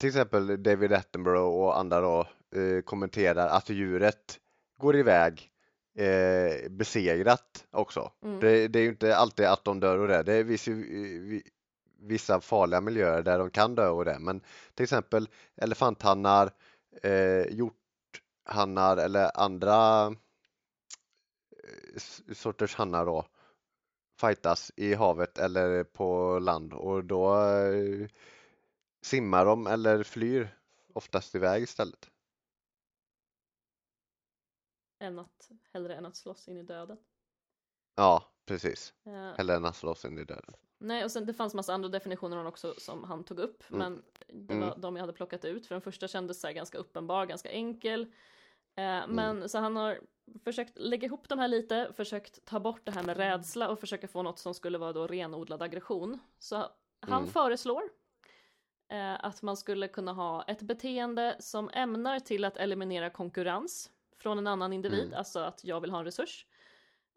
till 0.00 0.08
exempel 0.08 0.62
David 0.62 0.92
Attenborough 0.92 1.58
och 1.64 1.78
andra 1.78 2.00
då 2.00 2.20
eh, 2.56 2.80
kommenterar 2.84 3.48
att 3.48 3.68
djuret 3.70 4.40
går 4.78 4.96
iväg 4.96 5.50
eh, 5.98 6.70
besegrat 6.70 7.66
också. 7.70 8.12
Mm. 8.22 8.40
Det, 8.40 8.68
det 8.68 8.78
är 8.78 8.82
ju 8.82 8.88
inte 8.88 9.16
alltid 9.16 9.46
att 9.46 9.64
de 9.64 9.80
dör 9.80 9.98
och 9.98 10.08
det. 10.08 10.22
Det 10.22 10.44
finns 10.46 10.68
ju 10.68 11.42
vissa 12.04 12.40
farliga 12.40 12.80
miljöer 12.80 13.22
där 13.22 13.38
de 13.38 13.50
kan 13.50 13.74
dö 13.74 13.88
och 13.88 14.04
det. 14.04 14.18
Men 14.18 14.40
till 14.74 14.84
exempel 14.84 15.28
elefanthannar, 15.56 16.50
eh, 17.02 17.46
hjorthannar 17.50 18.96
eller 18.96 19.30
andra 19.40 20.06
eh, 21.64 22.00
sorters 22.32 22.74
hannar 22.74 23.06
då 23.06 23.26
fightas 24.20 24.72
i 24.76 24.94
havet 24.94 25.38
eller 25.38 25.84
på 25.84 26.38
land 26.38 26.72
och 26.72 27.04
då 27.04 27.40
eh, 27.50 28.08
simmar 29.02 29.44
de 29.44 29.66
eller 29.66 30.02
flyr 30.02 30.58
oftast 30.94 31.34
iväg 31.34 31.62
istället. 31.62 32.10
Än 34.98 35.18
att, 35.18 35.50
hellre 35.72 35.94
än 35.94 36.06
att 36.06 36.16
slåss 36.16 36.48
in 36.48 36.56
i 36.56 36.62
döden. 36.62 36.98
Ja, 37.94 38.24
precis. 38.46 38.94
Eh, 39.06 39.36
Hellre 39.36 39.56
än 39.56 39.64
att 39.64 39.76
slåss 39.76 40.04
in 40.04 40.18
i 40.18 40.24
döden. 40.24 40.54
Nej, 40.84 41.04
och 41.04 41.10
sen 41.10 41.26
det 41.26 41.34
fanns 41.34 41.54
massa 41.54 41.74
andra 41.74 41.88
definitioner 41.88 42.46
också 42.46 42.74
som 42.78 43.04
han 43.04 43.24
tog 43.24 43.38
upp, 43.38 43.64
Mm. 43.70 43.78
men 43.78 44.02
det 44.46 44.54
Mm. 44.54 44.68
var 44.68 44.76
de 44.76 44.96
jag 44.96 45.02
hade 45.02 45.12
plockat 45.12 45.44
ut, 45.44 45.66
för 45.66 45.74
den 45.74 45.82
första 45.82 46.08
kändes 46.08 46.40
så 46.40 46.52
ganska 46.52 46.78
uppenbar, 46.78 47.26
ganska 47.26 47.50
enkel. 47.50 48.02
Eh, 48.76 48.84
Mm. 48.84 49.10
men 49.16 49.48
så 49.48 49.58
han 49.58 49.76
har 49.76 50.00
försökt 50.44 50.78
lägga 50.78 51.06
ihop 51.06 51.28
de 51.28 51.38
här 51.38 51.48
lite, 51.48 51.92
försökt 51.96 52.44
ta 52.44 52.60
bort 52.60 52.80
det 52.84 52.92
här 52.92 53.02
med 53.02 53.16
rädsla 53.16 53.68
och 53.68 53.78
försöka 53.80 54.08
få 54.08 54.22
något 54.22 54.38
som 54.38 54.54
skulle 54.54 54.78
vara 54.78 54.92
då 54.92 55.06
renodlad 55.06 55.62
aggression. 55.62 56.18
Så 56.38 56.56
han 57.00 57.18
Mm. 57.22 57.26
föreslår 57.30 57.82
eh, 58.88 59.24
att 59.24 59.42
man 59.42 59.56
skulle 59.56 59.88
kunna 59.88 60.12
ha 60.12 60.42
ett 60.42 60.62
beteende 60.62 61.36
som 61.40 61.70
ämnar 61.72 62.20
till 62.20 62.44
att 62.44 62.56
eliminera 62.56 63.10
konkurrens 63.10 63.90
från 64.18 64.38
en 64.38 64.46
annan 64.46 64.72
individ, 64.72 65.04
Mm. 65.06 65.18
alltså 65.18 65.40
att 65.40 65.64
jag 65.64 65.80
vill 65.80 65.90
ha 65.90 65.98
en 65.98 66.04
resurs. 66.04 66.46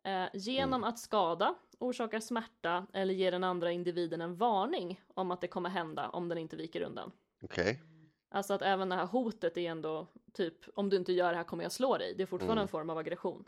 Eh, 0.04 0.26
genom 0.34 0.84
att 0.84 1.00
skada, 1.00 1.56
orsaka 1.80 2.22
smärta 2.22 2.88
eller 2.94 3.13
ge 3.13 3.32
den 3.32 3.44
andra 3.44 3.72
individen 3.72 4.22
en 4.22 4.36
varning 4.36 5.02
om 5.08 5.32
att 5.32 5.42
det 5.42 5.48
kommer 5.48 5.70
hända 5.70 6.10
om 6.10 6.30
den 6.30 6.38
inte 6.38 6.56
viker 6.56 6.82
undan. 6.82 7.12
Okej. 7.44 7.82
Alltså 8.30 8.54
att 8.54 8.62
även 8.62 8.90
det 8.90 8.96
här 8.96 9.06
hotet 9.06 9.58
är 9.58 9.70
ändå 9.72 10.08
typ 10.34 10.56
om 10.78 10.90
du 10.90 10.98
inte 10.98 11.13
gör 11.13 11.32
det 11.32 11.38
här 11.38 11.44
kommer 11.44 11.63
jag 11.63 11.72
slå 11.72 11.98
dig. 11.98 12.13
Det 12.18 12.24
är 12.24 12.28
fortfarande 12.28 12.54
Mm. 12.54 12.62
en 12.62 12.68
form 12.68 12.90
av 12.90 12.98
aggression. 12.98 13.46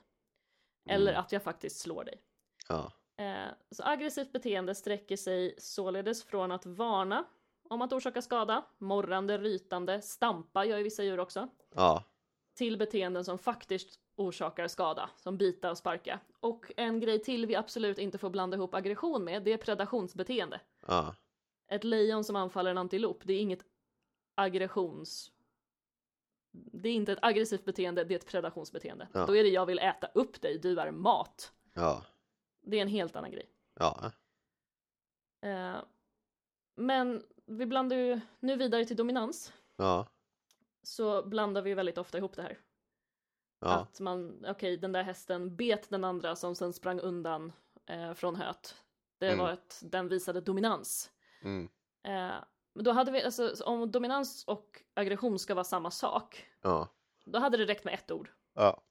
Eller 0.90 1.12
Mm. 1.12 1.19
att 1.21 1.32
jag 1.32 1.44
faktiskt 1.44 1.80
slår 1.80 2.04
dig. 2.04 2.21
Ja. 2.69 2.92
Eh, 3.17 3.48
så 3.71 3.84
aggressivt 3.84 4.32
beteende 4.32 4.75
sträcker 4.75 5.17
sig 5.17 5.56
således 5.58 6.23
från 6.23 6.52
att 6.52 6.65
varna 6.65 7.25
om 7.69 7.82
att 7.82 7.94
orsaka 7.94 8.21
skada, 8.21 8.65
morrande, 8.77 9.38
rytande, 9.38 10.02
stampa 10.02 10.65
gör 10.65 10.77
ju 10.77 10.84
vissa 10.84 11.04
djur 11.04 11.19
också, 11.19 11.48
Ja. 11.75 12.04
till 12.54 12.77
beteenden 12.77 13.25
som 13.25 13.38
faktiskt 13.40 14.00
orsakar 14.20 14.67
skada, 14.67 15.10
som 15.15 15.38
bita 15.38 15.72
och 15.72 15.78
sparka. 15.78 16.20
Och 16.40 16.72
en 16.78 17.00
grej 17.00 17.22
till 17.22 17.46
vi 17.46 17.56
absolut 17.56 17.98
inte 17.98 18.17
får 18.17 18.30
blanda 18.30 18.58
ihop 18.58 18.74
aggression 18.74 19.24
med, 19.24 19.44
det 19.44 19.54
är 19.54 19.58
predationsbeteende. 19.58 20.62
Ja. 20.88 21.15
Ett 21.67 21.84
lejon 21.84 22.24
som 22.24 22.36
anfaller 22.36 22.72
en 22.72 22.78
antilop, 22.78 23.22
det 23.24 23.34
är 23.34 23.40
inget 23.42 23.65
aggressions... 24.36 25.32
Det 26.52 26.90
är 26.90 26.94
inte 26.94 27.12
ett 27.12 27.20
aggressivt 27.22 27.65
beteende, 27.65 28.04
det 28.04 28.13
är 28.13 28.20
ett 28.20 28.28
predationsbeteende. 28.28 29.08
Ja. 29.13 29.26
Då 29.26 29.36
är 29.36 29.44
det 29.44 29.50
jag 29.50 29.65
vill 29.65 29.80
äta 29.80 30.08
upp 30.13 30.42
dig, 30.42 30.58
du 30.58 30.80
är 30.80 30.92
mat. 30.92 31.54
Ja. 31.74 32.04
Det 32.62 32.78
är 32.78 32.82
en 32.82 32.88
helt 32.88 33.15
annan 33.15 33.32
grej. 33.32 33.50
Eh, 35.42 35.78
men 36.76 37.24
vi 37.46 37.65
blandar 37.65 37.98
ju, 37.98 38.20
nu 38.40 38.56
vidare 38.56 38.86
till 38.86 38.96
dominans, 38.98 39.54
Ja. 39.76 40.08
så 40.84 41.24
blandar 41.24 41.62
vi 41.62 41.74
väldigt 41.74 41.98
ofta 41.98 42.17
ihop 42.17 42.36
det 42.36 42.42
här. 42.42 42.58
Ja. 43.60 43.68
Att 43.70 44.00
man, 44.00 44.46
okej 44.48 44.78
den 44.78 44.92
där 44.92 45.04
hästen 45.04 45.56
bet 45.56 45.90
den 45.90 46.04
andra 46.04 46.36
som 46.36 46.56
sen 46.56 46.74
sprang 46.74 47.00
undan 47.00 47.52
eh, 47.86 48.14
från 48.14 48.36
höet. 48.36 48.76
Det 49.18 49.28
Mm. 49.28 49.40
var 49.40 49.52
ett, 49.52 49.80
den 49.84 50.08
visade 50.08 50.42
dominans. 50.42 51.12
Mm. 51.42 51.70
Eh, 52.04 52.44
men 52.74 52.84
då 52.84 52.92
hade 52.92 53.12
vi, 53.12 53.24
alltså 53.24 53.64
om 53.66 53.92
dominans 53.92 54.44
och 54.46 54.84
aggression 54.94 55.40
ska 55.40 55.54
vara 55.56 55.64
samma 55.64 55.92
sak, 55.92 56.46
Ja. 56.62 56.88
då 57.26 57.40
hade 57.40 57.58
det 57.58 57.66
räckt 57.66 57.84
med 57.86 57.94
ett 57.94 58.12
ord. 58.12 58.30
Ja. 58.54 58.82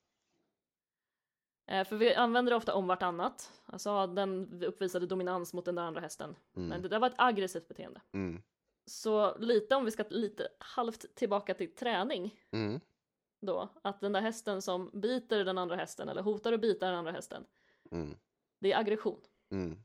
Eh, 1.66 1.85
för 1.85 1.97
vi 1.97 2.14
använder 2.14 2.51
det 2.51 2.57
ofta 2.57 2.75
om 2.75 2.87
vartannat. 2.87 3.53
Alltså 3.66 4.07
den 4.07 4.62
uppvisade 4.62 5.07
dominans 5.07 5.55
mot 5.55 5.64
den 5.64 5.75
där 5.75 5.83
andra 5.83 6.01
hästen. 6.01 6.37
Men 6.53 6.64
Mm. 6.66 6.83
det 6.83 6.89
där 6.89 6.99
var 6.99 7.07
ett 7.07 7.14
aggressivt 7.19 7.69
beteende. 7.69 8.01
Mm. 8.12 8.43
Så 8.87 9.39
lite 9.39 9.75
om 9.77 9.85
vi 9.85 9.91
ska 9.91 10.05
lite 10.11 10.49
halvt 10.59 11.14
tillbaka 11.14 11.55
till 11.55 11.75
träning 11.75 12.41
Mm. 12.51 12.81
Då. 13.41 13.68
Att 13.82 14.01
den 14.01 14.12
där 14.12 14.20
hästen 14.20 14.62
som 14.62 14.91
biter 14.95 15.45
den 15.45 15.59
andra 15.59 15.76
hästen 15.76 16.09
eller 16.09 16.22
hotar 16.22 16.53
att 16.53 16.61
bita 16.61 16.86
den 16.86 16.95
andra 16.95 17.12
hästen. 17.12 17.45
Mm. 17.91 18.16
Det 18.61 18.72
är 18.72 18.78
aggression. 18.78 19.20
Mm. 19.51 19.78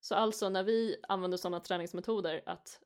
Så 0.00 0.14
alltså 0.14 0.48
när 0.48 0.62
vi 0.62 0.96
använder 1.08 1.38
sådana 1.38 1.60
träningsmetoder 1.60 2.42
att 2.46 2.80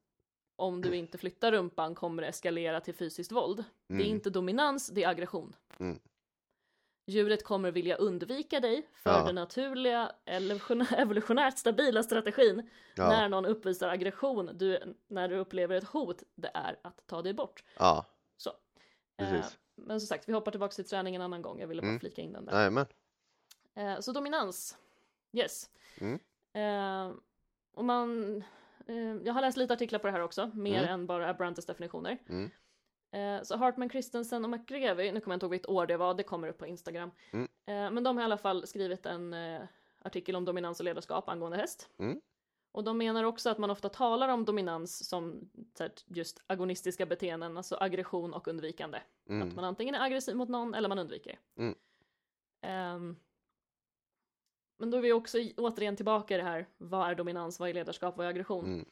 om 0.56 0.82
du 0.82 0.96
inte 0.96 1.18
flyttar 1.18 1.52
rumpan 1.52 1.94
kommer 1.94 2.22
det 2.22 2.28
eskalera 2.28 2.80
till 2.80 2.94
fysiskt 2.94 3.32
våld. 3.32 3.64
Det 3.86 3.94
är 3.94 4.00
Mm. 4.00 4.10
inte 4.10 4.30
dominans, 4.30 4.88
det 4.88 5.02
är 5.04 5.08
aggression. 5.08 5.56
Mm. 5.78 5.98
Djuret 7.08 7.44
kommer 7.44 7.70
vilja 7.70 7.96
undvika 7.96 8.60
dig 8.60 8.88
för 8.94 9.10
Ja. 9.10 9.24
den 9.26 9.34
naturliga 9.34 10.12
evolution- 10.24 10.86
evolutionärt 10.96 11.58
stabila 11.58 12.02
strategin 12.02 12.70
Ja. 12.96 13.08
när 13.08 13.28
någon 13.28 13.46
uppvisar 13.46 13.88
aggression, 13.88 14.50
du, 14.54 14.96
när 15.06 15.28
du 15.28 15.36
upplever 15.36 15.76
ett 15.76 15.84
hot, 15.88 16.22
det 16.34 16.50
är 16.54 16.76
att 16.82 17.06
ta 17.06 17.22
dig 17.22 17.34
bort. 17.34 17.64
Ja. 17.78 18.06
Så. 18.36 18.52
Precis. 19.16 19.52
Eh, 19.52 19.58
men 19.76 20.00
som 20.00 20.06
sagt, 20.06 20.28
vi 20.28 20.32
hoppar 20.32 20.50
tillbaka 20.50 20.72
till 20.74 20.84
träning 20.84 21.14
en 21.14 21.22
annan 21.22 21.42
gång, 21.42 21.60
jag 21.60 21.66
ville 21.66 21.82
bara 21.82 21.88
Mm. 21.88 22.00
flika 22.00 22.22
in 22.22 22.32
den 22.32 22.44
där. 22.44 22.52
Jajamän. 22.58 22.86
Eh, 23.74 24.00
så 24.00 24.12
dominans, 24.12 24.78
yes. 25.32 25.70
Mm. 25.98 26.18
Eh, 26.52 27.16
och 27.74 27.84
man, 27.84 28.36
eh, 28.86 28.96
jag 29.24 29.32
har 29.32 29.40
läst 29.40 29.56
lite 29.58 29.74
artiklar 29.74 29.98
på 29.98 30.06
det 30.06 30.12
här 30.12 30.20
också, 30.20 30.50
mer 30.54 30.78
Mm. 30.78 30.90
än 30.94 31.06
bara 31.06 31.28
Abrantes 31.28 31.66
definitioner. 31.66 32.18
Mm. 32.28 32.50
Så 33.44 33.56
Hartman, 33.56 33.90
Christensen 33.90 34.44
och 34.44 34.50
McGreevy, 34.50 35.12
nu 35.12 35.20
kommer 35.20 35.32
jag 35.34 35.36
inte 35.36 35.46
ihåg 35.46 35.50
vilket 35.50 35.68
år 35.70 35.86
det 35.86 35.96
var, 35.96 36.14
det 36.14 36.22
kommer 36.22 36.48
upp 36.48 36.58
på 36.58 36.66
Instagram. 36.66 37.10
Mm. 37.30 37.48
Men 37.94 38.04
de 38.04 38.16
har 38.16 38.22
i 38.22 38.24
alla 38.24 38.38
fall 38.38 38.66
skrivit 38.66 39.06
en 39.06 39.34
artikel 40.02 40.36
om 40.36 40.44
dominans 40.44 40.80
och 40.80 40.84
ledarskap 40.84 41.28
angående 41.28 41.56
häst. 41.56 41.88
Och 42.76 42.84
de 42.84 42.98
menar 42.98 43.24
också 43.24 43.50
att 43.50 43.58
man 43.58 43.70
ofta 43.70 43.88
talar 43.88 44.28
om 44.28 44.44
dominans 44.44 45.08
som 45.08 45.50
här, 45.78 45.92
just 46.06 46.42
agonistiska 46.46 47.06
beteenden, 47.06 47.56
alltså 47.56 47.76
aggression 47.80 48.34
och 48.34 48.48
undvikande. 48.48 48.98
Att 48.98 49.30
Mm. 49.30 49.54
man 49.54 49.64
antingen 49.64 49.94
är 49.94 50.00
aggressiv 50.04 50.36
mot 50.36 50.48
någon 50.48 50.74
eller 50.74 50.88
man 50.88 50.98
undviker. 50.98 51.38
Mm. 51.58 51.74
Ehm, 52.62 53.16
men 54.78 54.90
då 54.90 54.96
är 54.96 55.02
vi 55.02 55.12
också 55.12 55.38
återigen 55.56 55.96
tillbaka 55.96 56.34
i 56.34 56.36
det 56.36 56.42
här, 56.42 56.66
vad 56.76 57.10
är 57.10 57.14
dominans, 57.14 57.60
vad 57.60 57.68
är 57.68 57.74
ledarskap, 57.74 58.16
vad 58.16 58.26
är 58.26 58.30
aggression? 58.30 58.64
Mm. 58.64 58.84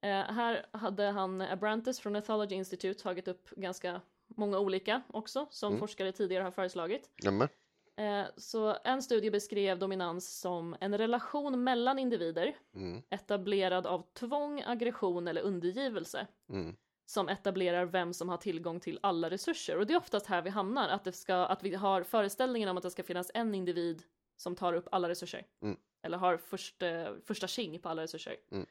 Eh, 0.00 0.34
här 0.34 0.66
hade 0.72 1.04
han 1.04 1.40
Abrantes 1.40 2.00
från 2.00 2.16
Ethology 2.16 2.54
Institute 2.54 3.02
tagit 3.02 3.28
upp 3.28 3.50
ganska 3.50 4.00
många 4.26 4.58
olika 4.58 5.02
också, 5.08 5.46
som 5.50 5.68
Mm. 5.68 5.80
forskare 5.80 6.12
tidigare 6.12 6.44
har 6.44 6.50
föreslagit. 6.50 7.10
Jajamän. 7.22 7.48
Eh, 7.96 8.24
så 8.36 8.76
en 8.84 9.02
studie 9.02 9.30
beskrev 9.30 9.78
dominans 9.78 10.40
som 10.40 10.76
en 10.80 10.98
relation 10.98 11.64
mellan 11.64 11.98
individer 11.98 12.56
Mm. 12.74 13.02
etablerad 13.10 13.86
av 13.86 14.12
tvång, 14.12 14.62
aggression 14.66 15.28
eller 15.28 15.42
undergivelse 15.42 16.26
Mm. 16.48 16.76
som 17.06 17.28
etablerar 17.28 17.84
vem 17.84 18.12
som 18.14 18.28
har 18.28 18.36
tillgång 18.36 18.80
till 18.80 18.98
alla 19.02 19.30
resurser. 19.30 19.78
Och 19.78 19.86
det 19.86 19.92
är 19.94 19.98
oftast 19.98 20.26
här 20.26 20.42
vi 20.42 20.50
hamnar, 20.50 20.88
att, 20.88 21.04
det 21.04 21.12
ska, 21.12 21.34
att 21.34 21.62
vi 21.62 21.74
har 21.74 22.02
föreställningen 22.02 22.68
om 22.68 22.76
att 22.76 22.82
det 22.82 22.90
ska 22.90 23.02
finnas 23.02 23.30
en 23.34 23.54
individ 23.54 24.02
som 24.36 24.56
tar 24.56 24.72
upp 24.72 24.88
alla 24.92 25.08
resurser. 25.08 25.46
Mm. 25.62 25.76
Eller 26.02 26.18
har 26.18 26.36
först, 26.36 26.82
eh, 26.82 27.14
första 27.24 27.46
king 27.46 27.78
på 27.78 27.88
alla 27.88 28.02
resurser. 28.02 28.36
Mm. 28.50 28.66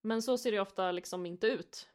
Men 0.00 0.22
så 0.22 0.38
ser 0.38 0.52
det 0.52 0.60
ofta 0.60 0.92
liksom 0.92 1.26
inte 1.26 1.46
ut. 1.46 1.88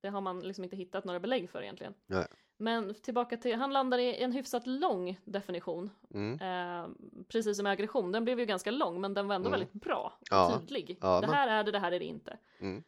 Det 0.00 0.08
har 0.08 0.20
man 0.20 0.40
liksom 0.40 0.64
inte 0.64 0.76
hittat 0.76 1.04
några 1.04 1.20
belägg 1.20 1.50
för 1.50 1.62
egentligen. 1.62 1.94
Nej. 2.06 2.26
Men 2.56 2.94
tillbaka 2.94 3.36
till, 3.36 3.56
han 3.56 3.72
landar 3.72 3.98
i 3.98 4.16
en 4.22 4.32
hyfsat 4.32 4.66
lång 4.66 5.20
definition. 5.24 5.90
Mm. 6.14 6.40
Eh, 6.40 6.90
precis 7.28 7.56
som 7.56 7.66
aggression, 7.66 8.12
den 8.12 8.24
blev 8.24 8.38
ju 8.40 8.46
ganska 8.46 8.70
lång 8.70 9.00
men 9.00 9.14
den 9.14 9.28
var 9.28 9.34
ändå 9.34 9.48
Mm. 9.48 9.60
väldigt 9.60 9.82
bra 9.82 10.18
och 10.20 10.26
Ja. 10.30 10.58
tydlig. 10.60 10.98
Ja, 11.00 11.20
det 11.20 11.26
här 11.26 11.48
är 11.48 11.64
det, 11.64 11.70
det 11.72 11.78
här 11.78 11.92
är 11.92 11.98
det 11.98 12.04
inte. 12.04 12.38
Mm. 12.60 12.82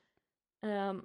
Eh, 0.63 1.03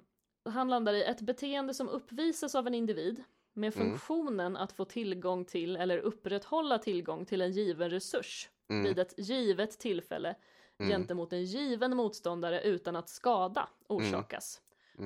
han 0.52 0.68
landar 0.68 0.92
i 0.94 1.02
ett 1.04 1.20
beteende 1.20 1.74
som 1.74 1.88
uppvisas 1.88 2.54
av 2.54 2.66
en 2.66 2.74
individ 2.74 3.24
med 3.52 3.76
Mm. 3.76 3.88
funktionen 3.90 4.56
att 4.56 4.72
få 4.72 4.84
tillgång 4.84 5.44
till 5.44 5.76
eller 5.76 5.98
upprätthålla 5.98 6.78
tillgång 6.78 7.24
till 7.24 7.40
en 7.40 7.52
given 7.52 7.90
resurs 7.90 8.48
Mm. 8.68 8.84
vid 8.84 8.98
ett 8.98 9.14
givet 9.18 9.78
tillfälle 9.78 10.34
Mm. 10.78 10.90
gentemot 10.92 11.32
en 11.32 11.44
given 11.44 11.96
motståndare 11.96 12.62
utan 12.62 12.96
att 12.96 13.08
skada 13.08 13.68
orsakas. 13.88 14.60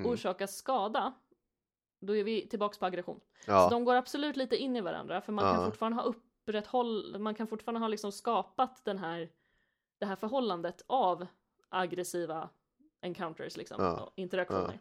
Orsakas 0.04 0.56
skada, 0.56 1.12
då 2.06 2.16
är 2.16 2.24
vi 2.24 2.48
tillbaks 2.48 2.78
på 2.78 2.86
aggression. 2.86 3.20
Så 3.44 3.50
Ja. 3.50 3.68
de 3.70 3.84
går 3.84 3.94
absolut 3.94 4.36
lite 4.36 4.56
in 4.56 4.76
i 4.76 4.80
varandra 4.80 5.20
för 5.20 5.32
man 5.32 5.46
Ja. 5.46 5.54
kan 5.54 5.64
fortfarande 5.64 5.96
ha 6.02 6.04
upprätthåll, 6.04 7.18
man 7.18 7.34
kan 7.34 7.46
fortfarande 7.46 7.80
ha 7.80 7.88
liksom 7.88 8.12
skapat 8.12 8.84
den 8.84 8.98
här, 8.98 9.30
det 9.98 10.06
här 10.06 10.16
förhållandet 10.16 10.82
av 10.86 11.26
aggressiva 11.68 12.48
encounters 13.00 13.56
liksom, 13.56 13.82
Ja. 13.82 14.12
interaktioner. 14.14 14.78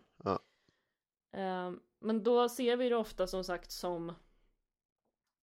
Ehm, 1.32 1.80
men 2.00 2.24
då 2.24 2.50
ser 2.50 2.78
vi 2.78 2.90
det 2.90 2.96
ofta 2.96 3.28
som 3.28 3.44
sagt 3.44 3.72
som 3.72 4.14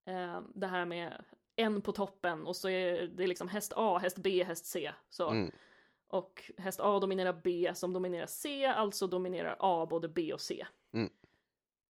ehm, 0.04 0.52
det 0.54 0.66
här 0.66 0.84
med 0.84 1.24
en 1.56 1.82
på 1.82 1.92
toppen 1.92 2.46
och 2.46 2.56
så 2.56 2.68
är 2.68 3.02
det 3.06 3.26
liksom 3.26 3.48
häst 3.48 3.72
A, 3.76 3.98
häst 3.98 4.18
B, 4.18 4.44
häst 4.44 4.66
C. 4.66 4.92
Så. 5.08 5.28
Mm. 5.30 5.50
Och 6.08 6.50
häst 6.58 6.80
A 6.80 6.98
dominerar 6.98 7.40
B 7.44 7.72
som 7.74 7.92
dominerar 7.92 8.26
C, 8.26 8.64
alltså 8.66 9.06
dominerar 9.06 9.56
A 9.58 9.86
både 9.90 10.08
B 10.08 10.32
och 10.32 10.40
C. 10.40 10.66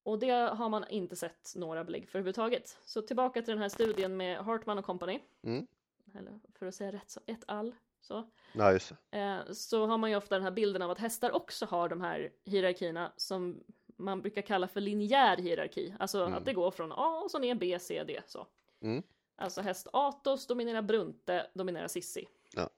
Och 0.02 0.18
det 0.18 0.30
har 0.30 0.68
man 0.68 0.84
inte 0.88 1.16
sett 1.16 1.52
några 1.56 1.84
belägg 1.84 2.08
för 2.08 2.18
överhuvudtaget. 2.18 2.78
Så 2.84 3.02
tillbaka 3.02 3.42
till 3.42 3.52
den 3.52 3.62
här 3.62 3.68
studien 3.68 4.16
med 4.16 4.38
Hartman 4.38 4.78
och 4.78 4.84
Company. 4.84 5.20
Mm. 5.42 5.66
Eller 6.14 6.40
för 6.54 6.66
att 6.66 6.74
säga 6.74 6.92
rätt 6.92 7.10
så, 7.10 7.20
ett 7.26 7.44
all. 7.46 7.74
Så. 8.00 8.30
Det. 8.52 9.18
Eh, 9.18 9.52
så 9.52 9.86
har 9.86 9.98
man 9.98 10.10
ju 10.10 10.16
ofta 10.16 10.34
den 10.34 10.44
här 10.44 10.50
bilden 10.50 10.82
av 10.82 10.90
att 10.90 10.98
hästar 10.98 11.30
också 11.30 11.66
har 11.66 11.88
de 11.88 12.00
här 12.00 12.32
hierarkierna 12.44 13.12
som 13.16 13.64
man 13.96 14.20
brukar 14.22 14.42
kalla 14.42 14.68
för 14.68 14.80
linjär 14.80 15.36
hierarki. 15.36 15.94
Alltså 15.98 16.20
Mm. 16.22 16.34
att 16.34 16.44
det 16.44 16.52
går 16.52 16.70
från 16.70 16.92
A 16.92 17.20
och 17.24 17.30
så 17.30 17.38
ner 17.38 17.54
B, 17.54 17.78
C, 17.80 18.04
D. 18.04 18.20
Så. 18.26 18.46
Mm. 18.80 19.02
Alltså 19.36 19.60
häst 19.60 19.88
Atos 19.92 20.46
dominerar 20.46 20.82
Brunte, 20.82 21.50
dominerar 21.54 21.88
Sissi. 21.88 22.28
Ja. 22.54 22.70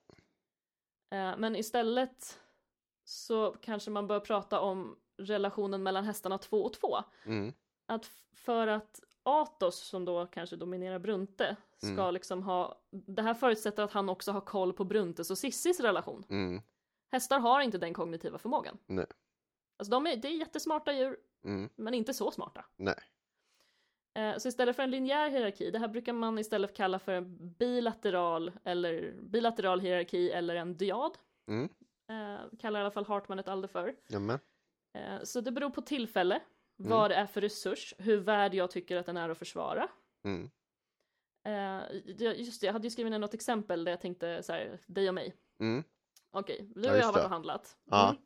Eh, 1.10 1.36
men 1.38 1.56
istället 1.56 2.40
så 3.04 3.56
kanske 3.60 3.90
man 3.90 4.06
bör 4.06 4.20
prata 4.20 4.60
om 4.60 4.96
relationen 5.18 5.82
mellan 5.82 6.04
hästarna 6.04 6.38
2 6.38 6.62
och 6.64 6.72
2. 6.72 6.98
Mm. 7.26 7.52
Att 7.86 8.10
för 8.34 8.66
att 8.66 9.00
Atos, 9.22 9.78
som 9.78 10.04
då 10.04 10.26
kanske 10.26 10.56
dominerar 10.56 10.98
Brunte, 10.98 11.56
ska 11.76 11.88
Mm. 12.02 12.14
liksom 12.14 12.42
ha... 12.42 12.82
Det 12.90 13.22
här 13.22 13.34
förutsätter 13.34 13.82
att 13.82 13.92
han 13.92 14.08
också 14.08 14.32
har 14.32 14.40
koll 14.40 14.72
på 14.72 14.84
Bruntes 14.84 15.30
och 15.30 15.38
Sissis 15.38 15.80
relation. 15.80 16.24
Mm. 16.28 16.62
Hästar 17.10 17.38
har 17.40 17.60
inte 17.60 17.78
den 17.78 17.94
kognitiva 17.94 18.38
förmågan. 18.38 18.78
Nej. 18.86 19.06
Alltså 19.76 19.90
de 19.90 20.06
är, 20.06 20.16
det 20.16 20.28
är 20.28 20.32
jättesmarta 20.38 20.92
djur, 20.92 21.16
Mm. 21.44 21.68
men 21.76 21.94
inte 21.94 22.14
så 22.14 22.30
smarta. 22.30 22.64
Nej. 22.76 22.94
Eh, 24.14 24.36
Så 24.38 24.48
istället 24.48 24.76
för 24.76 24.82
en 24.82 24.90
linjär 24.90 25.30
hierarki, 25.30 25.70
det 25.70 25.78
här 25.78 25.88
brukar 25.88 26.12
man 26.12 26.38
istället 26.38 26.76
kalla 26.76 26.98
för 26.98 27.12
en 27.12 27.48
bilateral 27.58 28.52
eller 28.64 29.12
bilateral 29.22 29.80
hierarki 29.80 30.30
eller 30.30 30.54
en 30.56 30.76
dyad. 30.76 31.18
Mm. 31.48 31.68
Eh, 32.08 32.40
kallar 32.58 32.80
i 32.80 32.82
alla 32.82 32.90
fall 32.90 33.06
Hartman 33.06 33.38
ett 33.38 33.48
alder 33.48 33.68
för. 33.68 33.94
Jajamän. 34.08 34.38
Eh, 34.94 35.22
så 35.22 35.40
det 35.40 35.52
beror 35.52 35.70
på 35.70 35.82
tillfälle, 35.82 36.40
Mm. 36.78 36.90
vad 36.90 37.10
det 37.10 37.14
är 37.14 37.26
för 37.26 37.40
resurs, 37.40 37.94
hur 37.98 38.16
värd 38.16 38.54
jag 38.54 38.70
tycker 38.70 38.96
att 38.96 39.06
den 39.06 39.16
är 39.16 39.28
att 39.28 39.38
försvara. 39.38 39.88
Mm. 40.24 40.50
Eh, 41.44 41.80
just 42.36 42.60
det, 42.60 42.66
jag 42.66 42.72
hade 42.72 42.86
ju 42.86 42.90
skrivit 42.90 43.10
ner 43.10 43.18
något 43.18 43.34
exempel 43.34 43.84
där 43.84 43.92
jag 43.92 44.00
tänkte 44.00 44.42
så 44.42 44.52
här, 44.52 44.78
dig 44.86 45.08
och 45.08 45.14
mig. 45.14 45.36
Mm. 45.60 45.84
Okej, 46.30 46.66
du 46.74 46.90
och 46.90 46.96
jag 46.96 47.04
har 47.04 47.12
varit 47.12 47.24
och 47.24 47.30
handlat. 47.30 47.76
Ja. 47.84 48.08
Mm. 48.10 48.22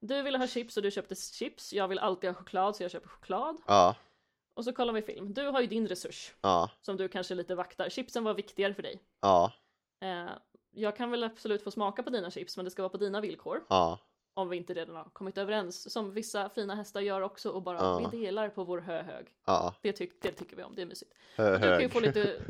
Du 0.00 0.22
ville 0.22 0.38
ha 0.38 0.46
chips 0.46 0.76
och 0.76 0.82
du 0.82 0.90
köpte 0.90 1.14
chips. 1.14 1.72
Jag 1.72 1.88
vill 1.88 1.98
alltid 1.98 2.30
ha 2.30 2.34
choklad 2.34 2.76
så 2.76 2.82
jag 2.82 2.90
köper 2.90 3.08
choklad. 3.08 3.56
Ja. 3.66 3.96
Och 4.54 4.64
så 4.64 4.72
kollar 4.72 4.92
vi 4.92 5.02
film. 5.02 5.34
Du 5.34 5.46
har 5.46 5.60
ju 5.60 5.66
din 5.66 5.88
resurs 5.88 6.34
Ja. 6.40 6.70
som 6.80 6.96
du 6.96 7.08
kanske 7.08 7.34
lite 7.34 7.54
vaktar. 7.54 7.88
Chipsen 7.88 8.24
var 8.24 8.34
viktigare 8.34 8.74
för 8.74 8.82
dig. 8.82 9.02
Ja. 9.20 9.52
Eh, 10.00 10.28
jag 10.70 10.96
kan 10.96 11.10
väl 11.10 11.24
absolut 11.24 11.62
få 11.62 11.70
smaka 11.70 12.02
på 12.02 12.10
dina 12.10 12.30
chips 12.30 12.56
men 12.56 12.64
det 12.64 12.70
ska 12.70 12.82
vara 12.82 12.90
på 12.90 12.96
dina 12.96 13.20
villkor. 13.20 13.64
Ja. 13.68 13.98
Om 14.40 14.48
vi 14.48 14.56
inte 14.56 14.74
redan 14.74 14.96
har 14.96 15.04
kommit 15.04 15.38
överens. 15.38 15.92
Som 15.92 16.12
vissa 16.12 16.48
fina 16.48 16.74
hästar 16.74 17.00
gör 17.00 17.20
också 17.20 17.50
och 17.50 17.62
bara 17.62 17.76
Ja. 17.78 18.08
vi 18.12 18.18
delar 18.24 18.48
på 18.48 18.64
vår 18.64 18.78
hö-hög. 18.78 19.26
Ja. 19.46 19.74
Det, 19.82 19.92
tyck- 20.00 20.18
det 20.22 20.32
tycker 20.32 20.56
vi 20.56 20.62
om, 20.62 20.74
det 20.74 20.82
är 20.82 20.86
mysigt. 20.86 21.12
Hö- 21.36 21.54
Och 21.54 21.60
du 21.60 21.68
kan 21.68 21.80
ju 21.82 21.88
få 21.88 22.00
lite, 22.00 22.40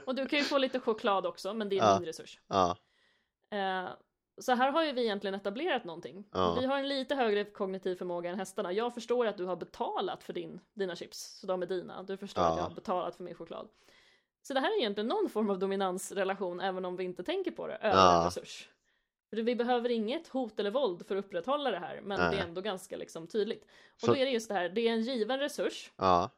och 0.06 0.14
du 0.14 0.26
kan 0.26 0.38
ju 0.38 0.44
få 0.44 0.58
lite 0.58 0.80
choklad 0.80 1.26
också 1.26 1.54
men 1.54 1.68
det 1.68 1.78
är 1.78 1.84
Ja. 1.84 1.98
min 1.98 2.06
resurs. 2.06 2.40
Ja. 2.48 2.76
Eh, 3.50 3.88
så 4.40 4.52
här 4.52 4.70
har 4.72 4.84
ju 4.84 4.92
vi 4.92 5.02
egentligen 5.02 5.34
etablerat 5.34 5.84
någonting. 5.84 6.24
Ja. 6.32 6.56
Vi 6.60 6.66
har 6.66 6.78
en 6.78 6.88
lite 6.88 7.14
högre 7.14 7.44
kognitiv 7.44 7.96
förmåga 7.96 8.30
än 8.30 8.38
hästarna. 8.38 8.72
Jag 8.72 8.94
förstår 8.94 9.26
att 9.26 9.36
du 9.36 9.44
har 9.44 9.56
betalat 9.56 10.22
för 10.24 10.32
din, 10.32 10.60
dina 10.74 10.96
chips, 10.96 11.38
så 11.40 11.46
de 11.46 11.62
är 11.62 11.66
dina. 11.66 12.02
Du 12.02 12.16
förstår 12.16 12.42
att 12.42 12.48
Ja. 12.48 12.56
jag 12.56 12.62
har 12.64 12.74
betalat 12.74 13.16
för 13.16 13.24
min 13.24 13.34
choklad. 13.34 13.68
Så 14.42 14.54
det 14.54 14.60
här 14.60 14.68
är 14.76 14.78
egentligen 14.80 15.08
någon 15.08 15.28
form 15.28 15.50
av 15.50 15.58
dominansrelation, 15.58 16.60
även 16.60 16.84
om 16.84 16.96
vi 16.96 17.04
inte 17.04 17.22
tänker 17.24 17.50
på 17.50 17.66
det, 17.66 17.74
över 17.76 17.96
Ja. 17.96 18.18
en 18.18 18.24
resurs. 18.24 18.68
Vi 19.30 19.54
behöver 19.56 19.88
inget 19.88 20.28
hot 20.28 20.60
eller 20.60 20.70
våld 20.70 21.06
för 21.06 21.16
att 21.16 21.24
upprätthålla 21.24 21.70
det 21.70 21.78
här, 21.78 22.00
men 22.00 22.18
Nej. 22.20 22.30
det 22.36 22.42
är 22.42 22.46
ändå 22.46 22.60
ganska 22.60 22.96
liksom 22.96 23.26
tydligt. 23.26 23.64
Och 23.64 24.00
Så- 24.00 24.06
då 24.06 24.16
är 24.16 24.24
det 24.24 24.30
just 24.30 24.48
det 24.48 24.54
här, 24.54 24.68
det 24.68 24.80
är 24.88 24.92
en 24.92 25.00
given 25.02 25.38
resurs, 25.38 25.92
Ja, 25.96 26.30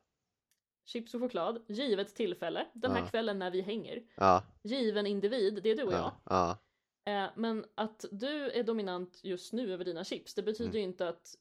chips 0.85 1.15
och 1.15 1.21
choklad, 1.21 1.65
givet 1.69 2.15
tillfälle, 2.15 2.67
den 2.73 2.91
här 2.93 3.01
Ja. 3.01 3.07
kvällen 3.07 3.39
när 3.39 3.51
vi 3.51 3.61
hänger, 3.61 4.03
ja, 4.17 4.45
given 4.63 5.07
individ, 5.07 5.61
det 5.63 5.71
är 5.71 5.77
du 5.77 5.83
och 5.83 5.93
jag. 5.93 5.99
ja, 6.01 6.21
ja, 6.25 6.59
Eh, 7.05 7.31
men 7.37 7.65
att 7.75 8.05
du 8.11 8.51
är 8.51 8.63
dominant 8.63 9.21
just 9.25 9.53
nu 9.53 9.73
över 9.73 9.85
dina 9.85 10.05
chips, 10.05 10.35
det 10.35 10.43
betyder 10.43 10.71
Mm. 10.71 10.77
ju 10.81 10.83
inte 10.85 11.09
att 11.09 11.37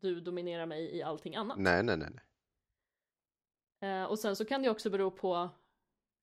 du 0.00 0.20
dominerar 0.20 0.66
mig 0.66 0.96
i 0.96 1.02
allting 1.02 1.36
annat. 1.36 1.58
nej, 1.58 1.82
nej, 1.82 1.96
nej, 1.96 2.08
nej. 3.80 4.00
Eh, 4.00 4.04
och 4.04 4.18
sen 4.18 4.36
så 4.36 4.44
kan 4.44 4.62
det 4.62 4.70
också 4.70 4.90
bero 4.90 5.10
på 5.10 5.48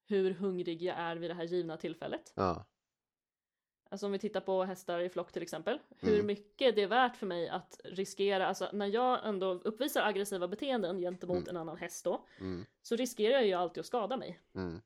hur 0.08 0.32
hungrig 0.34 0.82
jag 0.82 0.98
är 0.98 1.16
vid 1.16 1.30
det 1.30 1.34
här 1.34 1.44
givna 1.44 1.78
tillfället. 1.78 2.34
Ja, 2.36 2.66
Alltså 3.92 4.06
om 4.06 4.12
vi 4.12 4.20
tittar 4.20 4.42
på 4.42 4.64
hästar 4.64 5.00
i 5.00 5.10
flock 5.10 5.32
till 5.32 5.42
exempel. 5.42 5.80
Hur 6.00 6.14
Mm. 6.14 6.26
mycket 6.26 6.76
det 6.76 6.82
är 6.84 6.88
värt 6.88 7.16
för 7.18 7.26
mig 7.26 7.50
att 7.50 7.80
riskera, 7.84 8.48
alltså 8.48 8.70
när 8.74 8.86
jag 8.86 9.26
ändå 9.28 9.52
uppvisar 9.54 10.02
aggressiva 10.04 10.48
beteenden 10.48 11.00
gentemot 11.00 11.38
Mm. 11.38 11.50
en 11.50 11.58
annan 11.58 11.78
häst 11.78 12.06
då, 12.06 12.26
mm, 12.40 12.66
så 12.82 12.96
riskerar 12.96 13.34
jag 13.34 13.46
ju 13.46 13.54
alltid 13.54 13.82
att 13.82 13.86
skada 13.88 14.18
mig. 14.18 14.40
mm, 14.56 14.82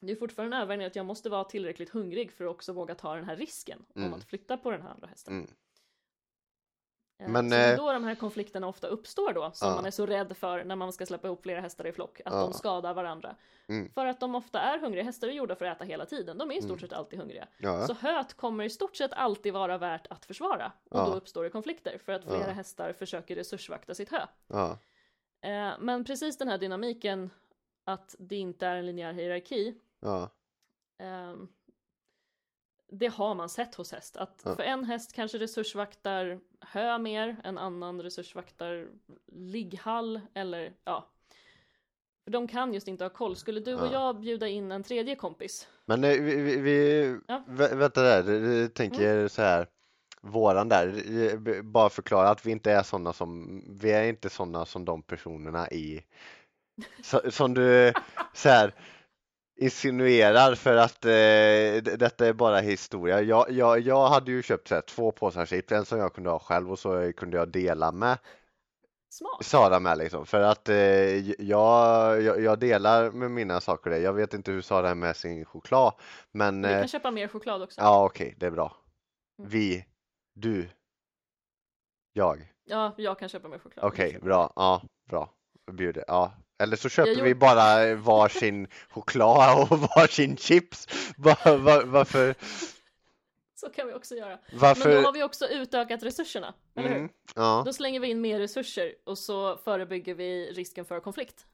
Det 0.00 0.12
är 0.12 0.16
fortfarande 0.16 0.56
en 0.56 0.62
övervägning 0.62 0.86
att 0.86 0.96
jag 0.96 1.06
måste 1.06 1.28
vara 1.30 1.44
tillräckligt 1.44 1.90
hungrig 1.90 2.32
för 2.32 2.44
att 2.44 2.50
också 2.50 2.72
våga 2.72 2.94
ta 2.94 3.14
den 3.14 3.24
här 3.24 3.36
risken 3.36 3.84
om 3.94 4.02
Mm. 4.02 4.14
att 4.14 4.24
flytta 4.24 4.56
på 4.56 4.70
den 4.70 4.82
här 4.82 4.90
andra 4.90 5.06
hästen. 5.06 5.34
Eh, 7.18 7.28
Men, 7.28 7.50
så 7.50 7.56
är 7.56 7.72
eh, 7.72 7.76
då 7.76 7.92
de 7.92 8.04
här 8.04 8.14
konflikterna 8.14 8.66
ofta 8.66 8.86
uppstår 8.86 9.32
då, 9.32 9.50
som 9.54 9.68
Ja. 9.68 9.74
man 9.74 9.86
är 9.86 9.90
så 9.90 10.06
rädd 10.06 10.36
för 10.36 10.64
när 10.64 10.76
man 10.76 10.92
ska 10.92 11.06
släppa 11.06 11.26
ihop 11.28 11.42
flera 11.42 11.60
hästar 11.60 11.86
i 11.86 11.92
flock, 11.92 12.20
att 12.24 12.32
Ja. 12.32 12.40
de 12.40 12.52
skadar 12.52 12.94
varandra. 12.94 13.36
Mm. 13.68 13.90
För 13.92 14.06
att 14.06 14.20
de 14.20 14.34
ofta 14.34 14.60
är 14.60 14.78
hungriga, 14.78 15.04
hästar 15.04 15.28
är 15.28 15.32
gjorda 15.32 15.56
för 15.56 15.64
att 15.64 15.76
äta 15.76 15.84
hela 15.84 16.06
tiden, 16.06 16.38
de 16.38 16.50
är 16.50 16.54
i 16.54 16.62
stort 16.62 16.70
Mm. 16.70 16.80
sett 16.80 16.92
alltid 16.92 17.18
hungriga. 17.18 17.48
Ja, 17.58 17.86
Så 17.86 17.94
höet 17.94 18.34
kommer 18.34 18.64
i 18.64 18.70
stort 18.70 18.96
sett 18.96 19.12
alltid 19.12 19.52
vara 19.52 19.78
värt 19.78 20.06
att 20.06 20.24
försvara, 20.24 20.72
och 20.90 20.98
Ja. 21.00 21.04
då 21.06 21.12
uppstår 21.14 21.44
det 21.44 21.50
konflikter, 21.50 21.98
för 21.98 22.12
att 22.12 22.24
flera 22.24 22.52
hästar 22.52 22.92
försöker 22.92 23.36
resursvakta 23.36 23.94
sitt 23.94 24.10
hö. 24.12 24.26
Eh, 25.40 25.72
men 25.78 26.04
precis 26.04 26.38
den 26.38 26.48
här 26.48 26.58
dynamiken, 26.58 27.30
att 27.84 28.14
det 28.18 28.36
inte 28.36 28.66
är 28.66 28.76
en 28.76 28.86
linjär 28.86 29.12
hierarki, 29.12 29.74
Ehm, 30.98 31.48
det 32.92 33.06
har 33.06 33.34
man 33.34 33.48
sett 33.48 33.74
hos 33.74 33.92
häst, 33.92 34.16
att 34.16 34.42
Ja. 34.44 34.56
för 34.56 34.62
en 34.62 34.84
häst 34.84 35.12
kanske 35.12 35.38
resursvaktar 35.38 36.40
hö 36.60 36.98
mer, 36.98 37.36
en 37.44 37.58
annan 37.58 38.02
resursvaktar 38.02 38.88
ligghall 39.32 40.20
eller 40.34 40.72
ja. 40.84 41.10
För 42.24 42.30
de 42.30 42.48
kan 42.48 42.74
just 42.74 42.88
inte 42.88 43.04
ha 43.04 43.08
koll. 43.10 43.36
Skulle 43.36 43.60
du 43.60 43.74
och 43.74 43.86
Ja. 43.86 43.92
jag 43.92 44.20
bjuda 44.20 44.48
in 44.48 44.72
en 44.72 44.82
tredje 44.82 45.16
kompis? 45.16 45.68
Men 45.84 46.04
eh, 46.04 46.10
vi, 46.10 46.36
vi, 46.36 46.56
vi 46.56 47.18
Ja. 47.28 47.44
vä- 47.48 47.76
vänta 47.76 48.02
där, 48.02 48.68
tänker 48.68 49.28
så 49.28 49.42
här, 49.42 49.66
våran 50.20 50.68
där, 50.68 51.62
bara 51.62 51.88
förklara 51.90 52.28
att 52.28 52.46
vi 52.46 52.50
inte 52.50 52.72
är 52.72 52.82
sådana 52.82 53.12
som, 53.12 53.60
vi 53.80 53.90
är 53.92 54.04
inte 54.04 54.30
sådana 54.30 54.66
som 54.66 54.84
de 54.84 55.02
personerna 55.02 55.68
i, 55.70 56.04
så, 57.02 57.20
som 57.30 57.54
du 57.54 57.92
så 58.34 58.48
här 58.48 58.74
insinuerar 59.56 60.54
för 60.54 60.76
att 60.76 61.04
eh, 61.04 61.96
detta 61.96 62.26
är 62.26 62.32
bara 62.32 62.60
historia. 62.60 63.20
Jag, 63.20 63.50
jag, 63.50 63.80
jag 63.80 64.08
hade 64.08 64.30
ju 64.30 64.42
köpt 64.42 64.68
så 64.68 64.74
här, 64.74 64.82
två 64.82 65.12
påsar 65.12 65.46
chips, 65.46 65.72
en 65.72 65.84
som 65.84 65.98
jag 65.98 66.14
kunde 66.14 66.30
ha 66.30 66.38
själv 66.38 66.72
och 66.72 66.78
så 66.78 67.12
kunde 67.16 67.36
jag 67.36 67.48
dela 67.48 67.92
med 67.92 68.18
Smart! 69.08 69.44
Sara 69.44 69.80
med 69.80 69.98
liksom 69.98 70.26
för 70.26 70.40
att 70.40 70.68
eh, 70.68 70.76
jag, 71.42 72.22
jag, 72.22 72.40
jag 72.40 72.58
delar 72.58 73.10
med 73.10 73.30
mina 73.30 73.60
saker 73.60 73.90
där. 73.90 73.98
Jag 73.98 74.12
vet 74.12 74.34
inte 74.34 74.52
hur 74.52 74.60
Sara 74.60 74.90
är 74.90 74.94
med 74.94 75.16
sin 75.16 75.44
choklad 75.44 75.94
men 76.30 76.64
eh, 76.64 76.78
kan 76.78 76.88
köpa 76.88 77.10
mer 77.10 77.28
choklad 77.28 77.62
också. 77.62 77.80
Ja, 77.80 78.04
okej, 78.04 78.34
det 78.38 78.46
är 78.46 78.50
bra. 78.50 78.76
Mm. 79.38 79.50
Vi, 79.50 79.84
du, 80.34 80.68
jag. 82.12 82.52
Ja, 82.64 82.94
jag 82.96 83.18
kan 83.18 83.28
köpa 83.28 83.48
mer 83.48 83.58
choklad. 83.58 83.84
Okej, 83.84 84.18
bra. 84.22 84.52
Ja, 84.56 84.82
bra. 85.10 85.30
Bjuder. 85.72 86.04
Ja. 86.06 86.32
Eller 86.62 86.76
så 86.76 86.88
köper 86.88 87.22
vi 87.22 87.34
bara 87.34 87.94
varsin 87.94 88.68
choklad 88.90 89.62
och 89.70 89.78
varsin 89.96 90.36
chips. 90.36 90.86
Var, 91.18 91.56
var, 91.58 91.84
varför? 91.84 92.34
Så 93.54 93.70
kan 93.70 93.86
vi 93.86 93.94
också 93.94 94.14
göra. 94.14 94.38
Men 94.50 94.58
Varför? 94.60 94.94
då 94.94 95.06
har 95.06 95.12
vi 95.12 95.22
också 95.22 95.46
utökat 95.48 96.02
resurserna, 96.02 96.54
eller 96.76 96.88
hur? 96.88 96.96
Mm, 96.96 97.08
ja, 97.34 97.62
Då 97.66 97.72
slänger 97.72 98.00
vi 98.00 98.08
in 98.10 98.20
mer 98.20 98.38
resurser 98.38 98.94
och 99.04 99.18
så 99.18 99.56
förebygger 99.56 100.14
vi 100.14 100.52
risken 100.52 100.84
för 100.84 101.00
konflikt. 101.00 101.46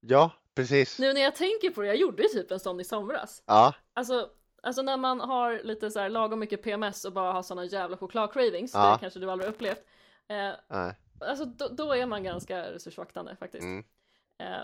ja, 0.00 0.30
precis. 0.54 0.98
Nu 0.98 1.12
när 1.12 1.20
jag 1.20 1.34
tänker 1.34 1.70
på 1.70 1.80
det, 1.80 1.86
jag 1.86 1.96
gjorde 1.96 2.22
ju 2.22 2.28
typ 2.28 2.50
en 2.50 2.60
sån 2.60 2.80
i 2.80 2.84
somras. 2.84 3.42
Ja, 3.46 3.74
Alltså, 3.94 4.28
alltså 4.62 4.82
när 4.82 4.96
man 4.96 5.20
har 5.20 5.60
lite 5.64 5.90
så 5.90 6.00
här 6.00 6.08
lagom 6.08 6.38
mycket 6.40 6.62
PMS 6.62 7.04
och 7.04 7.12
bara 7.12 7.32
har 7.32 7.42
såna 7.42 7.64
jävla 7.64 7.96
chokladcravings, 7.96 8.74
Ja. 8.74 8.92
det 8.92 8.98
kanske 9.00 9.20
du 9.20 9.30
aldrig 9.30 9.50
upplevt. 9.50 9.84
Eh, 10.28 10.50
nej. 10.68 10.94
alltså 11.20 11.44
då, 11.44 11.68
då 11.68 11.92
är 11.92 12.06
man 12.06 12.24
ganska 12.24 12.62
resursvaktande 12.72 13.36
faktiskt. 13.40 13.62
Mm, 13.64 13.84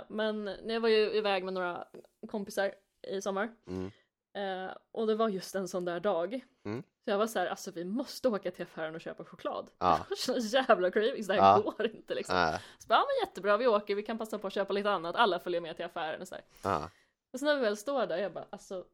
men 0.08 0.44
när 0.44 0.74
jag 0.74 0.80
var 0.80 0.88
ju 0.88 1.12
iväg 1.12 1.44
med 1.44 1.54
några 1.54 1.84
kompisar 2.28 2.74
i 3.08 3.20
sommar 3.22 3.54
mm, 3.66 3.90
eh, 4.34 4.74
och 4.92 5.06
det 5.06 5.14
var 5.14 5.28
just 5.28 5.54
en 5.54 5.68
sån 5.68 5.84
där 5.84 6.00
dag. 6.00 6.40
Mm. 6.64 6.82
Så 7.04 7.10
jag 7.10 7.18
var 7.18 7.26
så 7.26 7.38
här, 7.38 7.46
alltså 7.46 7.70
vi 7.70 7.84
måste 7.84 8.28
åka 8.28 8.50
till 8.50 8.62
affären 8.62 8.94
och 8.94 9.00
köpa 9.00 9.24
choklad. 9.24 9.70
Har 9.78 10.06
såna 10.16 10.38
jävla 10.38 10.90
cravings, 10.90 11.26
det 11.26 11.32
här 11.34 11.40
Ja. 11.40 11.58
går 11.76 11.86
inte 11.86 12.14
liksom. 12.14 12.36
nej. 12.36 12.60
Så 12.78 12.88
bara, 12.88 12.94
ja 12.94 13.04
men 13.06 13.28
jättebra, 13.28 13.56
vi 13.56 13.66
åker, 13.66 13.94
vi 13.94 14.02
kan 14.02 14.18
passa 14.18 14.38
på 14.38 14.46
att 14.46 14.52
köpa 14.52 14.72
lite 14.72 14.90
annat, 14.90 15.16
alla 15.16 15.38
följer 15.40 15.60
med 15.60 15.76
till 15.76 15.84
affären 15.84 16.20
och 16.20 16.28
så 16.28 16.34
här. 16.34 16.44
Ja, 16.62 16.90
Och 17.32 17.38
sen 17.38 17.46
när 17.46 17.54
vi 17.54 17.60
väl 17.60 17.76
står 17.76 18.06
där, 18.06 18.16
jag 18.18 18.32
bara 18.32 18.46
alltså 18.50 18.84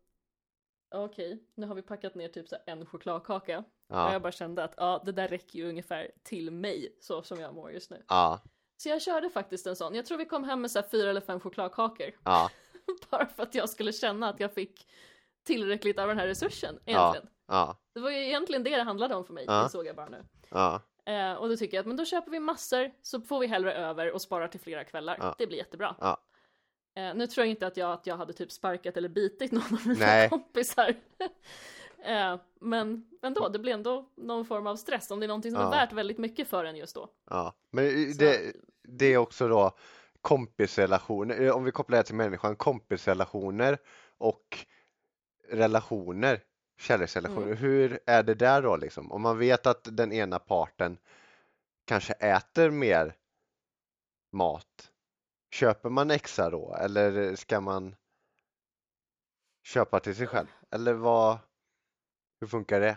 Okej, 0.95 1.39
nu 1.55 1.67
har 1.67 1.75
vi 1.75 1.83
packat 1.83 2.15
ner 2.15 2.29
typ 2.29 2.49
så 2.49 2.57
en 2.67 2.87
chokladkaka 2.87 3.59
och 3.59 3.65
ja, 3.97 4.13
jag 4.13 4.23
bara 4.23 4.33
kände 4.33 4.65
att 4.65 4.75
ja, 4.77 5.03
det 5.05 5.13
där 5.13 5.29
räcker 5.29 5.59
ju 5.59 5.69
ungefär 5.69 6.11
till 6.23 6.51
mig 6.51 6.97
så 7.01 7.23
som 7.23 7.41
jag 7.41 7.55
mår 7.55 7.73
just 7.73 7.91
nu. 7.91 8.03
ja, 8.09 8.41
Så 8.83 8.89
jag 8.89 9.03
körde 9.03 9.31
faktiskt 9.31 9.67
en 9.67 9.77
sån. 9.77 9.95
Jag 9.95 10.07
tror 10.07 10.19
vi 10.19 10.25
kom 10.25 10.45
hem 10.45 10.61
med 10.61 10.71
så 10.71 10.83
fyra 10.91 11.11
eller 11.11 11.21
fem 11.21 11.41
chokladkakor 11.41 12.11
ja, 12.25 12.51
bara 13.11 13.27
för 13.27 13.43
att 13.43 13.55
jag 13.55 13.69
skulle 13.69 13.93
känna 13.93 14.29
att 14.29 14.41
jag 14.41 14.53
fick 14.55 14.87
tillräckligt 15.45 15.99
av 15.99 16.09
den 16.09 16.19
här 16.19 16.27
resursen 16.27 16.79
Ja. 16.85 16.93
egentligen. 16.93 17.29
ja, 17.49 17.77
Det 17.95 18.01
var 18.01 18.11
ju 18.11 18.17
egentligen 18.27 18.63
det 18.63 18.77
det 18.77 18.83
handlade 18.83 19.15
om 19.15 19.25
för 19.25 19.33
mig, 19.35 19.45
Ja. 19.47 19.63
det 19.63 19.69
såg 19.69 19.87
jag 19.87 19.97
bara 19.97 20.09
nu. 20.09 20.25
ja, 20.51 20.83
Eh, 21.05 21.33
och 21.35 21.49
då 21.49 21.57
tycker 21.57 21.77
jag 21.77 21.81
att 21.83 21.87
men 21.87 21.97
då 21.97 22.05
köper 22.05 22.31
vi 22.31 22.41
massor 22.41 22.91
så 23.03 23.21
får 23.21 23.41
vi 23.41 23.47
hellre 23.47 23.75
över 23.75 24.13
och 24.13 24.23
sparar 24.23 24.49
till 24.49 24.61
flera 24.61 24.85
kvällar. 24.85 25.17
Ja. 25.21 25.35
Det 25.39 25.47
blir 25.47 25.59
jättebra. 25.59 25.97
Ja. 26.01 26.17
Eh, 26.97 27.15
nu 27.15 27.27
tror 27.27 27.47
jag 27.47 27.51
inte 27.51 27.67
att 27.67 27.77
jag, 27.77 27.93
att 27.93 28.07
jag 28.07 28.17
hade 28.17 28.33
typ 28.33 28.53
sparkat 28.53 28.97
eller 28.97 29.09
bitit 29.09 29.53
någon 29.53 29.63
av 29.63 29.87
mina 29.87 30.07
Nej. 30.07 30.29
kompisar. 30.29 30.95
eh, 32.05 32.37
men 32.61 33.05
ändå, 33.23 33.49
det 33.49 33.59
blir 33.59 33.73
ändå 33.73 34.09
någon 34.17 34.45
form 34.45 34.67
av 34.67 34.77
stress 34.77 35.11
om 35.11 35.21
det 35.21 35.27
är 35.27 35.29
någonting 35.29 35.53
som 35.53 35.61
Ja. 35.61 35.67
är 35.67 35.71
värt 35.71 35.93
väldigt 35.93 36.19
mycket 36.19 36.49
för 36.49 36.65
en 36.65 36.77
just 36.77 36.95
då. 36.95 37.09
ja. 37.31 37.55
Men 37.71 38.15
Så- 38.15 38.25
det, 38.89 39.07
är 39.07 39.17
också 39.17 39.49
då 39.49 39.77
kompisrelationer, 40.21 41.41
eh, 41.41 41.57
om 41.57 41.65
vi 41.65 41.71
kopplar 41.71 41.99
det 41.99 42.05
till 42.05 42.15
människan, 42.15 42.57
kompisrelationer 42.57 43.79
och 44.19 44.67
relationer, 45.49 46.41
kärleksrelationer. 46.79 47.47
Mm. 47.47 47.57
Hur 47.57 48.01
är 48.07 48.23
det 48.23 48.35
där 48.35 48.63
då 48.63 48.77
liksom? 48.77 49.13
Om 49.13 49.23
man 49.23 49.39
vet 49.39 49.67
att 49.67 49.97
den 49.97 50.13
ena 50.13 50.39
parten 50.39 50.99
kanske 51.85 52.13
äter 52.13 52.71
mer 52.71 53.17
mat, 54.33 54.91
köper 55.51 55.91
man 55.91 56.11
extra 56.11 56.51
då 56.51 56.75
eller 56.75 57.37
ska 57.37 57.61
man 57.61 57.97
köpa 59.63 60.01
till 60.01 60.17
sig 60.17 60.27
själv? 60.27 60.47
Eller 60.71 60.93
vad, 60.93 61.39
hur 62.41 62.47
funkar 62.47 62.81
det? 62.81 62.97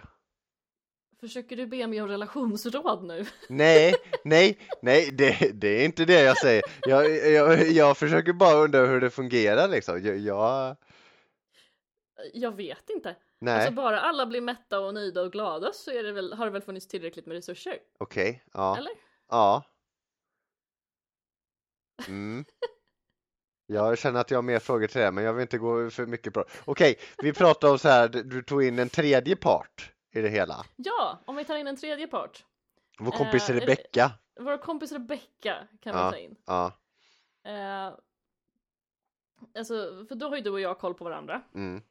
Försöker 1.21 1.55
du 1.57 1.67
be 1.67 1.87
mig 1.87 2.01
om 2.01 2.07
relationsråd 2.07 3.03
nu? 3.03 3.25
Nej, 3.49 3.95
nej, 4.23 4.59
nej, 4.81 5.09
det, 5.11 5.51
det 5.53 5.67
är 5.67 5.85
inte 5.85 6.05
det 6.05 6.21
jag 6.21 6.37
säger. 6.37 6.63
Jag, 6.81 7.31
jag, 7.31 7.67
jag 7.67 7.97
försöker 7.97 8.33
bara 8.33 8.53
undra 8.55 8.85
hur 8.85 9.01
det 9.01 9.09
fungerar 9.09 9.67
liksom. 9.67 10.03
Jag, 10.03 10.17
jag 10.17 10.75
Jag 12.33 12.55
vet 12.55 12.89
inte. 12.89 13.15
nej, 13.39 13.55
Alltså 13.55 13.71
bara 13.71 13.99
alla 13.99 14.25
blir 14.25 14.41
mätta 14.41 14.79
och 14.79 14.93
nöjda 14.93 15.21
och 15.21 15.31
glada 15.31 15.73
så 15.73 15.91
det 15.91 16.11
väl, 16.11 16.33
har 16.33 16.45
det 16.45 16.51
väl 16.51 16.61
funnits 16.61 16.87
tillräckligt 16.87 17.25
med 17.25 17.35
resurser? 17.35 17.77
okej, 17.99 18.43
ja, 18.53 18.77
Eller? 18.77 18.91
ja. 19.29 19.63
Mm. 22.07 22.45
Jag 23.65 23.97
känner 23.97 24.19
att 24.19 24.31
jag 24.31 24.37
har 24.37 24.43
mer 24.43 24.59
frågor 24.59 24.87
till 24.87 25.01
det, 25.01 25.11
men 25.11 25.23
jag 25.23 25.33
vill 25.33 25.41
inte 25.41 25.57
gå 25.57 25.89
för 25.89 26.05
mycket 26.05 26.33
på 26.33 26.45
Okej, 26.65 26.99
vi 27.23 27.33
pratar 27.33 27.71
om 27.71 27.79
så 27.79 27.89
här, 27.89 28.09
du 28.09 28.43
tog 28.43 28.63
in 28.63 28.79
en 28.79 28.89
tredje 28.89 29.35
part 29.35 29.91
i 30.11 30.21
det 30.21 30.29
hela. 30.29 30.65
Ja, 30.75 31.19
om 31.25 31.35
vi 31.35 31.45
tar 31.45 31.55
in 31.55 31.67
en 31.67 31.77
tredje 31.77 32.07
part. 32.07 32.45
Vår 32.99 33.11
kompis 33.11 33.49
Eh, 33.49 33.53
Rebecka. 33.55 34.11
Vår 34.39 34.57
kompis 34.57 34.91
Rebecca 34.91 35.67
kan 35.81 35.95
Ja. 35.97 36.05
vi 36.05 36.11
ta 36.11 36.17
in. 36.17 36.35
Ja, 36.45 36.71
Eh, 37.43 37.93
alltså, 39.57 40.05
för 40.07 40.15
då 40.15 40.29
har 40.29 40.35
ju 40.35 40.41
du 40.41 40.49
och 40.49 40.59
jag 40.59 40.79
koll 40.79 40.93
på 40.93 41.03
varandra. 41.03 41.41
mm, 41.55 41.81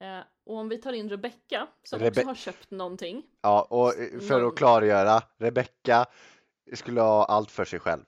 Eh, 0.00 0.20
och 0.46 0.56
om 0.56 0.68
vi 0.68 0.78
tar 0.78 0.92
in 0.92 1.08
Rebecca 1.10 1.66
som 1.82 1.98
Rebe- 2.00 2.10
också 2.20 2.26
har 2.26 2.34
köpt 2.34 2.70
någonting. 2.70 3.22
Ja, 3.40 3.62
och 3.70 3.92
för 4.28 4.48
att 4.48 4.56
klargöra, 4.56 5.22
Rebecka 5.36 6.06
skulle 6.74 7.00
ha 7.00 7.24
allt 7.24 7.50
för 7.50 7.64
sig 7.64 7.80
själv. 7.80 8.04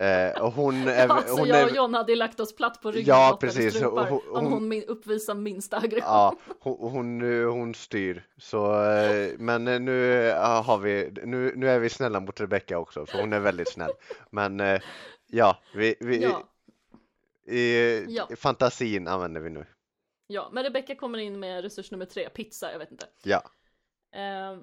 Eh, 0.00 0.42
och 0.42 0.52
hon 0.52 0.74
är, 0.88 1.08
alltså 1.08 1.34
hon 1.34 1.48
jag 1.48 1.68
och 1.70 1.76
John 1.76 1.94
hade 1.94 2.12
ju 2.12 2.16
lagt 2.16 2.40
oss 2.40 2.56
platt 2.56 2.82
på 2.82 2.90
ryggen 2.90 3.08
Ja, 3.14 3.38
precis. 3.40 3.74
strumpar 3.74 4.02
Och 4.02 4.08
hon- 4.08 4.36
om 4.36 4.44
hon- 4.52 4.52
hon 4.72 4.82
uppvisar 4.82 5.34
minsta 5.34 5.76
aggression. 5.76 6.04
ja, 6.06 6.36
hon, 6.60 6.90
hon, 6.90 7.22
hon 7.44 7.74
styr. 7.74 8.26
Så, 8.38 8.84
eh, 8.84 9.30
men 9.38 9.68
eh, 9.68 9.80
nu 9.80 9.92
ja, 10.36 10.60
har 10.66 10.78
vi, 10.78 11.10
nu, 11.24 11.52
nu 11.56 11.68
är 11.68 11.78
vi 11.78 11.88
snälla 11.88 12.20
mot 12.20 12.40
Rebecka 12.40 12.78
också, 12.78 13.06
för 13.06 13.18
hon 13.20 13.32
är 13.32 13.40
väldigt 13.40 13.68
snäll. 13.72 13.90
Men 14.30 14.60
eh, 14.60 14.80
ja, 15.26 15.58
vi, 15.74 15.94
vi, 16.00 16.22
Ja, 16.22 16.48
i, 17.54 18.04
Ja. 18.08 18.28
fantasin 18.36 19.08
använder 19.08 19.40
vi 19.40 19.50
nu. 19.50 19.66
ja, 20.26 20.48
men 20.52 20.64
Rebecca 20.64 20.94
kommer 20.94 21.18
in 21.18 21.40
med 21.40 21.62
resurs 21.62 21.90
nummer 21.90 22.04
tre, 22.06 22.28
pizza, 22.28 22.72
jag 22.72 22.78
vet 22.78 22.90
inte. 22.90 23.06
Ja, 23.22 23.42
Ehm, 24.12 24.58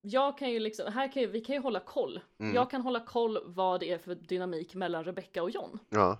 jag 0.00 0.38
kan 0.38 0.50
ju 0.50 0.58
liksom, 0.60 0.92
här 0.92 1.12
kan 1.12 1.22
ju, 1.22 1.28
vi 1.28 1.40
kan 1.40 1.54
ju 1.54 1.60
hålla 1.60 1.80
koll. 1.80 2.20
Mm. 2.38 2.54
Jag 2.54 2.70
kan 2.70 2.80
hålla 2.82 3.00
koll 3.00 3.38
vad 3.44 3.80
det 3.80 3.90
är 3.92 3.98
för 3.98 4.14
dynamik 4.14 4.74
mellan 4.74 5.04
Rebecca 5.04 5.42
och 5.42 5.50
John. 5.50 5.78
ja, 5.88 6.18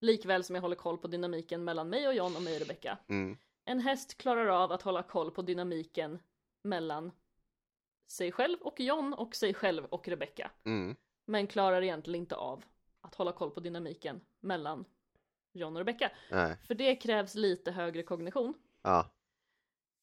Likväl 0.00 0.44
som 0.44 0.54
jag 0.54 0.62
håller 0.62 0.76
koll 0.76 0.98
på 0.98 1.08
dynamiken 1.08 1.64
mellan 1.64 1.88
mig 1.88 2.08
och 2.08 2.14
John 2.14 2.36
och 2.36 2.42
mig 2.42 2.54
och 2.54 2.60
Rebecca. 2.60 2.98
mm, 3.08 3.36
En 3.64 3.80
häst 3.80 4.18
klarar 4.18 4.46
av 4.46 4.72
att 4.72 4.82
hålla 4.82 5.02
koll 5.02 5.30
på 5.30 5.42
dynamiken 5.42 6.18
mellan 6.62 7.12
sig 8.10 8.32
själv 8.32 8.58
och 8.60 8.80
John 8.80 9.14
och 9.14 9.36
sig 9.36 9.54
själv 9.54 9.84
och 9.84 10.08
Rebecca. 10.08 10.50
mm, 10.64 10.96
Men 11.24 11.46
klarar 11.46 11.82
egentligen 11.82 12.20
inte 12.22 12.36
av 12.36 12.64
att 13.00 13.14
hålla 13.14 13.32
koll 13.32 13.50
på 13.50 13.60
dynamiken 13.60 14.20
mellan 14.40 14.84
John 15.52 15.76
och 15.76 15.80
Rebecca. 15.80 16.10
nej, 16.30 16.56
För 16.66 16.74
det 16.74 16.96
krävs 16.96 17.34
lite 17.34 17.70
högre 17.70 18.02
kognition. 18.02 18.54
ja, 18.82 19.10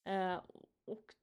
Eh, 0.07 0.39
och 0.85 1.14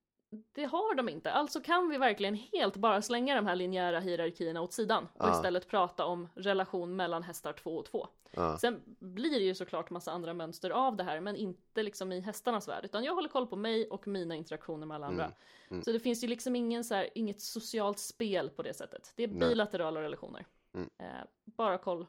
det 0.52 0.64
har 0.64 0.94
de 0.94 1.08
inte. 1.08 1.32
Alltså 1.32 1.60
kan 1.60 1.88
vi 1.88 1.98
verkligen 1.98 2.34
helt 2.34 2.76
bara 2.76 3.02
slänga 3.02 3.34
de 3.34 3.46
här 3.46 3.56
linjära 3.56 4.00
hierarkierna 4.00 4.60
åt 4.60 4.72
sidan 4.72 5.04
och 5.14 5.26
Ja. 5.28 5.36
istället 5.36 5.68
prata 5.68 6.06
om 6.06 6.28
relation 6.34 6.96
mellan 6.96 7.22
hästar 7.22 7.52
två 7.52 7.76
och 7.76 7.84
två. 7.84 8.06
ja, 8.30 8.58
Sen 8.58 8.80
blir 8.98 9.30
det 9.30 9.44
ju 9.44 9.54
såklart 9.54 9.90
massa 9.90 10.12
andra 10.12 10.34
mönster 10.34 10.70
av 10.70 10.96
det 10.96 11.04
här, 11.04 11.20
men 11.20 11.36
inte 11.36 11.82
liksom 11.82 12.12
i 12.12 12.20
hästarnas 12.20 12.68
värld, 12.68 12.84
utan 12.84 13.04
jag 13.04 13.14
håller 13.14 13.28
koll 13.28 13.46
på 13.46 13.56
mig 13.56 13.88
och 13.88 14.06
mina 14.06 14.34
interaktioner 14.34 14.86
med 14.86 14.94
alla 14.94 15.06
andra. 15.06 15.24
Mm, 15.24 15.36
mm. 15.70 15.82
Så 15.82 15.92
det 15.92 16.00
finns 16.00 16.24
ju 16.24 16.28
liksom 16.28 16.56
ingen 16.56 16.84
så 16.84 16.94
här, 16.94 17.08
inget 17.14 17.40
socialt 17.40 17.98
spel 17.98 18.50
på 18.50 18.62
det 18.62 18.74
sättet. 18.74 19.12
Det 19.16 19.24
är 19.24 19.28
Nej. 19.28 19.48
bilaterala 19.48 20.02
relationer. 20.02 20.46
Mm. 20.74 20.88
Eh, 20.98 21.06
bara 21.44 21.78
koll 21.78 22.06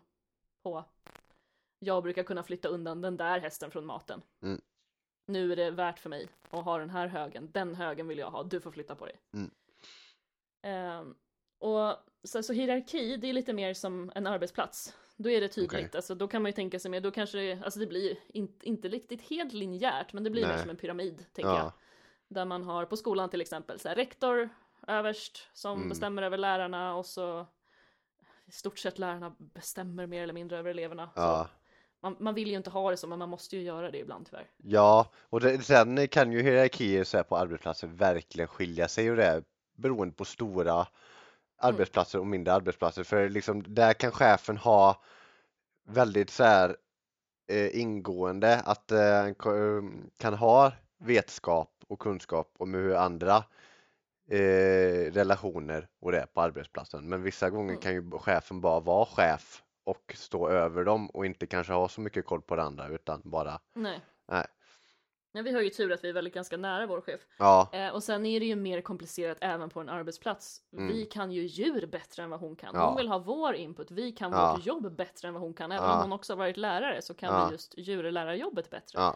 på. 0.63 0.86
Jag 1.80 2.03
brukar 2.03 2.24
kunna 2.24 2.43
flytta 2.43 2.67
undan 2.67 3.01
den 3.01 3.17
där 3.17 3.39
hästen 3.39 3.71
från 3.71 3.86
maten. 3.86 4.21
Nu 5.26 5.51
är 5.51 5.55
det 5.55 5.71
värt 5.71 5.99
för 5.99 6.09
mig 6.09 6.28
att 6.49 6.65
ha 6.65 6.78
den 6.78 6.89
här 6.89 7.07
högen. 7.07 7.49
Den 7.51 7.76
högen 7.76 8.07
vill 8.07 8.17
jag 8.17 8.32
ha. 8.32 8.43
Du 8.43 8.61
får 8.61 8.71
flytta 8.71 8.95
på 8.95 9.05
dig. 9.05 9.15
Mm. 9.34 9.51
Ehm, 10.61 11.15
och 11.59 11.95
så, 12.24 12.43
så 12.43 12.53
hierarki, 12.53 13.17
det 13.17 13.28
är 13.30 13.34
lite 13.34 13.53
mer 13.53 13.74
som 13.74 14.11
en 14.15 14.28
arbetsplats. 14.28 14.97
Då 15.17 15.30
är 15.30 15.41
det 15.41 15.47
tydligt. 15.47 15.74
Okej. 15.74 15.89
Alltså, 15.93 16.15
då 16.15 16.28
kan 16.28 16.41
man 16.41 16.49
ju 16.49 16.53
tänka 16.53 16.80
sig 16.80 16.91
mer, 16.91 17.01
då 17.01 17.11
kanske 17.11 17.38
det, 17.38 17.61
alltså 17.63 17.80
det 17.80 17.88
blir 17.88 18.17
inte, 18.28 18.67
inte 18.67 18.88
riktigt 18.89 19.21
helt 19.21 19.53
linjärt, 19.53 20.13
men 20.13 20.24
det 20.24 20.30
blir 20.30 20.41
mer 20.41 20.49
Nej. 20.49 20.59
som 20.61 20.69
en 20.69 20.78
pyramid, 20.78 21.26
tänker 21.34 21.49
jag. 21.51 21.57
ja, 21.59 21.74
Där 22.28 22.45
man 22.45 22.63
har 22.63 22.86
på 22.86 22.97
skolan 22.97 23.30
till 23.30 23.41
exempel 23.41 23.80
så 23.80 23.88
här, 23.89 23.95
rektor 23.95 24.49
överst 24.88 25.47
som 25.53 25.78
Mm. 25.78 25.89
bestämmer 25.89 26.21
över 26.24 26.38
lärarna 26.38 26.95
och 26.95 27.05
så 27.05 27.45
i 28.45 28.51
stort 28.51 28.80
sett 28.80 28.99
lärarna 28.99 29.36
bestämmer 29.38 30.07
mer 30.07 30.24
eller 30.24 30.34
mindre 30.34 30.57
över 30.57 30.69
eleverna. 30.69 31.09
ja. 31.15 31.49
Så 31.49 31.62
man, 32.04 32.16
man 32.20 32.34
vill 32.36 32.49
ju 32.49 32.58
inte 32.58 32.70
ha 32.70 32.91
det 32.91 32.97
så 32.97 33.08
men 33.08 33.20
man 33.20 33.30
måste 33.30 33.56
ju 33.58 33.62
göra 33.62 33.91
det 33.91 33.97
ibland 33.97 34.26
tyvärr. 34.30 34.47
Ja, 34.58 35.08
och 35.30 35.39
det, 35.39 35.62
sen 35.62 36.08
kan 36.08 36.32
ju 36.32 36.41
hierarkier 36.41 37.04
så 37.04 37.18
här 37.18 37.24
på 37.24 37.38
arbetsplatser 37.38 37.88
verkligen 37.88 38.47
skilja 38.47 38.88
sig 38.88 39.12
och 39.12 39.18
det 39.18 39.26
är 39.26 39.43
beroende 39.78 40.16
på 40.16 40.26
stora 40.26 40.88
arbetsplatser 41.58 42.20
och 42.20 42.28
mindre 42.28 42.54
arbetsplatser. 42.54 43.04
För 43.04 43.30
liksom 43.30 43.64
där 43.74 43.93
kan 43.93 44.12
chefen 44.12 44.58
ha 44.58 45.01
väldigt 45.88 46.30
så 46.30 46.43
här 46.43 46.78
eh, 47.47 47.80
ingående 47.80 48.60
att 48.60 48.91
eh, 48.91 49.14
han 49.14 49.36
ko- 49.36 49.91
kan 50.18 50.34
ha 50.34 50.72
vetskap 50.97 51.70
och 51.88 51.99
kunskap 51.99 52.54
om 52.58 52.74
hur 52.74 52.95
andra 52.95 53.43
eh, 54.30 55.12
relationer 55.12 55.88
och 56.01 56.12
det 56.12 56.20
är 56.20 56.26
på 56.26 56.41
arbetsplatsen. 56.41 57.10
Men 57.10 57.24
vissa 57.24 57.49
gånger 57.49 57.70
Mm. 57.74 57.82
kan 57.82 57.93
ju 57.93 58.12
chefen 58.12 58.62
bara 58.62 58.80
vara 58.80 59.06
chef 59.06 59.62
och 59.84 60.14
stå 60.16 60.50
över 60.50 60.84
dem 60.84 61.10
och 61.10 61.26
inte 61.26 61.48
kanske 61.48 61.74
ha 61.74 61.90
så 61.90 62.02
mycket 62.02 62.26
koll 62.26 62.42
på 62.42 62.56
det 62.56 62.64
andra 62.64 62.88
utan 62.88 63.22
bara 63.24 63.60
Nej. 63.74 64.00
Nej. 64.28 64.46
Men 65.36 65.44
vi 65.44 65.52
har 65.52 65.62
ju 65.62 65.70
tur 65.70 65.92
att 65.92 66.04
vi 66.04 66.10
är 66.10 66.14
väldigt 66.14 66.34
ganska 66.34 66.58
nära 66.58 66.86
vår 66.86 67.02
chef. 67.02 67.22
ja, 67.40 67.70
Eh, 67.74 67.90
och 67.90 68.04
sen 68.04 68.26
är 68.26 68.40
det 68.40 68.46
ju 68.46 68.56
mer 68.56 68.82
komplicerat 68.82 69.38
även 69.42 69.70
på 69.70 69.80
en 69.80 69.90
arbetsplats. 69.90 70.62
Mm. 70.74 70.88
Vi 70.88 71.06
kan 71.06 71.32
ju 71.32 71.42
djur 71.42 71.86
bättre 71.86 72.24
än 72.24 72.30
vad 72.30 72.40
hon 72.40 72.56
kan. 72.56 72.72
Ja. 72.76 72.88
Hon 72.88 72.98
vill 72.98 73.08
ha 73.08 73.20
vår 73.20 73.56
input, 73.56 73.92
vi 73.92 74.12
kan 74.12 74.32
Ja. 74.32 74.54
vårt 74.56 74.66
jobb 74.66 74.96
bättre 74.96 75.28
än 75.28 75.34
vad 75.34 75.44
hon 75.44 75.54
kan. 75.54 75.72
Även 75.72 75.84
Ja. 75.86 75.96
om 75.96 76.02
hon 76.02 76.14
också 76.14 76.34
har 76.34 76.38
varit 76.38 76.58
lärare 76.58 77.02
så 77.02 77.14
kan 77.14 77.34
Ja. 77.34 77.46
vi 77.46 77.52
just 77.52 77.74
djurlärarjobbet 77.78 78.70
bättre. 78.70 79.00
ja, 79.00 79.16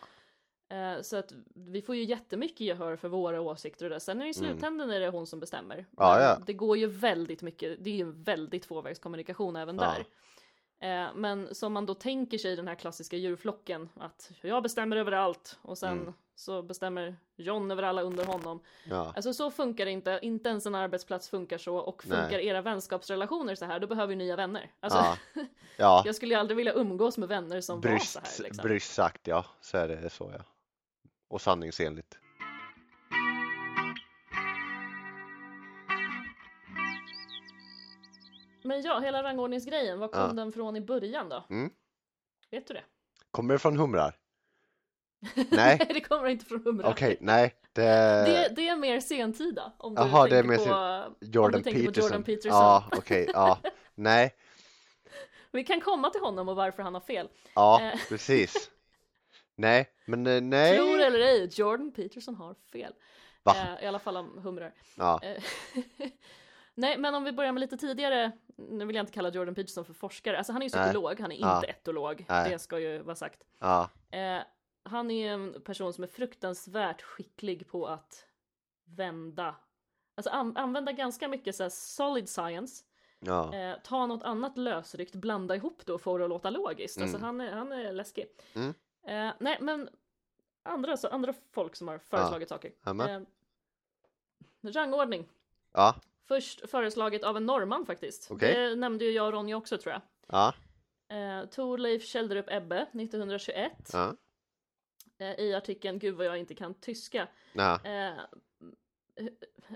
Eh, 0.70 1.02
Så 1.02 1.18
att 1.18 1.34
vi 1.56 1.82
får 1.82 1.96
ju 1.96 2.04
jättemycket 2.04 2.60
gehör 2.60 2.96
för 2.96 3.08
våra 3.10 3.42
åsikter 3.42 3.86
och 3.86 3.90
det. 3.92 4.00
Sen 4.00 4.18
i 4.18 4.22
Mm. 4.22 4.34
slutändan 4.34 4.90
är 4.92 5.00
det 5.00 5.10
hon 5.10 5.28
som 5.28 5.40
bestämmer. 5.40 5.86
Ja, 5.98 6.22
ja. 6.22 6.38
Det 6.46 6.54
går 6.54 6.78
ju 6.78 6.88
väldigt 6.88 7.42
mycket, 7.42 7.84
det 7.84 7.90
är 7.90 7.94
ju 7.96 8.02
en 8.02 8.24
väldigt 8.24 8.64
tvåvägskommunikation 8.64 9.56
även 9.56 9.76
Ja. 9.76 9.82
där. 9.82 10.06
Eh, 10.80 11.08
Men 11.16 11.56
som 11.56 11.74
man 11.74 11.86
då 11.86 11.94
tänker 11.94 12.38
sig 12.38 12.56
den 12.56 12.68
här 12.68 12.76
klassiska 12.76 13.18
djurflocken 13.18 13.90
att 14.00 14.32
jag 14.42 14.64
bestämmer 14.64 14.98
över 14.98 15.12
allt 15.12 15.60
och 15.62 15.78
sen 15.78 16.02
Mm. 16.02 16.14
så 16.36 16.62
bestämmer 16.62 17.16
John 17.36 17.72
över 17.72 17.84
alla 17.84 18.02
under 18.02 18.26
honom. 18.26 18.60
ja, 18.90 19.14
Alltså 19.16 19.34
så 19.34 19.52
funkar 19.52 19.86
det 19.86 19.92
inte, 19.92 20.20
inte 20.22 20.50
ens 20.50 20.66
en 20.66 20.76
arbetsplats 20.76 21.30
funkar 21.30 21.58
så 21.58 21.76
och 21.78 22.04
Nej. 22.08 22.22
funkar 22.22 22.40
era 22.40 22.62
vänskapsrelationer 22.62 23.56
så 23.56 23.66
här, 23.66 23.80
då 23.80 23.88
behöver 23.88 24.08
vi 24.08 24.16
nya 24.16 24.36
vänner. 24.36 24.72
Alltså, 24.80 25.00
ja, 25.00 25.18
ja. 25.78 26.04
jag 26.06 26.16
skulle 26.16 26.34
ju 26.34 26.40
aldrig 26.40 26.58
vilja 26.58 26.74
umgås 26.74 27.18
med 27.18 27.30
vänner 27.30 27.62
som 27.62 27.82
var 27.82 27.90
Bryskt, 27.90 28.12
så 28.14 28.20
här 28.20 28.44
liksom. 28.44 28.64
bryskt 28.64 28.94
sagt 28.94 29.28
ja, 29.28 29.46
så 29.62 29.78
är 29.78 29.88
det 29.88 30.10
så 30.10 30.32
ja. 30.38 30.44
Och 31.28 31.42
sanningsenligt. 31.42 32.18
Men 38.68 38.82
ja, 38.82 39.00
hela 39.00 39.24
rangordningsgrejen, 39.24 40.00
var 40.00 40.08
kom 40.08 40.22
Ja. 40.22 40.34
den 40.34 40.52
från 40.52 40.76
i 40.76 40.82
början 40.82 41.30
då? 41.30 41.44
Mm. 41.50 41.70
Vet 42.52 42.68
du 42.68 42.74
det? 42.74 42.84
Kommer 43.32 43.54
det 43.54 43.60
från 43.60 43.78
humrar? 43.78 44.16
Nej, 45.52 45.78
det 45.94 46.02
kommer 46.02 46.28
inte 46.28 46.46
från 46.46 46.64
humrar. 46.64 46.90
okej, 46.92 47.18
nej. 47.22 47.56
Det, 47.74 47.82
Det, 48.26 48.54
det 48.56 48.68
är 48.70 48.76
mer 48.78 49.00
sentida 49.00 49.72
om 49.78 49.96
du 49.96 50.02
Jaha, 50.02 50.28
det 50.28 50.38
är 50.38 50.44
tänker 50.44 50.58
på 50.66 51.16
Jordan 51.22 51.64
tänker 51.64 51.80
på 51.80 51.86
Peterson. 51.86 52.04
Jordan 52.10 52.24
Peterson. 52.24 52.52
Ja, 52.60 52.90
okej, 52.92 53.30
ja. 53.34 53.60
Nej, 53.96 54.36
Vi 55.52 55.64
kan 55.64 55.82
komma 55.82 56.10
till 56.10 56.22
honom 56.22 56.50
och 56.50 56.56
varför 56.56 56.84
han 56.84 56.94
har 56.94 57.02
fel. 57.02 57.30
ja, 57.56 57.82
Eh. 57.82 58.00
precis. 58.10 58.72
Nej, 59.56 59.90
men 60.06 60.28
eh, 60.28 60.42
nej. 60.42 60.78
Tror 60.78 61.00
eller 61.00 61.20
ej, 61.20 61.50
Jordan 61.52 61.92
Peterson 61.92 62.36
har 62.36 62.56
fel. 62.72 62.94
Va? 63.44 63.56
Eh, 63.56 63.84
I 63.84 63.88
alla 63.88 64.00
fall 64.00 64.18
om 64.18 64.38
humrar. 64.44 64.74
Ja, 64.96 65.22
Nej, 66.80 66.98
men 66.98 67.16
om 67.16 67.24
vi 67.24 67.32
börjar 67.32 67.52
med 67.52 67.62
lite 67.62 67.78
tidigare. 67.78 68.32
Nu 68.56 68.86
vill 68.86 68.96
jag 68.96 69.04
inte 69.04 69.14
kalla 69.14 69.30
Jordan 69.30 69.56
Peterson 69.56 69.86
för 69.86 69.94
forskare. 69.94 70.38
Alltså 70.38 70.54
han 70.54 70.62
är 70.62 70.66
ju 70.70 70.76
Nej. 70.76 70.84
psykolog, 70.86 71.20
han 71.20 71.32
är 71.32 71.36
Ja. 71.42 71.56
inte 71.56 71.68
etolog. 71.68 72.26
Nej. 72.30 72.50
Det 72.52 72.60
ska 72.60 72.80
ju 72.80 73.00
vara 73.02 73.16
sagt. 73.16 73.44
ja, 73.60 73.90
Eh, 74.12 74.40
han 74.84 75.12
är 75.12 75.32
en 75.34 75.62
person 75.62 75.94
som 75.94 76.04
är 76.04 76.08
fruktansvärt 76.08 77.02
skicklig 77.02 77.68
på 77.68 77.88
att 77.88 78.26
vända. 78.86 79.56
Alltså 80.16 80.30
an- 80.30 80.58
använda 80.58 80.92
ganska 80.92 81.28
mycket 81.28 81.56
så 81.56 81.70
solid 81.70 82.30
science. 82.30 82.84
ja, 83.20 83.56
Eh, 83.56 83.78
ta 83.84 84.06
något 84.06 84.24
annat 84.24 84.58
lösryckt, 84.58 85.16
blanda 85.16 85.56
ihop 85.56 85.86
det 85.86 85.94
och 85.94 86.02
få 86.02 86.18
det 86.18 86.24
att 86.24 86.30
låta 86.30 86.50
logiskt. 86.50 87.02
Alltså 87.02 87.18
Mm. 87.18 87.26
han 87.26 87.42
är, 87.42 87.52
han 87.52 87.72
är 87.72 87.92
läskig. 87.94 88.26
Mm. 88.56 88.74
Eh, 89.08 89.34
nej, 89.40 89.58
men 89.62 89.90
andra, 90.64 90.98
så, 90.98 91.08
andra 91.08 91.34
folk 91.52 91.76
som 91.76 91.88
har 91.88 91.98
föreslagit 91.98 92.50
saker. 92.50 92.72
Amen. 92.84 93.26
Eh, 94.64 94.72
rangordning. 94.72 95.28
ja, 95.74 95.96
Först 96.28 96.70
föreslaget 96.70 97.24
av 97.24 97.38
en 97.38 97.46
norrman 97.46 97.86
faktiskt. 97.86 98.28
Okej. 98.32 98.54
Det 98.54 98.76
nämnde 98.76 99.06
ju 99.06 99.12
jag 99.12 99.26
och 99.28 99.34
Ronja 99.34 99.58
också 99.58 99.78
tror 99.78 99.94
jag. 99.94 100.02
ja, 100.28 100.54
Eh, 101.10 101.46
Torleif 101.46 102.04
Kjelderup 102.06 102.46
Ebbe 102.50 102.82
1921. 102.94 103.72
ja, 103.94 104.16
Eh, 105.20 105.40
I 105.40 105.54
artikeln 105.54 106.00
Gud 106.00 106.16
vad 106.16 106.26
jag 106.26 106.38
inte 106.38 106.56
kan 106.56 106.74
tyska. 106.74 107.28
ja. 107.54 107.80
Eh, 107.84 108.14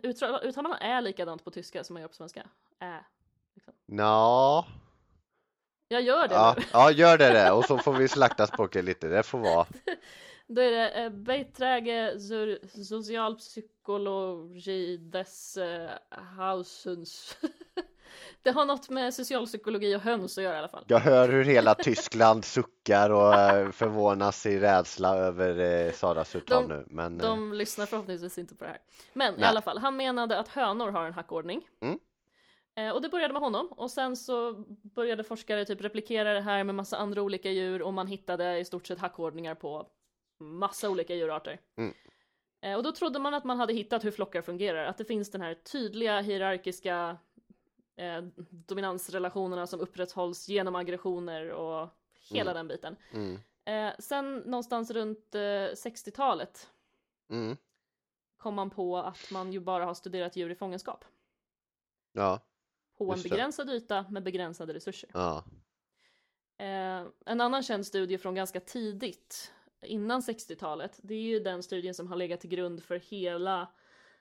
uttalar 0.04 0.62
man 0.70 0.78
ä 0.82 1.02
likadant 1.02 1.44
på 1.44 1.52
tyska 1.52 1.84
som 1.84 1.94
man 1.94 2.02
gör 2.02 2.08
på 2.08 2.14
svenska? 2.14 2.48
Ä. 2.80 3.00
Nå, 3.86 4.66
Jag 5.88 6.02
gör 6.02 6.28
det 6.28 6.34
ja, 6.34 6.56
nu. 6.58 6.64
ja, 6.74 6.92
gör 6.92 7.18
det 7.18 7.34
det 7.34 7.52
och 7.52 7.66
så 7.66 7.78
får 7.78 7.94
vi 7.94 8.08
slakta 8.18 8.48
språket 8.48 8.86
lite, 8.86 9.08
det 9.08 9.24
får 9.24 9.40
vara. 9.40 9.66
Då 10.56 10.62
är 10.62 10.72
det 10.72 10.90
eh, 10.90 11.10
Beiträge 11.10 12.20
zur 12.20 12.60
Socialpsykologi 12.84 14.98
des 14.98 15.58
eh, 15.58 15.90
Hausens. 16.10 17.38
Det 18.44 18.52
har 18.52 18.66
något 18.66 18.90
med 18.90 19.14
socialpsykologi 19.14 19.96
och 19.96 20.02
höns 20.02 20.38
att 20.38 20.44
göra 20.44 20.56
i 20.56 20.58
alla 20.58 20.68
fall. 20.68 20.86
Jag 20.88 21.00
hör 21.00 21.30
hur 21.30 21.44
hela 21.44 21.76
Tyskland 21.76 22.46
suckar 22.46 23.10
och 23.10 23.34
eh, 23.34 23.72
förvånas 23.72 24.46
i 24.46 24.60
rädsla 24.60 25.18
över 25.18 25.86
eh, 25.86 25.92
Saras 25.92 26.36
uttal 26.36 26.68
nu. 26.68 26.86
Men 26.88 27.18
De 27.18 27.54
lyssnar 27.54 27.86
förhoppningsvis 27.86 28.38
inte 28.38 28.56
på 28.56 28.64
det 28.64 28.70
här. 28.70 28.80
Men 29.14 29.34
i 29.34 29.38
Nej. 29.38 29.50
alla 29.50 29.62
fall, 29.62 29.78
han 29.78 29.96
menade 29.96 30.40
att 30.40 30.48
hönor 30.48 30.90
har 30.90 31.06
en 31.06 31.14
hackordning. 31.14 31.62
Mm. 31.82 32.00
Eh, 32.76 32.90
och 32.90 33.02
det 33.02 33.10
började 33.10 33.34
med 33.34 33.42
honom 33.42 33.68
och 33.72 33.92
sen 33.92 34.18
så 34.18 34.54
började 34.96 35.24
forskare 35.24 35.66
typ 35.66 35.82
replikera 35.82 36.34
det 36.34 36.42
här 36.42 36.64
med 36.64 36.76
massa 36.76 36.98
andra 36.98 37.22
olika 37.22 37.52
djur 37.52 37.82
och 37.82 37.94
man 37.94 38.08
hittade 38.08 38.60
i 38.60 38.66
stort 38.66 38.88
sett 38.88 39.00
hackordningar 39.00 39.56
på 39.56 39.88
massa 40.42 40.90
olika 40.90 41.16
djurarter. 41.16 41.62
Mm. 41.76 41.94
Eh, 42.62 42.76
och 42.78 42.84
då 42.84 42.92
trodde 42.92 43.20
man 43.20 43.34
att 43.34 43.44
man 43.44 43.60
hade 43.60 43.74
hittat 43.74 44.04
hur 44.06 44.12
flockar 44.12 44.42
fungerar, 44.42 44.86
att 44.86 44.98
det 44.98 45.06
finns 45.06 45.32
den 45.32 45.42
här 45.42 45.54
tydliga 45.54 46.22
hierarkiska 46.22 47.18
eh, 47.96 48.22
dominansrelationerna 48.50 49.68
som 49.68 49.80
upprätthålls 49.80 50.50
genom 50.50 50.76
aggressioner 50.76 51.50
och 51.52 51.90
hela 52.30 52.52
Mm. 52.52 52.60
den 52.60 52.68
biten. 52.68 52.96
mm, 53.14 53.40
Eh, 53.66 53.94
sen 54.00 54.36
någonstans 54.38 54.92
runt 54.92 55.36
eh, 55.36 55.40
60-talet 55.76 56.70
mm, 57.30 57.58
kom 58.38 58.56
man 58.56 58.70
på 58.70 58.98
att 58.98 59.32
man 59.32 59.54
ju 59.54 59.60
bara 59.60 59.86
har 59.86 59.94
studerat 59.94 60.36
djur 60.36 60.50
i 60.50 60.56
fångenskap. 60.56 61.06
ja, 62.12 62.40
På 62.98 63.04
en 63.04 63.10
Just 63.12 63.24
det. 63.24 63.30
begränsad 63.30 63.70
yta 63.70 64.06
med 64.10 64.24
begränsade 64.24 64.74
resurser. 64.74 65.10
ja, 65.14 65.44
Eh, 66.58 67.06
en 67.26 67.42
annan 67.42 67.64
känd 67.64 67.86
studie 67.88 68.18
från 68.18 68.36
ganska 68.36 68.60
tidigt, 68.60 69.54
innan 69.82 70.22
60-talet, 70.22 71.00
det 71.04 71.14
är 71.14 71.22
ju 71.22 71.40
den 71.40 71.64
studien 71.64 71.94
som 71.94 72.08
har 72.08 72.16
legat 72.16 72.40
till 72.42 72.50
grund 72.50 72.84
för 72.84 72.96
hela 73.00 73.68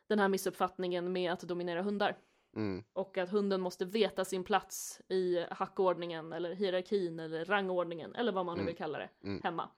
den 0.07 0.19
här 0.19 0.29
missuppfattningen 0.29 1.13
med 1.13 1.33
att 1.33 1.41
dominera 1.41 1.83
hundar. 1.83 2.17
mm, 2.57 2.85
Och 2.93 3.19
att 3.19 3.31
hunden 3.31 3.61
måste 3.61 3.85
veta 3.85 4.25
sin 4.25 4.45
plats 4.45 5.01
i 5.09 5.45
hackordningen 5.51 6.33
eller 6.33 6.53
hierarkin 6.55 7.21
eller 7.21 7.45
rangordningen 7.45 8.15
eller 8.15 8.33
vad 8.33 8.47
man 8.47 8.55
nu 8.57 8.61
Mm. 8.61 8.67
vill 8.67 8.77
kalla 8.77 8.99
det 8.99 9.09
Mm. 9.25 9.41
hemma. 9.43 9.69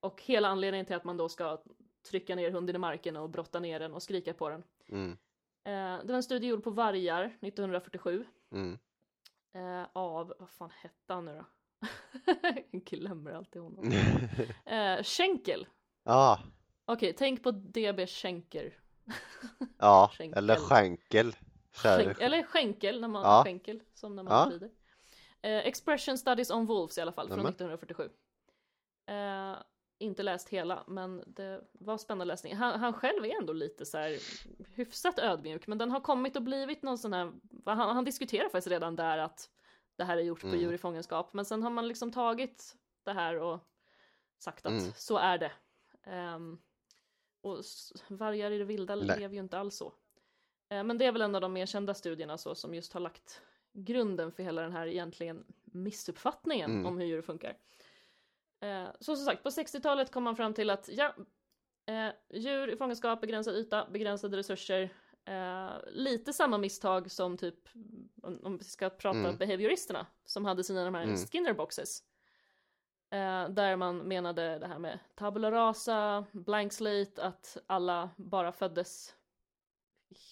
Och 0.00 0.22
hela 0.22 0.48
anledningen 0.48 0.86
till 0.86 0.96
att 0.96 1.04
man 1.04 1.16
då 1.16 1.28
ska 1.28 1.62
trycka 2.10 2.34
ner 2.34 2.50
hunden 2.50 2.76
i 2.76 2.78
marken 2.78 3.16
och 3.16 3.30
brotta 3.30 3.60
ner 3.60 3.80
den 3.80 3.94
och 3.94 4.02
skrika 4.02 4.34
på 4.34 4.48
den. 4.48 4.62
mm, 4.88 5.16
Eh, 5.64 5.98
det 6.04 6.06
var 6.06 6.14
en 6.14 6.22
studie 6.22 6.46
gjord 6.48 6.64
på 6.64 6.70
vargar 6.70 7.24
1947 7.40 8.24
mm. 8.52 8.78
eh, 9.52 9.86
av, 9.92 10.34
vad 10.38 10.50
fan 10.50 10.70
hette 10.82 11.12
han 11.14 11.24
nu 11.24 11.34
då? 11.34 11.44
Jag 12.70 12.84
glömmer 12.84 13.32
alltid 13.32 13.62
honom. 13.62 13.92
Eh, 14.66 15.02
Schenkel. 15.02 15.66
Ja, 16.04 16.40
Okej, 16.84 17.12
tänk 17.18 17.42
på 17.42 17.50
DB 17.50 18.06
Schenker. 18.06 18.78
ja, 19.78 20.10
Skänkel. 20.18 20.38
eller 20.38 20.54
här. 20.54 21.34
Skänk, 21.72 22.20
eller 22.20 22.42
skänkel, 22.42 23.00
när 23.00 23.08
man, 23.08 23.22
Ja. 23.22 23.42
skänkel, 23.44 23.82
som 23.94 24.16
när 24.16 24.22
man 24.22 24.32
Ja. 24.50 24.54
rider. 24.54 24.70
Eh, 25.42 25.66
Expression 25.66 26.18
Studies 26.18 26.50
on 26.50 26.66
Wolves 26.66 26.98
i 26.98 27.00
alla 27.00 27.12
fall, 27.12 27.28
från 27.28 27.36
Nämen. 27.38 27.52
1947. 27.52 28.08
Eh, 29.06 29.54
inte 29.98 30.22
läst 30.22 30.48
hela, 30.48 30.84
men 30.86 31.22
det 31.26 31.60
var 31.72 31.98
spännande 31.98 32.24
läsning. 32.24 32.56
Han, 32.56 32.80
han 32.80 32.92
själv 32.92 33.24
är 33.24 33.38
ändå 33.40 33.52
lite 33.52 33.86
så 33.86 33.98
här 33.98 34.18
hyfsat 34.74 35.18
ödmjuk, 35.18 35.66
men 35.66 35.78
den 35.78 35.90
har 35.90 36.00
kommit 36.00 36.36
och 36.36 36.42
blivit 36.42 36.82
någon 36.82 36.98
sån 36.98 37.12
här, 37.12 37.32
han, 37.64 37.78
han 37.78 38.04
diskuterar 38.04 38.44
faktiskt 38.48 38.66
redan 38.68 38.96
där 38.96 39.18
att 39.18 39.50
det 40.00 40.04
här 40.04 40.16
är 40.16 40.22
gjort 40.22 40.40
på 40.40 40.46
Mm. 40.46 40.60
djur 40.60 40.72
i 40.72 40.78
fångenskap, 40.78 41.32
men 41.32 41.44
sen 41.44 41.62
har 41.62 41.70
man 41.70 41.88
liksom 41.88 42.12
tagit 42.12 42.76
det 43.04 43.12
här 43.12 43.36
och 43.38 43.58
sagt 44.38 44.66
att 44.66 44.72
Mm. 44.72 44.92
så 44.96 45.16
är 45.18 45.38
det. 45.38 45.52
Ehm, 46.02 46.58
och 47.40 47.56
vargar 48.08 48.50
i 48.50 48.58
det 48.58 48.64
vilda 48.64 48.94
Nej. 48.94 49.18
lever 49.18 49.34
ju 49.34 49.40
inte 49.40 49.58
alls 49.58 49.76
så. 49.76 49.92
Eh, 50.68 50.84
Men 50.84 50.98
det 50.98 51.04
är 51.06 51.12
väl 51.12 51.22
en 51.22 51.34
av 51.34 51.40
de 51.40 51.52
mer 51.52 51.66
kända 51.66 51.94
studierna 51.94 52.38
så, 52.38 52.54
som 52.54 52.74
just 52.74 52.92
har 52.92 53.00
lagt 53.00 53.42
grunden 53.72 54.32
för 54.32 54.42
hela 54.42 54.62
den 54.62 54.72
här 54.72 54.86
egentligen 54.86 55.44
missuppfattningen 55.64 56.70
Mm. 56.70 56.86
om 56.86 56.98
hur 56.98 57.06
djur 57.06 57.22
funkar. 57.22 57.56
Eh, 58.60 58.88
Så 59.00 59.16
som 59.16 59.24
sagt, 59.26 59.42
på 59.42 59.50
60-talet 59.50 60.10
kom 60.12 60.22
man 60.24 60.36
fram 60.36 60.54
till 60.54 60.70
att 60.70 60.88
ja, 60.88 61.14
eh, 61.86 62.08
djur 62.30 62.68
i 62.70 62.76
fångenskap, 62.76 63.20
begränsad 63.20 63.54
yta, 63.56 63.86
begränsade 63.90 64.36
resurser. 64.36 64.90
Eh, 65.24 65.70
lite 65.92 66.32
samma 66.32 66.58
misstag 66.58 67.10
som 67.10 67.36
typ, 67.36 67.68
om, 68.22 68.56
vi 68.58 68.64
ska 68.64 68.90
prata 68.90 69.18
Mm. 69.18 69.36
behavioristerna, 69.36 70.06
som 70.24 70.44
hade 70.44 70.64
sina 70.64 70.84
de 70.84 70.94
här 70.94 71.02
Mm. 71.02 71.16
Skinner 71.16 71.52
boxes. 71.52 72.02
Eh, 73.10 73.48
där 73.48 73.76
man 73.76 73.98
menade 73.98 74.58
det 74.58 74.66
här 74.66 74.78
med 74.78 74.98
tabula 75.14 75.50
rasa, 75.50 76.24
blank 76.32 76.72
slate, 76.72 77.22
att 77.24 77.56
alla 77.66 78.10
bara 78.16 78.52
föddes 78.52 79.14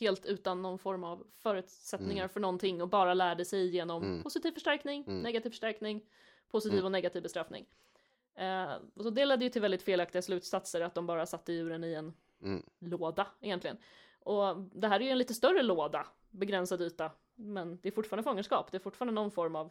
helt 0.01 0.26
utan 0.26 0.62
någon 0.62 0.78
form 0.78 1.05
av 1.05 1.26
förutsättningar 1.34 2.22
Mm. 2.24 2.28
för 2.28 2.41
någonting 2.41 2.82
och 2.82 2.89
bara 2.89 3.14
lärde 3.14 3.45
sig 3.45 3.66
genom 3.68 4.03
Mm. 4.03 4.22
positiv 4.22 4.53
förstärkning, 4.53 5.05
Mm. 5.07 5.20
negativ 5.22 5.51
förstärkning, 5.51 6.07
positiv 6.49 6.72
Mm. 6.78 6.84
och 6.84 6.93
negativ 6.93 7.22
bestraffning. 7.22 7.66
Och 8.95 9.03
så 9.03 9.11
det 9.11 9.24
ledde 9.24 9.45
ju 9.45 9.51
till 9.51 9.62
väldigt 9.62 9.82
felaktiga 9.82 10.22
slutsatser 10.22 10.80
att 10.80 10.95
de 10.95 11.07
bara 11.07 11.26
satte 11.26 11.53
djuren 11.53 11.84
i 11.84 11.95
en 11.95 12.14
Mm. 12.43 12.62
låda 12.78 13.26
egentligen. 13.41 13.76
Och 14.28 14.56
det 14.72 14.88
här 14.88 15.00
är 15.00 15.04
ju 15.04 15.10
en 15.10 15.18
lite 15.18 15.34
större 15.34 15.62
låda, 15.62 16.06
begränsad 16.30 16.80
yta, 16.82 17.10
men 17.34 17.78
det 17.82 17.88
är 17.88 17.92
fortfarande 17.92 18.22
fångenskap, 18.22 18.70
det 18.70 18.76
är 18.76 18.80
fortfarande 18.80 19.14
någon 19.14 19.30
form 19.30 19.56
av, 19.56 19.70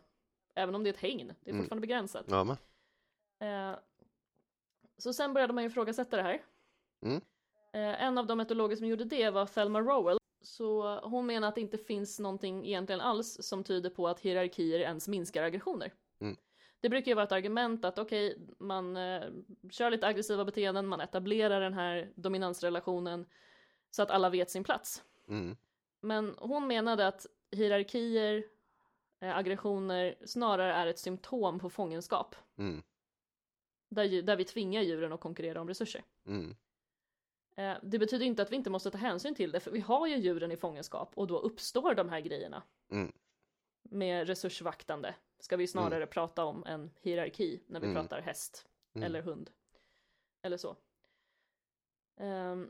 även 0.55 0.75
om 0.75 0.83
det 0.83 0.89
är 0.89 0.93
ett 0.93 0.99
hägn, 0.99 1.27
det 1.27 1.49
är 1.49 1.53
Mm. 1.53 1.63
fortfarande 1.63 1.81
begränsat. 1.87 2.25
Ja, 2.29 2.43
men. 2.43 2.57
Eh, 3.39 3.77
så 4.97 5.13
sen 5.13 5.33
började 5.33 5.53
man 5.53 5.63
ju 5.63 5.69
ifrågasätta 5.69 6.17
det 6.17 6.23
här. 6.23 6.41
Mm. 7.01 7.21
Eh, 7.73 8.03
en 8.03 8.17
av 8.17 8.27
de 8.27 8.39
etologer 8.39 8.75
som 8.75 8.87
gjorde 8.87 9.03
det 9.05 9.29
var 9.29 9.45
Thelma 9.45 9.81
Rowell. 9.81 10.17
Så 10.41 10.99
hon 10.99 11.25
menar 11.25 11.47
att 11.47 11.55
det 11.55 11.61
inte 11.61 11.77
finns 11.77 12.19
någonting 12.19 12.65
egentligen 12.65 13.01
alls 13.01 13.37
som 13.41 13.63
tyder 13.63 13.89
på 13.89 14.07
att 14.07 14.19
hierarkier 14.19 14.79
ens 14.79 15.07
minskar 15.07 15.43
aggressioner. 15.43 15.93
Mm. 16.19 16.35
Det 16.79 16.89
brukar 16.89 17.11
ju 17.11 17.15
vara 17.15 17.25
ett 17.25 17.31
argument 17.31 17.85
att 17.85 17.99
okej, 17.99 18.37
man 18.59 18.97
eh, 18.97 19.23
kör 19.71 19.91
lite 19.91 20.07
aggressiva 20.07 20.45
beteenden, 20.45 20.87
man 20.87 21.01
etablerar 21.01 21.61
den 21.61 21.73
här 21.73 22.11
dominansrelationen 22.15 23.25
så 23.91 24.01
att 24.03 24.11
alla 24.11 24.29
vet 24.29 24.49
sin 24.51 24.63
plats. 24.63 25.03
Mm. 25.27 25.57
Men 26.01 26.35
hon 26.37 26.67
menade 26.67 27.07
att 27.07 27.25
hierarkier, 27.51 28.43
eh, 29.19 29.37
aggressioner 29.37 30.15
snarare 30.25 30.73
är 30.73 30.87
ett 30.87 30.99
symptom 30.99 31.59
på 31.59 31.69
fångenskap. 31.69 32.35
Mm. 32.57 32.83
Där, 33.89 34.21
där 34.21 34.35
vi 34.35 34.45
tvingar 34.45 34.81
djuren 34.81 35.13
att 35.13 35.19
konkurrera 35.19 35.61
om 35.61 35.67
resurser. 35.67 36.03
Mm. 36.25 36.55
Eh, 37.55 37.77
det 37.83 37.99
betyder 37.99 38.25
inte 38.25 38.41
att 38.41 38.51
vi 38.51 38.55
inte 38.55 38.69
måste 38.69 38.91
ta 38.91 38.97
hänsyn 38.97 39.35
till 39.35 39.51
det, 39.51 39.59
för 39.59 39.71
vi 39.71 39.79
har 39.79 40.07
ju 40.07 40.15
djuren 40.17 40.51
i 40.51 40.57
fångenskap 40.57 41.11
och 41.17 41.27
då 41.27 41.39
uppstår 41.39 41.95
de 41.95 42.09
här 42.09 42.19
grejerna. 42.19 42.63
Mm. 42.91 43.11
Med 43.81 44.27
resursvaktande 44.27 45.15
ska 45.39 45.57
vi 45.57 45.67
snarare 45.67 46.05
prata 46.07 46.45
om 46.45 46.63
en 46.65 46.91
hierarki 47.01 47.63
när 47.67 47.79
vi 47.79 47.87
Mm. 47.87 47.95
pratar 47.95 48.21
häst 48.21 48.67
Mm. 48.93 49.05
eller 49.05 49.21
hund. 49.21 49.49
Eller 50.41 50.57
så. 50.57 50.75
Ehm, 52.17 52.69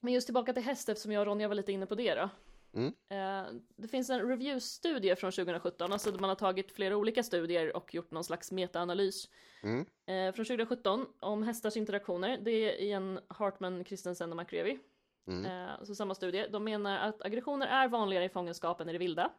men 0.00 0.12
just 0.12 0.26
tillbaka 0.26 0.52
till 0.52 0.62
häst 0.62 0.88
eftersom 0.88 1.12
jag 1.12 1.20
och 1.20 1.26
Ronja 1.26 1.48
var 1.48 1.54
lite 1.54 1.72
inne 1.72 1.86
på 1.86 1.94
det 1.94 2.14
då. 2.14 2.28
Mm. 2.72 2.92
Eh, 3.08 3.52
det 3.76 3.88
finns 3.88 4.10
en 4.10 4.20
review-studie 4.28 5.14
från 5.16 5.32
2017, 5.32 5.92
alltså 5.92 6.10
man 6.12 6.28
har 6.28 6.34
tagit 6.36 6.72
flera 6.72 6.96
olika 6.96 7.22
studier 7.22 7.76
och 7.76 7.94
gjort 7.94 8.10
någon 8.10 8.24
slags 8.24 8.52
metaanalys 8.52 9.28
Mm. 9.62 9.80
eh, 9.80 10.34
från 10.34 10.44
2017 10.44 11.06
om 11.20 11.42
hästars 11.42 11.76
interaktioner. 11.76 12.38
Det 12.42 12.50
är 12.50 12.72
i 12.74 12.92
en 12.92 13.20
Hartman, 13.28 13.84
Christensen 13.84 14.30
och 14.30 14.36
McCreevy. 14.36 14.78
Mm. 15.26 15.44
Eh, 15.68 15.82
så 15.84 15.94
samma 15.94 16.14
studie. 16.14 16.46
De 16.50 16.64
menar 16.64 16.98
att 17.08 17.22
aggressioner 17.22 17.66
är 17.66 17.88
vanligare 17.88 18.24
i 18.24 18.28
fångenskap 18.28 18.80
än 18.80 18.88
i 18.88 18.92
det 18.92 18.98
vilda. 18.98 19.32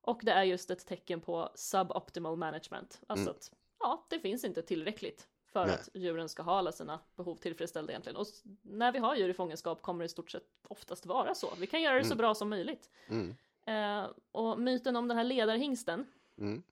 Och 0.00 0.20
det 0.22 0.32
är 0.32 0.42
just 0.44 0.70
ett 0.70 0.86
tecken 0.86 1.20
på 1.20 1.50
suboptimal 1.54 2.36
management. 2.36 3.00
Alltså 3.06 3.24
Mm. 3.30 3.36
att 3.36 3.52
ja, 3.80 4.06
det 4.10 4.20
finns 4.20 4.44
inte 4.44 4.62
tillräckligt 4.62 5.28
för 5.52 5.66
Nej. 5.66 5.74
att 5.74 5.88
djuren 5.94 6.28
ska 6.28 6.42
ha 6.42 6.58
alla 6.58 6.72
sina 6.72 7.00
behov 7.16 7.36
tillfredsställda 7.36 7.92
egentligen. 7.92 8.16
Och 8.16 8.26
när 8.62 8.92
vi 8.92 8.98
har 8.98 9.16
djur 9.16 9.28
i 9.28 9.34
fångenskap 9.34 9.82
kommer 9.82 9.98
det 10.04 10.06
i 10.06 10.08
stort 10.08 10.30
sett 10.30 10.44
oftast 10.68 11.06
vara 11.06 11.34
så. 11.34 11.54
Vi 11.58 11.66
kan 11.66 11.82
göra 11.82 11.94
det 11.98 12.04
så 12.04 12.06
Mm. 12.08 12.18
bra 12.18 12.34
som 12.34 12.48
möjligt. 12.48 12.90
Mm. 13.08 13.34
Eh, 13.66 14.10
och 14.32 14.60
myten 14.60 14.96
om 14.96 15.08
den 15.08 15.16
här 15.16 15.24
ledarhingsten, 15.24 16.06
Mm. 16.38 16.62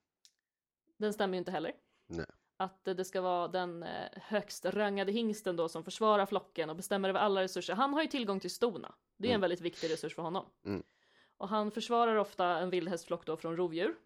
den 0.97 1.13
stämmer 1.13 1.35
ju 1.35 1.39
inte 1.39 1.51
heller. 1.51 1.73
Nej. 2.07 2.27
Att 2.57 2.85
det 2.85 3.05
ska 3.05 3.21
vara 3.21 3.49
den 3.49 3.83
eh, 3.83 4.09
högst 4.13 4.65
rangade 4.65 5.13
hingsten 5.13 5.57
då 5.57 5.69
som 5.69 5.85
försvarar 5.85 6.27
flocken 6.27 6.71
och 6.71 6.77
bestämmer 6.77 7.09
över 7.09 7.21
alla 7.21 7.43
resurser. 7.43 7.75
Han 7.75 7.93
har 7.95 8.03
ju 8.03 8.09
tillgång 8.09 8.41
till 8.41 8.51
stona. 8.51 8.95
Det 9.17 9.27
är 9.29 9.31
en 9.31 9.35
Mm. 9.35 9.41
väldigt 9.41 9.61
viktig 9.61 9.91
resurs 9.91 10.15
för 10.15 10.23
honom. 10.23 10.47
Mm. 10.65 10.83
Och 11.37 11.49
han 11.49 11.71
försvarar 11.71 12.17
ofta 12.17 12.47
en 12.47 12.71
vildhästflock 12.71 13.27
då 13.27 13.37
från 13.37 13.57
rovdjur. 13.57 13.97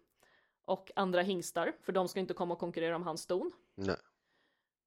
Och 0.65 0.91
andra 0.95 1.21
hingstar, 1.21 1.73
för 1.81 1.91
de 1.91 2.07
ska 2.07 2.19
inte 2.19 2.33
komma 2.33 2.53
och 2.53 2.59
konkurrera 2.59 2.95
om 2.95 3.03
hans 3.03 3.21
ston. 3.21 3.51
Nej. 3.75 3.95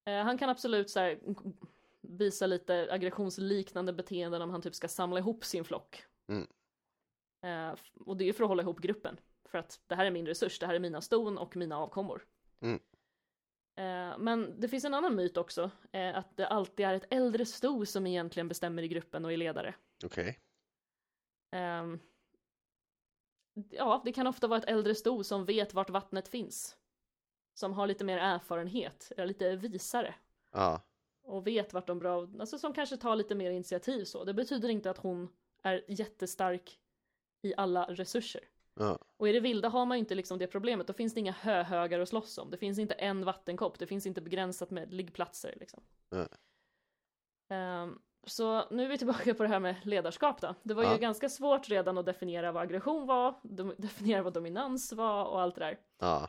Eh, 0.05 0.23
han 0.23 0.39
kan 0.39 0.51
absolut 0.51 0.91
så 0.91 1.01
här, 1.01 1.19
visa 2.01 2.47
lite 2.47 2.89
aggressionsliknande 2.91 3.93
beteenden 3.93 4.43
om 4.43 4.51
han 4.51 4.63
typ 4.63 4.75
ska 4.75 4.89
samla 4.89 5.19
ihop 5.19 5.45
sin 5.45 5.65
flock. 5.65 6.05
Mm. 6.29 6.47
Eh, 7.43 7.77
och 8.07 8.17
det 8.17 8.29
är 8.29 8.33
för 8.33 8.45
att 8.45 8.49
hålla 8.49 8.63
ihop 8.63 8.81
gruppen. 8.81 9.21
För 9.49 9.59
att 9.59 9.81
det 9.87 9.95
här 9.95 10.07
är 10.07 10.11
min 10.11 10.27
resurs, 10.27 10.59
det 10.59 10.67
här 10.67 10.75
är 10.75 10.79
mina 10.79 11.01
ston 11.01 11.39
och 11.39 11.57
mina 11.57 11.79
avkommor. 11.79 12.27
Mm. 12.61 12.81
Eh, 13.77 14.19
men 14.19 14.61
det 14.61 14.69
finns 14.69 14.85
en 14.85 14.95
annan 14.95 15.17
myt 15.17 15.37
också, 15.37 15.71
att 16.15 16.37
det 16.37 16.47
alltid 16.47 16.87
är 16.87 16.95
ett 16.95 17.13
äldre 17.13 17.47
sto 17.47 17.87
som 17.87 18.07
egentligen 18.07 18.49
bestämmer 18.49 18.83
i 18.83 18.89
gruppen 18.89 19.25
och 19.25 19.33
är 19.33 19.37
ledare. 19.37 19.75
Okej. 20.05 20.41
Ehm, 21.51 22.01
ja, 23.71 24.03
det 24.05 24.13
kan 24.13 24.27
ofta 24.27 24.47
vara 24.47 24.59
ett 24.59 24.69
äldre 24.69 24.95
sto 24.95 25.25
som 25.25 25.45
vet 25.45 25.75
vart 25.75 25.91
vattnet 25.91 26.29
finns. 26.29 26.77
Som 27.55 27.73
har 27.73 27.87
lite 27.87 28.05
mer 28.05 28.19
erfarenhet, 28.19 29.13
är 29.17 29.27
lite 29.27 29.57
visare. 29.57 30.15
Ja. 30.53 30.81
Och 31.23 31.47
vet 31.47 31.73
vart 31.73 31.87
de 31.87 31.99
bra, 31.99 32.29
alltså 32.41 32.59
som 32.59 32.73
kanske 32.73 32.97
tar 32.97 33.17
lite 33.17 33.35
mer 33.35 33.51
initiativ 33.51 34.05
så. 34.05 34.25
Det 34.25 34.35
betyder 34.35 34.69
inte 34.69 34.91
att 34.91 34.99
hon 34.99 35.29
är 35.63 35.85
jättestark 35.89 36.81
i 37.43 37.55
alla 37.57 37.85
resurser. 37.85 38.41
Ja. 38.75 38.99
Och 39.17 39.29
i 39.29 39.33
det 39.33 39.41
vilda 39.41 39.69
har 39.69 39.87
man 39.87 39.97
ju 39.97 40.01
inte 40.01 40.15
liksom 40.15 40.39
det 40.39 40.47
problemet, 40.47 40.87
då 40.87 40.93
finns 40.93 41.15
det 41.15 41.21
inga 41.21 41.33
höhögar 41.33 42.01
att 42.01 42.09
slåss 42.09 42.39
om. 42.39 42.51
Det 42.51 42.57
finns 42.57 42.79
inte 42.79 42.95
en 42.95 43.25
vattenkopp, 43.25 43.79
det 43.79 43.87
finns 43.87 44.07
inte 44.07 44.21
begränsat 44.21 44.71
med 44.71 44.95
liggplatser 44.95 45.55
liksom. 45.61 45.83
Nej. 46.11 46.27
Ehm, 47.49 47.99
så 48.27 48.65
nu 48.71 48.85
är 48.85 48.89
vi 48.89 48.99
tillbaka 48.99 49.35
på 49.35 49.43
det 49.43 49.49
här 49.49 49.61
med 49.61 49.77
ledarskap 49.87 50.41
då. 50.41 50.55
Det 50.63 50.75
var 50.75 50.83
Ja. 50.83 50.93
ju 50.93 50.99
ganska 50.99 51.29
svårt 51.29 51.69
redan 51.69 51.99
att 51.99 52.07
definiera 52.07 52.53
vad 52.53 52.63
aggression 52.63 53.07
var, 53.07 53.35
definiera 53.77 54.23
vad 54.23 54.33
dominans 54.33 54.93
var 54.93 55.25
och 55.25 55.41
allt 55.41 55.55
det 55.55 55.61
där. 55.61 55.79
Ja. 55.99 56.29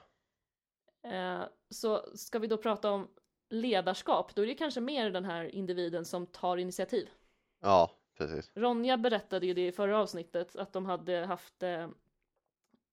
Eh, 1.05 1.43
så 1.69 2.05
ska 2.15 2.39
vi 2.39 2.47
då 2.47 2.57
prata 2.57 2.91
om 2.91 3.07
ledarskap, 3.49 4.35
då 4.35 4.41
är 4.41 4.47
det 4.47 4.55
kanske 4.55 4.81
mer 4.81 5.09
den 5.09 5.25
här 5.25 5.55
individen 5.55 6.05
som 6.05 6.27
tar 6.27 6.57
initiativ. 6.57 7.09
Ja, 7.61 7.91
precis. 8.17 8.51
Ronja 8.55 8.97
berättade 8.97 9.45
ju 9.45 9.53
det 9.53 9.67
i 9.67 9.71
förra 9.71 9.99
avsnittet 9.99 10.55
att 10.55 10.73
de 10.73 10.85
hade 10.85 11.25
haft 11.25 11.63
eh, 11.63 11.87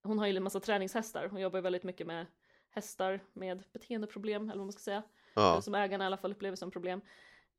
Hon 0.02 0.18
har 0.18 0.26
ju 0.26 0.36
en 0.36 0.42
massa 0.42 0.60
träningshästar, 0.60 1.28
hon 1.28 1.40
jobbar 1.40 1.58
ju 1.58 1.62
väldigt 1.62 1.82
mycket 1.82 2.06
med 2.06 2.26
hästar 2.70 3.20
med 3.32 3.62
beteendeproblem 3.72 4.42
eller 4.42 4.58
vad 4.58 4.66
man 4.66 4.72
ska 4.72 4.80
säga. 4.80 5.02
Ja. 5.34 5.62
Som 5.62 5.74
ägarna 5.74 6.04
i 6.04 6.06
alla 6.06 6.16
fall 6.16 6.32
upplever 6.32 6.56
som 6.56 6.70
problem. 6.70 7.00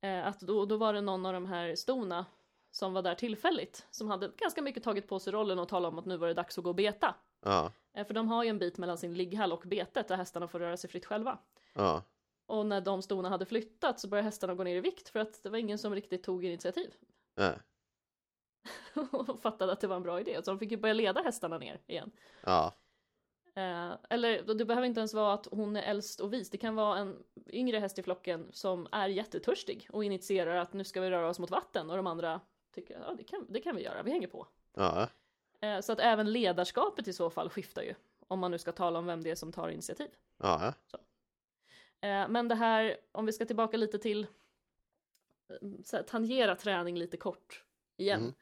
Eh, 0.01 0.27
att 0.27 0.39
då, 0.39 0.65
då 0.65 0.77
var 0.77 0.93
det 0.93 1.01
någon 1.01 1.25
av 1.25 1.33
de 1.33 1.45
här 1.45 1.75
stona 1.75 2.25
som 2.73 2.93
var 2.93 3.01
där 3.01 3.15
tillfälligt 3.15 3.87
som 3.91 4.07
hade 4.07 4.31
ganska 4.37 4.61
mycket 4.61 4.83
tagit 4.83 5.07
på 5.07 5.19
sig 5.19 5.33
rollen 5.33 5.59
och 5.59 5.67
talat 5.67 5.91
om 5.91 5.99
att 5.99 6.05
nu 6.05 6.17
var 6.17 6.27
det 6.27 6.33
dags 6.33 6.57
att 6.57 6.63
gå 6.63 6.69
och 6.69 6.75
beta. 6.75 7.15
Ja. 7.41 7.71
Eh, 7.93 8.07
för 8.07 8.13
de 8.13 8.27
har 8.27 8.43
ju 8.43 8.49
en 8.49 8.59
bit 8.59 8.77
mellan 8.77 8.97
sin 8.97 9.13
ligghall 9.13 9.51
och 9.51 9.63
betet 9.65 10.07
där 10.07 10.15
hästarna 10.15 10.47
får 10.47 10.59
röra 10.59 10.77
sig 10.77 10.89
fritt 10.89 11.05
själva. 11.05 11.37
Ja. 11.73 12.03
Och 12.45 12.65
när 12.65 12.81
de 12.81 13.01
stona 13.01 13.29
hade 13.29 13.45
flyttat 13.45 13.99
så 13.99 14.07
började 14.07 14.25
hästarna 14.25 14.55
gå 14.55 14.63
ner 14.63 14.75
i 14.75 14.81
vikt 14.81 15.09
för 15.09 15.19
att 15.19 15.43
det 15.43 15.49
var 15.49 15.57
ingen 15.57 15.77
som 15.77 15.95
riktigt 15.95 16.23
tog 16.23 16.45
initiativ. 16.45 16.93
Nej. 17.35 17.59
och 19.11 19.41
fattade 19.41 19.71
att 19.71 19.79
det 19.79 19.87
var 19.87 19.95
en 19.95 20.03
bra 20.03 20.19
idé. 20.19 20.39
Så 20.43 20.51
de 20.51 20.59
fick 20.59 20.71
ju 20.71 20.77
börja 20.77 20.93
leda 20.93 21.21
hästarna 21.21 21.57
ner 21.57 21.81
igen. 21.87 22.11
Ja. 22.43 22.73
Eh, 23.55 23.91
eller 24.09 24.53
det 24.53 24.65
behöver 24.65 24.87
inte 24.87 24.99
ens 24.99 25.13
vara 25.13 25.33
att 25.33 25.47
hon 25.51 25.75
är 25.75 25.81
äldst 25.81 26.19
och 26.19 26.33
vis. 26.33 26.49
Det 26.49 26.57
kan 26.57 26.75
vara 26.75 26.97
en 26.97 27.23
yngre 27.49 27.77
häst 27.77 27.99
i 27.99 28.03
flocken 28.03 28.47
som 28.51 28.87
är 28.91 29.07
jättetörstig 29.07 29.87
och 29.91 30.03
initierar 30.03 30.55
att 30.55 30.73
nu 30.73 30.83
ska 30.83 31.01
vi 31.01 31.09
röra 31.09 31.29
oss 31.29 31.39
mot 31.39 31.51
vatten 31.51 31.89
och 31.89 31.97
de 31.97 32.07
andra 32.07 32.41
tycker 32.73 32.99
ja 32.99 33.13
det 33.17 33.23
kan, 33.23 33.45
det 33.49 33.59
kan 33.59 33.75
vi 33.75 33.83
göra, 33.83 34.03
vi 34.03 34.11
hänger 34.11 34.27
på. 34.27 34.47
Ja. 34.73 35.07
Eh, 35.61 35.79
så 35.79 35.91
att 35.93 35.99
även 35.99 36.31
ledarskapet 36.31 37.07
i 37.07 37.13
så 37.13 37.29
fall 37.29 37.49
skiftar 37.49 37.81
ju. 37.81 37.93
Om 38.27 38.39
man 38.39 38.51
nu 38.51 38.57
ska 38.57 38.71
tala 38.71 38.99
om 38.99 39.05
vem 39.05 39.23
det 39.23 39.31
är 39.31 39.35
som 39.35 39.51
tar 39.51 39.69
initiativ. 39.69 40.09
Ja. 40.37 40.73
Eh, 42.01 42.27
men 42.29 42.47
det 42.47 42.55
här, 42.55 42.97
om 43.11 43.25
vi 43.25 43.31
ska 43.33 43.45
tillbaka 43.45 43.77
lite 43.77 43.99
till 43.99 44.27
eh, 45.49 45.69
så 45.83 45.95
här, 45.95 46.03
tangera 46.03 46.55
träning 46.55 46.97
lite 46.97 47.17
kort 47.17 47.63
igen. 47.97 48.33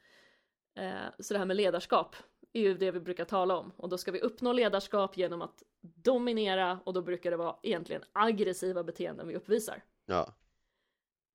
Eh, 0.74 1.10
så 1.18 1.34
det 1.34 1.38
här 1.38 1.46
med 1.46 1.56
ledarskap 1.56 2.16
är 2.52 2.60
ju 2.60 2.74
det 2.74 2.90
vi 2.90 3.00
brukar 3.00 3.24
tala 3.24 3.58
om 3.58 3.72
och 3.76 3.88
då 3.88 3.98
ska 3.98 4.12
vi 4.12 4.20
uppnå 4.20 4.52
ledarskap 4.52 5.16
genom 5.16 5.42
att 5.42 5.62
dominera 5.80 6.80
och 6.84 6.92
då 6.92 7.02
brukar 7.02 7.30
det 7.30 7.36
vara 7.36 7.56
egentligen 7.62 8.04
aggressiva 8.12 8.82
beteenden 8.84 9.28
vi 9.28 9.34
uppvisar 9.36 9.82
Ja. 10.06 10.34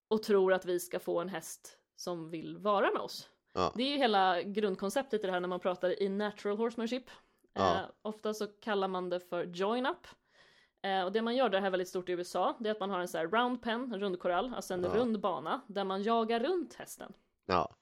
och 0.07 0.23
tror 0.23 0.53
att 0.53 0.65
vi 0.65 0.79
ska 0.79 0.99
få 0.99 1.21
en 1.21 1.29
häst 1.29 1.77
som 1.97 2.29
vill 2.29 2.57
vara 2.57 2.91
med 2.91 3.01
oss. 3.01 3.29
Ja. 3.53 3.71
Det 3.75 3.83
är 3.83 3.87
ju 3.91 3.97
hela 3.97 4.41
grundkonceptet 4.41 5.23
i 5.23 5.25
det 5.25 5.31
här 5.31 5.39
när 5.39 5.47
man 5.47 5.59
pratar 5.59 6.01
i 6.01 6.09
natural 6.09 6.57
horsemanship. 6.57 7.03
Ja. 7.53 7.75
Eh, 7.75 7.85
ofta 8.01 8.33
så 8.33 8.47
kallar 8.47 8.87
man 8.87 9.09
det 9.09 9.19
för 9.19 9.43
join 9.45 9.85
up. 9.85 10.07
Eh, 10.81 11.03
och 11.03 11.11
det 11.11 11.21
man 11.21 11.35
gör, 11.35 11.49
det 11.49 11.59
här 11.59 11.67
är 11.67 11.71
väldigt 11.71 11.87
stort 11.89 12.09
i 12.09 12.11
USA, 12.11 12.57
det 12.59 12.69
är 12.69 12.71
att 12.73 12.79
man 12.79 12.89
har 12.89 12.99
en 12.99 13.07
så 13.07 13.17
här 13.17 13.27
round 13.27 13.61
pen, 13.61 13.93
en 13.93 13.99
rundkorall, 13.99 14.53
alltså 14.53 14.73
en 14.73 14.83
Ja. 14.83 14.89
rund 14.95 15.19
bana 15.19 15.61
där 15.67 15.83
man 15.83 16.03
jagar 16.03 16.39
runt 16.39 16.73
hästen. 16.73 17.13
Ja. 17.45 17.75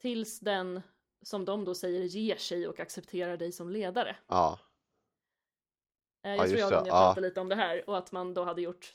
Tills 0.00 0.40
den, 0.40 0.82
som 1.22 1.44
de 1.44 1.64
då 1.64 1.74
säger, 1.74 2.02
ger 2.04 2.36
sig 2.36 2.68
och 2.68 2.80
accepterar 2.80 3.36
dig 3.36 3.52
som 3.52 3.70
ledare. 3.70 4.16
Ja. 4.26 4.58
Eh, 6.24 6.30
Ja, 6.30 6.36
jag 6.36 6.48
tror 6.48 6.60
jag 6.60 6.70
det, 6.70 6.76
och 6.76 6.80
Ronja 6.82 6.92
ja. 6.92 7.06
pratade 7.08 7.28
lite 7.28 7.40
om 7.40 7.48
det 7.48 7.54
här 7.54 7.90
och 7.90 7.98
att 7.98 8.12
man 8.12 8.34
då 8.34 8.44
hade 8.44 8.62
gjort 8.62 8.92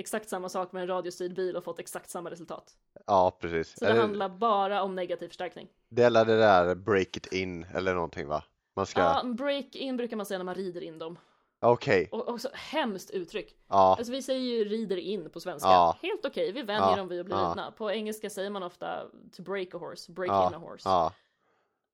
exakt 0.00 0.28
samma 0.28 0.48
sak 0.48 0.72
med 0.72 0.80
en 0.82 0.88
radiostyrd 0.88 1.34
bil 1.34 1.56
och 1.56 1.64
fått 1.64 1.78
exakt 1.78 2.10
samma 2.10 2.30
resultat. 2.30 2.72
Ja, 3.06 3.36
precis. 3.40 3.78
Så 3.78 3.84
det 3.84 3.90
Eller- 3.90 4.00
handlar 4.00 4.28
bara 4.28 4.82
om 4.82 4.94
negativ 4.94 5.28
förstärkning. 5.28 5.68
Det 5.88 6.02
är 6.02 6.10
det 6.24 6.36
där 6.38 6.74
break 6.74 7.16
it 7.16 7.32
in 7.32 7.64
eller 7.74 7.94
någonting 7.94 8.26
va? 8.28 8.44
Man 8.76 8.86
ska, 8.86 9.00
Ja, 9.00 9.22
break-in 9.24 9.96
brukar 9.96 10.16
man 10.16 10.26
säga 10.26 10.38
när 10.38 10.44
man 10.44 10.54
rider 10.54 10.80
in 10.80 10.98
dem. 10.98 11.18
okej, 11.60 12.08
Och 12.12 12.28
också 12.28 12.48
hemskt 12.54 13.10
uttryck. 13.10 13.56
ja, 13.68 13.94
Alltså 13.98 14.12
vi 14.12 14.22
säger 14.22 14.40
ju 14.40 14.64
rider 14.64 14.96
in 14.96 15.30
på 15.30 15.40
svenska. 15.40 15.68
Ja. 15.68 15.96
Helt 16.02 16.24
okej, 16.26 16.52
vi 16.52 16.62
vänjer 16.62 16.90
Ja. 16.90 16.96
dem 16.96 17.08
vid 17.08 17.20
att 17.20 17.26
bli 17.26 17.34
Ja. 17.34 17.48
ridna. 17.50 17.70
På 17.72 17.90
engelska 17.90 18.30
säger 18.30 18.50
man 18.50 18.62
ofta 18.62 19.02
to 19.36 19.42
break 19.42 19.74
a 19.74 19.78
horse, 19.78 20.12
break 20.12 20.28
in 20.50 20.54
a 20.54 20.58
horse. 20.58 20.88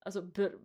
Alltså 0.05 0.23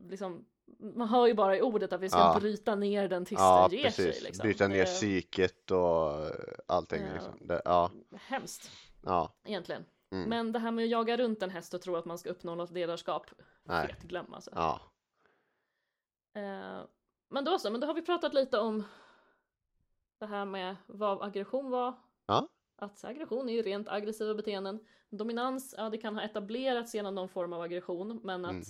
liksom, 0.09 0.45
man 0.79 1.07
hör 1.07 1.27
ju 1.27 1.33
bara 1.33 1.57
i 1.57 1.61
ordet 1.61 1.93
att 1.93 2.01
vi 2.01 2.09
ska 2.09 2.19
Ja. 2.19 2.37
bryta 2.39 2.75
ner 2.75 3.07
den 3.07 3.25
tills 3.25 3.39
ja, 3.41 3.67
den 3.69 3.77
ger 3.77 3.85
precis. 3.85 4.15
sig. 4.15 4.23
Liksom. 4.23 4.43
Bryta 4.43 4.67
ner 4.67 4.77
Det 4.77 4.85
psyket 4.85 5.71
och 5.71 6.25
eh, 6.25 6.31
allting 6.67 7.01
Ja. 7.07 7.13
liksom. 7.13 7.33
Det, 7.47 7.61
ja, 7.65 7.91
hemskt 8.15 8.71
ja, 9.01 9.33
egentligen. 9.43 9.85
Mm. 10.11 10.29
Men 10.29 10.51
det 10.51 10.59
här 10.59 10.71
med 10.71 10.83
att 10.83 10.89
jaga 10.91 11.17
runt 11.17 11.43
en 11.43 11.49
häst 11.49 11.73
och 11.73 11.81
tro 11.81 11.95
att 11.95 12.05
man 12.05 12.17
ska 12.17 12.29
uppnå 12.29 12.55
något 12.55 12.71
ledarskap, 12.71 13.25
nej, 13.63 13.87
fet 13.87 14.01
glöm 14.03 14.33
alltså. 14.33 14.51
ja, 14.55 14.81
Eh, 16.33 16.81
men 17.29 17.45
då 17.45 17.59
så, 17.59 17.71
men 17.71 17.81
då 17.81 17.87
har 17.87 17.93
vi 17.93 18.01
pratat 18.01 18.33
lite 18.33 18.59
om 18.59 18.83
det 20.19 20.25
här 20.25 20.45
med 20.45 20.75
vad 20.87 21.21
aggression 21.23 21.69
var. 21.71 21.93
Ja. 22.25 22.47
Att 22.75 23.03
aggression 23.05 23.49
är 23.49 23.53
ju 23.53 23.61
rent 23.61 23.87
aggressiva 23.89 24.33
beteenden. 24.33 24.79
Dominans, 25.09 25.75
ja 25.77 25.89
det 25.89 25.97
kan 25.97 26.15
ha 26.15 26.23
etablerats 26.23 26.95
genom 26.95 27.15
någon 27.15 27.29
form 27.29 27.53
av 27.53 27.61
aggression, 27.61 28.19
men 28.23 28.45
att 28.45 28.51
Mm. 28.51 28.63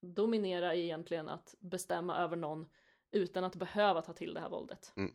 Dominera 0.00 0.74
är 0.74 0.78
egentligen 0.78 1.28
att 1.28 1.54
bestämma 1.60 2.16
över 2.18 2.36
någon 2.36 2.68
utan 3.10 3.44
att 3.44 3.56
behöva 3.56 4.02
ta 4.02 4.12
till 4.12 4.34
det 4.34 4.40
här 4.40 4.48
våldet. 4.48 4.92
mm, 4.96 5.12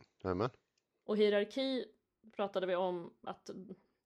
Och 1.04 1.16
hierarki 1.16 1.84
pratade 2.36 2.66
vi 2.66 2.74
om 2.76 3.14
att 3.22 3.50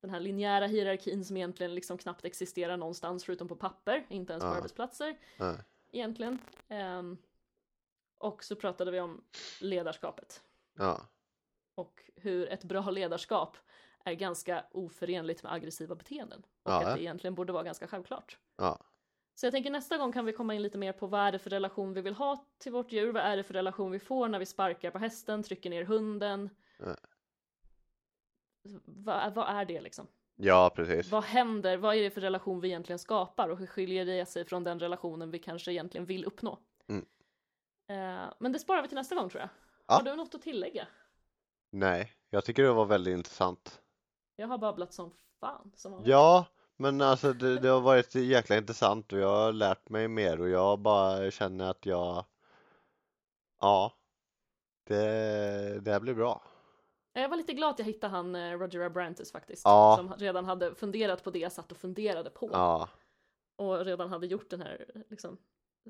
den 0.01 0.11
här 0.11 0.20
linjära 0.20 0.66
hierarkin 0.66 1.24
som 1.24 1.37
egentligen 1.37 1.74
liksom 1.74 1.99
knappt 1.99 2.24
existerar 2.24 2.76
någonstans 2.76 3.24
förutom 3.24 3.49
på 3.49 3.57
papper, 3.57 4.07
inte 4.09 4.33
ens 4.33 4.45
på 4.45 4.49
Ja. 4.51 4.55
arbetsplatser 4.57 5.18
nej, 5.39 5.57
egentligen. 5.93 6.39
Ehm, 6.68 7.18
och 8.18 8.45
så 8.45 8.57
pratade 8.57 8.91
vi 8.91 9.01
om 9.01 9.24
ledarskapet 9.61 10.43
ja, 10.78 11.01
och 11.74 12.03
hur 12.16 12.49
ett 12.49 12.64
bra 12.64 12.91
ledarskap 12.91 13.57
är 14.05 14.14
ganska 14.14 14.64
oförenligt 14.70 15.43
med 15.43 15.53
aggressiva 15.53 15.95
beteenden. 15.95 16.43
Och 16.62 16.72
Ja, 16.72 16.87
att 16.87 16.97
det 16.97 17.03
egentligen 17.03 17.35
borde 17.35 17.53
vara 17.53 17.62
ganska 17.62 17.87
självklart. 17.87 18.39
ja, 18.57 18.78
Så 19.41 19.47
jag 19.47 19.53
tänker 19.53 19.70
nästa 19.70 19.99
gång 19.99 20.12
kan 20.12 20.24
vi 20.24 20.32
komma 20.32 20.55
in 20.55 20.62
lite 20.62 20.78
mer 20.78 20.93
på 20.93 21.07
vad 21.07 21.20
är 21.20 21.32
det 21.32 21.38
för 21.38 21.51
relation 21.51 21.93
vi 21.93 22.01
vill 22.01 22.14
ha 22.14 22.45
till 22.59 22.72
vårt 22.72 22.93
djur? 22.93 23.12
Vad 23.12 23.22
är 23.22 23.36
det 23.36 23.43
för 23.43 23.55
relation 23.55 23.91
vi 23.91 23.99
får 23.99 24.28
när 24.28 24.38
vi 24.38 24.47
sparkar 24.47 24.91
på 24.91 24.99
hästen, 24.99 25.43
trycker 25.43 25.70
ner 25.70 25.84
hunden? 25.84 26.51
Ja. 26.78 26.97
Vad, 28.84 29.34
vad 29.34 29.49
är 29.49 29.64
det 29.64 29.80
liksom? 29.80 30.07
ja, 30.36 30.70
precis, 30.74 31.11
Vad 31.11 31.24
händer? 31.24 31.76
Vad 31.76 31.97
är 31.97 32.03
det 32.03 32.11
för 32.11 32.20
relation 32.20 32.61
vi 32.61 32.68
egentligen 32.68 32.99
skapar 32.99 33.49
och 33.49 33.59
hur 33.59 33.66
skiljer 33.66 34.07
det 34.07 34.26
sig 34.26 34.45
från 34.45 34.64
den 34.64 34.80
relationen 34.80 35.30
vi 35.30 35.38
kanske 35.38 35.72
egentligen 35.72 36.07
vill 36.07 36.24
uppnå? 36.24 36.59
Mm. 36.88 37.07
Eh, 37.88 38.32
men 38.38 38.53
det 38.53 38.59
sparar 38.59 38.82
vi 38.82 38.88
till 38.88 38.99
nästa 38.99 39.14
gång 39.14 39.28
tror 39.28 39.41
jag. 39.41 39.51
Ja. 39.86 39.95
Har 39.95 40.03
du 40.03 40.16
något 40.16 40.34
att 40.34 40.43
tillägga? 40.43 40.86
nej, 41.70 42.12
jag 42.30 42.45
tycker 42.45 42.62
det 42.62 42.72
var 42.72 42.86
väldigt 42.86 43.12
intressant. 43.12 43.82
Jag 44.36 44.49
har 44.49 44.59
babblat 44.59 44.93
som 44.93 45.11
fan. 45.41 45.72
Som. 45.76 46.03
Ja, 46.05 46.47
men 46.81 47.01
alltså 47.01 47.33
det, 47.33 47.59
det 47.59 47.68
har 47.68 47.81
varit 47.81 48.14
jäkla 48.14 48.57
intressant 48.57 49.12
och 49.12 49.18
jag 49.18 49.28
har 49.28 49.53
lärt 49.53 49.89
mig 49.89 50.09
mer 50.09 50.41
och 50.41 50.49
jag 50.49 50.78
bara 50.78 51.31
känner 51.31 51.70
att 51.70 51.87
jag, 51.87 52.24
ja, 53.61 53.93
det, 54.87 55.81
det 55.81 55.93
här 55.93 56.01
blir 56.01 56.14
bra. 56.14 56.43
Jag 57.12 57.28
var 57.28 57.37
lite 57.37 57.53
glad 57.53 57.70
att 57.70 57.78
jag 57.78 57.87
hittade 57.87 58.11
han 58.16 58.35
eh, 58.35 58.59
Roger 58.59 58.81
Abrantes 58.81 59.33
faktiskt. 59.33 59.62
Ja. 59.64 59.95
Som 59.99 60.12
redan 60.12 60.45
hade 60.45 60.74
funderat 60.74 61.24
på 61.24 61.31
det 61.31 61.39
jag 61.39 61.53
satt 61.53 61.72
och 61.72 61.78
funderade 61.78 62.31
på. 62.31 62.51
Ja, 62.53 62.89
Och 63.57 63.85
redan 63.85 64.09
hade 64.09 64.26
gjort 64.26 64.51
den 64.51 64.62
här 64.62 65.05
liksom, 65.09 65.37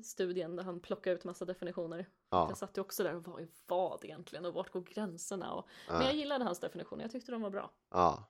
studien 0.03 0.55
där 0.55 0.63
han 0.63 0.79
plockade 0.79 1.15
ut 1.15 1.23
massa 1.23 1.45
definitioner. 1.45 2.09
ja, 2.29 2.45
Jag 2.49 2.57
satt 2.57 2.77
ju 2.77 2.81
också 2.81 3.03
där 3.03 3.15
och 3.15 3.23
vad 3.23 3.41
är 3.41 3.47
vad 3.67 4.05
egentligen 4.05 4.45
och 4.45 4.53
vart 4.53 4.71
går 4.71 4.81
gränserna? 4.81 5.53
Och... 5.53 5.67
Men 5.87 6.01
jag 6.01 6.13
ja, 6.13 6.17
gillade 6.17 6.43
hans 6.43 6.59
definitioner, 6.59 7.03
jag 7.03 7.11
tyckte 7.11 7.31
de 7.31 7.41
var 7.41 7.49
bra. 7.49 7.71
ja. 7.89 8.23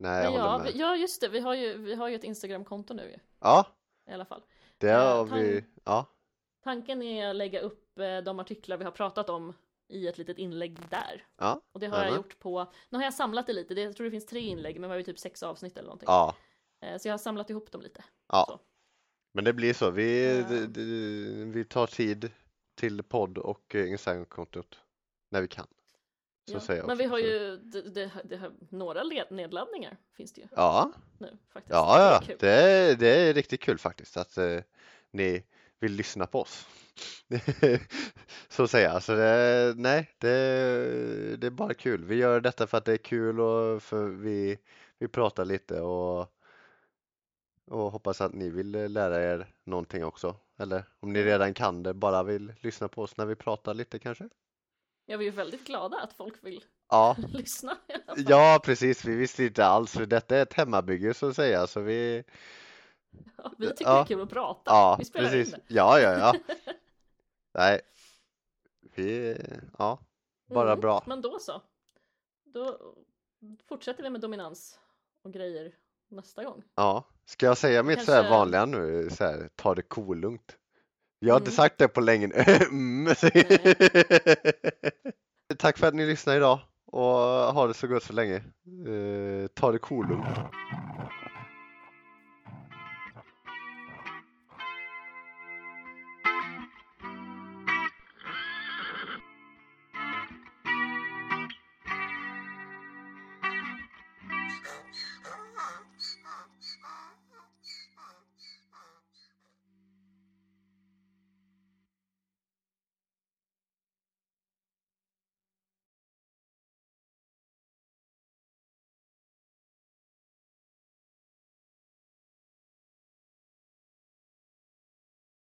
Nej, 0.00 0.24
jag 0.24 0.32
ja, 0.34 0.58
med. 0.58 0.72
ja, 0.76 0.96
just 0.96 1.20
det, 1.20 1.28
vi 1.28 1.40
har 1.40 1.54
ju, 1.54 1.76
vi 1.78 1.94
har 1.94 2.08
ju 2.08 2.14
ett 2.14 2.24
Instagramkonto 2.24 2.94
nu 2.94 3.02
ju, 3.10 3.16
Ja, 3.40 3.66
i 4.10 4.12
alla 4.12 4.24
fall. 4.24 4.42
det 4.78 4.90
Eh, 4.90 4.98
har 5.16 5.26
tan- 5.26 5.34
vi, 5.38 5.64
ja, 5.84 6.06
Tanken 6.64 7.02
är 7.02 7.28
att 7.30 7.36
lägga 7.36 7.60
upp 7.60 7.98
eh, 7.98 8.18
de 8.18 8.38
artiklar 8.40 8.76
vi 8.76 8.84
har 8.84 8.90
pratat 8.90 9.30
om 9.30 9.52
i 9.88 10.08
ett 10.08 10.18
litet 10.18 10.38
inlägg 10.38 10.78
där. 10.90 11.26
ja, 11.38 11.60
Och 11.72 11.80
det 11.80 11.86
har 11.86 12.04
jag 12.04 12.16
gjort 12.16 12.38
på, 12.38 12.72
nu 12.88 12.98
har 12.98 13.04
jag 13.04 13.14
samlat 13.14 13.46
det 13.46 13.52
lite, 13.52 13.74
det, 13.74 13.80
jag 13.82 13.96
tror 13.96 14.04
det 14.04 14.10
finns 14.10 14.26
tre 14.26 14.40
inlägg 14.40 14.80
men 14.80 14.90
vi 14.90 14.92
har 14.92 14.98
ju 14.98 15.04
typ 15.04 15.18
sex 15.18 15.42
avsnitt 15.42 15.76
eller 15.76 15.86
någonting. 15.86 16.06
ja, 16.08 16.34
Eh, 16.82 16.98
Så 16.98 17.08
jag 17.08 17.12
har 17.12 17.18
samlat 17.18 17.50
ihop 17.50 17.72
dem 17.72 17.80
lite. 17.80 18.04
ja, 18.28 18.44
Så. 18.48 18.60
Men 19.34 19.44
det 19.44 19.52
blir 19.52 19.74
så. 19.74 19.90
Vi, 19.90 20.36
Ja. 20.38 20.48
det, 20.48 20.66
det, 20.66 20.80
vi 21.44 21.64
tar 21.64 21.86
tid 21.86 22.30
till 22.74 23.02
podd 23.02 23.38
och 23.38 23.74
eh, 23.74 23.90
Instagram-kontot 23.90 24.78
när 25.30 25.40
vi 25.40 25.48
kan. 25.48 25.66
Så 26.50 26.56
Ja. 26.56 26.60
säger 26.60 26.80
jag 26.80 26.86
Men 26.86 26.98
vi 26.98 27.04
har 27.04 27.18
ju 27.18 27.56
det, 27.56 27.82
det, 27.82 28.10
det 28.24 28.36
har, 28.36 28.52
några 28.68 29.02
led, 29.02 29.26
nedladdningar 29.30 29.96
finns 30.16 30.32
det 30.32 30.40
ju 30.40 30.46
Ja, 30.56 30.92
nu 31.18 31.38
faktiskt. 31.52 31.70
ja, 31.72 32.20
Det 32.26 32.32
är. 32.32 32.36
Det, 32.38 32.50
är, 32.50 32.96
det 32.96 33.08
är 33.08 33.34
riktigt 33.34 33.60
kul 33.60 33.78
faktiskt 33.78 34.16
att 34.16 34.36
eh, 34.38 34.58
ni 35.10 35.42
vill 35.80 35.92
lyssna 35.92 36.26
på 36.26 36.40
oss. 36.40 36.66
Så 38.48 38.68
säger 38.68 38.88
jag. 38.88 39.02
Så 39.02 39.12
det, 39.14 39.74
nej, 39.76 40.10
det, 40.18 41.36
det 41.36 41.46
är 41.46 41.50
bara 41.50 41.74
kul. 41.74 42.04
Vi 42.04 42.14
gör 42.14 42.40
detta 42.40 42.66
för 42.66 42.78
att 42.78 42.84
det 42.84 42.92
är 42.92 42.96
kul 42.96 43.40
och 43.40 43.82
för 43.82 44.04
vi, 44.08 44.58
vi 44.98 45.08
pratar 45.08 45.44
lite 45.44 45.80
och, 45.80 46.20
och 47.70 47.92
hoppas 47.92 48.20
att 48.20 48.34
ni 48.34 48.50
vill 48.50 48.70
lära 48.92 49.22
er 49.32 49.54
någonting 49.64 50.04
också. 50.04 50.36
Eller 50.58 50.84
om 51.00 51.12
ni 51.12 51.24
redan 51.24 51.54
kan 51.54 51.82
det, 51.82 51.94
bara 51.94 52.22
vill 52.22 52.52
lyssna 52.60 52.88
på 52.88 53.02
oss 53.02 53.16
när 53.16 53.26
vi 53.26 53.34
pratar 53.34 53.74
lite 53.74 53.98
kanske. 53.98 54.28
Ja, 55.10 55.16
vi 55.16 55.26
är 55.26 55.32
väldigt 55.32 55.64
glada 55.66 55.96
att 56.00 56.12
folk 56.12 56.34
vill 56.44 56.64
Ja, 56.88 57.16
lyssna. 57.32 57.76
ja 58.16 58.60
precis. 58.64 59.04
Vi 59.04 59.16
visste 59.16 59.44
inte 59.44 59.64
alls. 59.66 59.92
för 59.92 60.06
Detta 60.06 60.36
är 60.36 60.42
ett 60.42 60.52
hemmabygge 60.52 61.14
så 61.14 61.28
att 61.28 61.36
säga. 61.36 61.66
Så 61.66 61.80
vi, 61.80 62.24
Ja, 63.36 63.52
vi 63.58 63.68
tycker 63.68 63.84
Ja. 63.84 63.94
det 63.94 64.00
är 64.00 64.04
kul 64.04 64.20
att 64.22 64.30
prata. 64.30 64.62
ja, 64.70 64.96
vi 64.98 65.04
spelar 65.04 65.30
precis. 65.30 65.54
in 65.54 65.60
det. 65.68 65.74
Ja, 65.74 66.00
ja, 66.00 66.18
ja. 66.18 66.34
Nej, 67.54 67.80
vi, 68.94 69.36
ja, 69.78 69.98
bara 70.48 70.68
Mm, 70.72 70.80
bra. 70.80 71.02
Men 71.06 71.20
då 71.20 71.38
så. 71.38 71.62
Då 72.44 72.78
fortsätter 73.68 74.02
vi 74.02 74.10
med 74.10 74.20
dominans 74.20 74.78
och 75.22 75.32
grejer 75.32 75.72
nästa 76.08 76.44
gång. 76.44 76.62
Ja, 76.74 77.04
ska 77.24 77.46
jag 77.46 77.58
säga 77.58 77.82
mitt 77.82 78.04
så 78.04 78.12
här 78.12 78.18
Kanske- 78.22 78.36
vanliga 78.38 78.66
nu, 78.66 79.10
så 79.10 79.24
här, 79.24 79.48
ta 79.56 79.74
det 79.74 79.82
kolugnt? 79.82 80.56
Jag 81.22 81.34
har 81.34 81.40
inte 81.40 81.48
Mm. 81.50 81.56
sagt 81.56 81.78
det 81.78 81.88
på 81.88 82.00
länge 82.00 82.26
nu. 82.26 82.34
Mm. 82.70 83.14
Tack 85.58 85.78
för 85.78 85.86
att 85.86 85.94
ni 85.94 86.06
lyssnade 86.06 86.38
idag 86.38 86.58
och 86.86 87.08
ha 87.54 87.66
det 87.66 87.74
så 87.74 87.86
gott 87.86 88.02
så 88.02 88.12
länge. 88.12 88.34
Eh, 88.36 89.46
ta 89.54 89.72
det 89.72 89.78
kolugnt. 89.78 90.26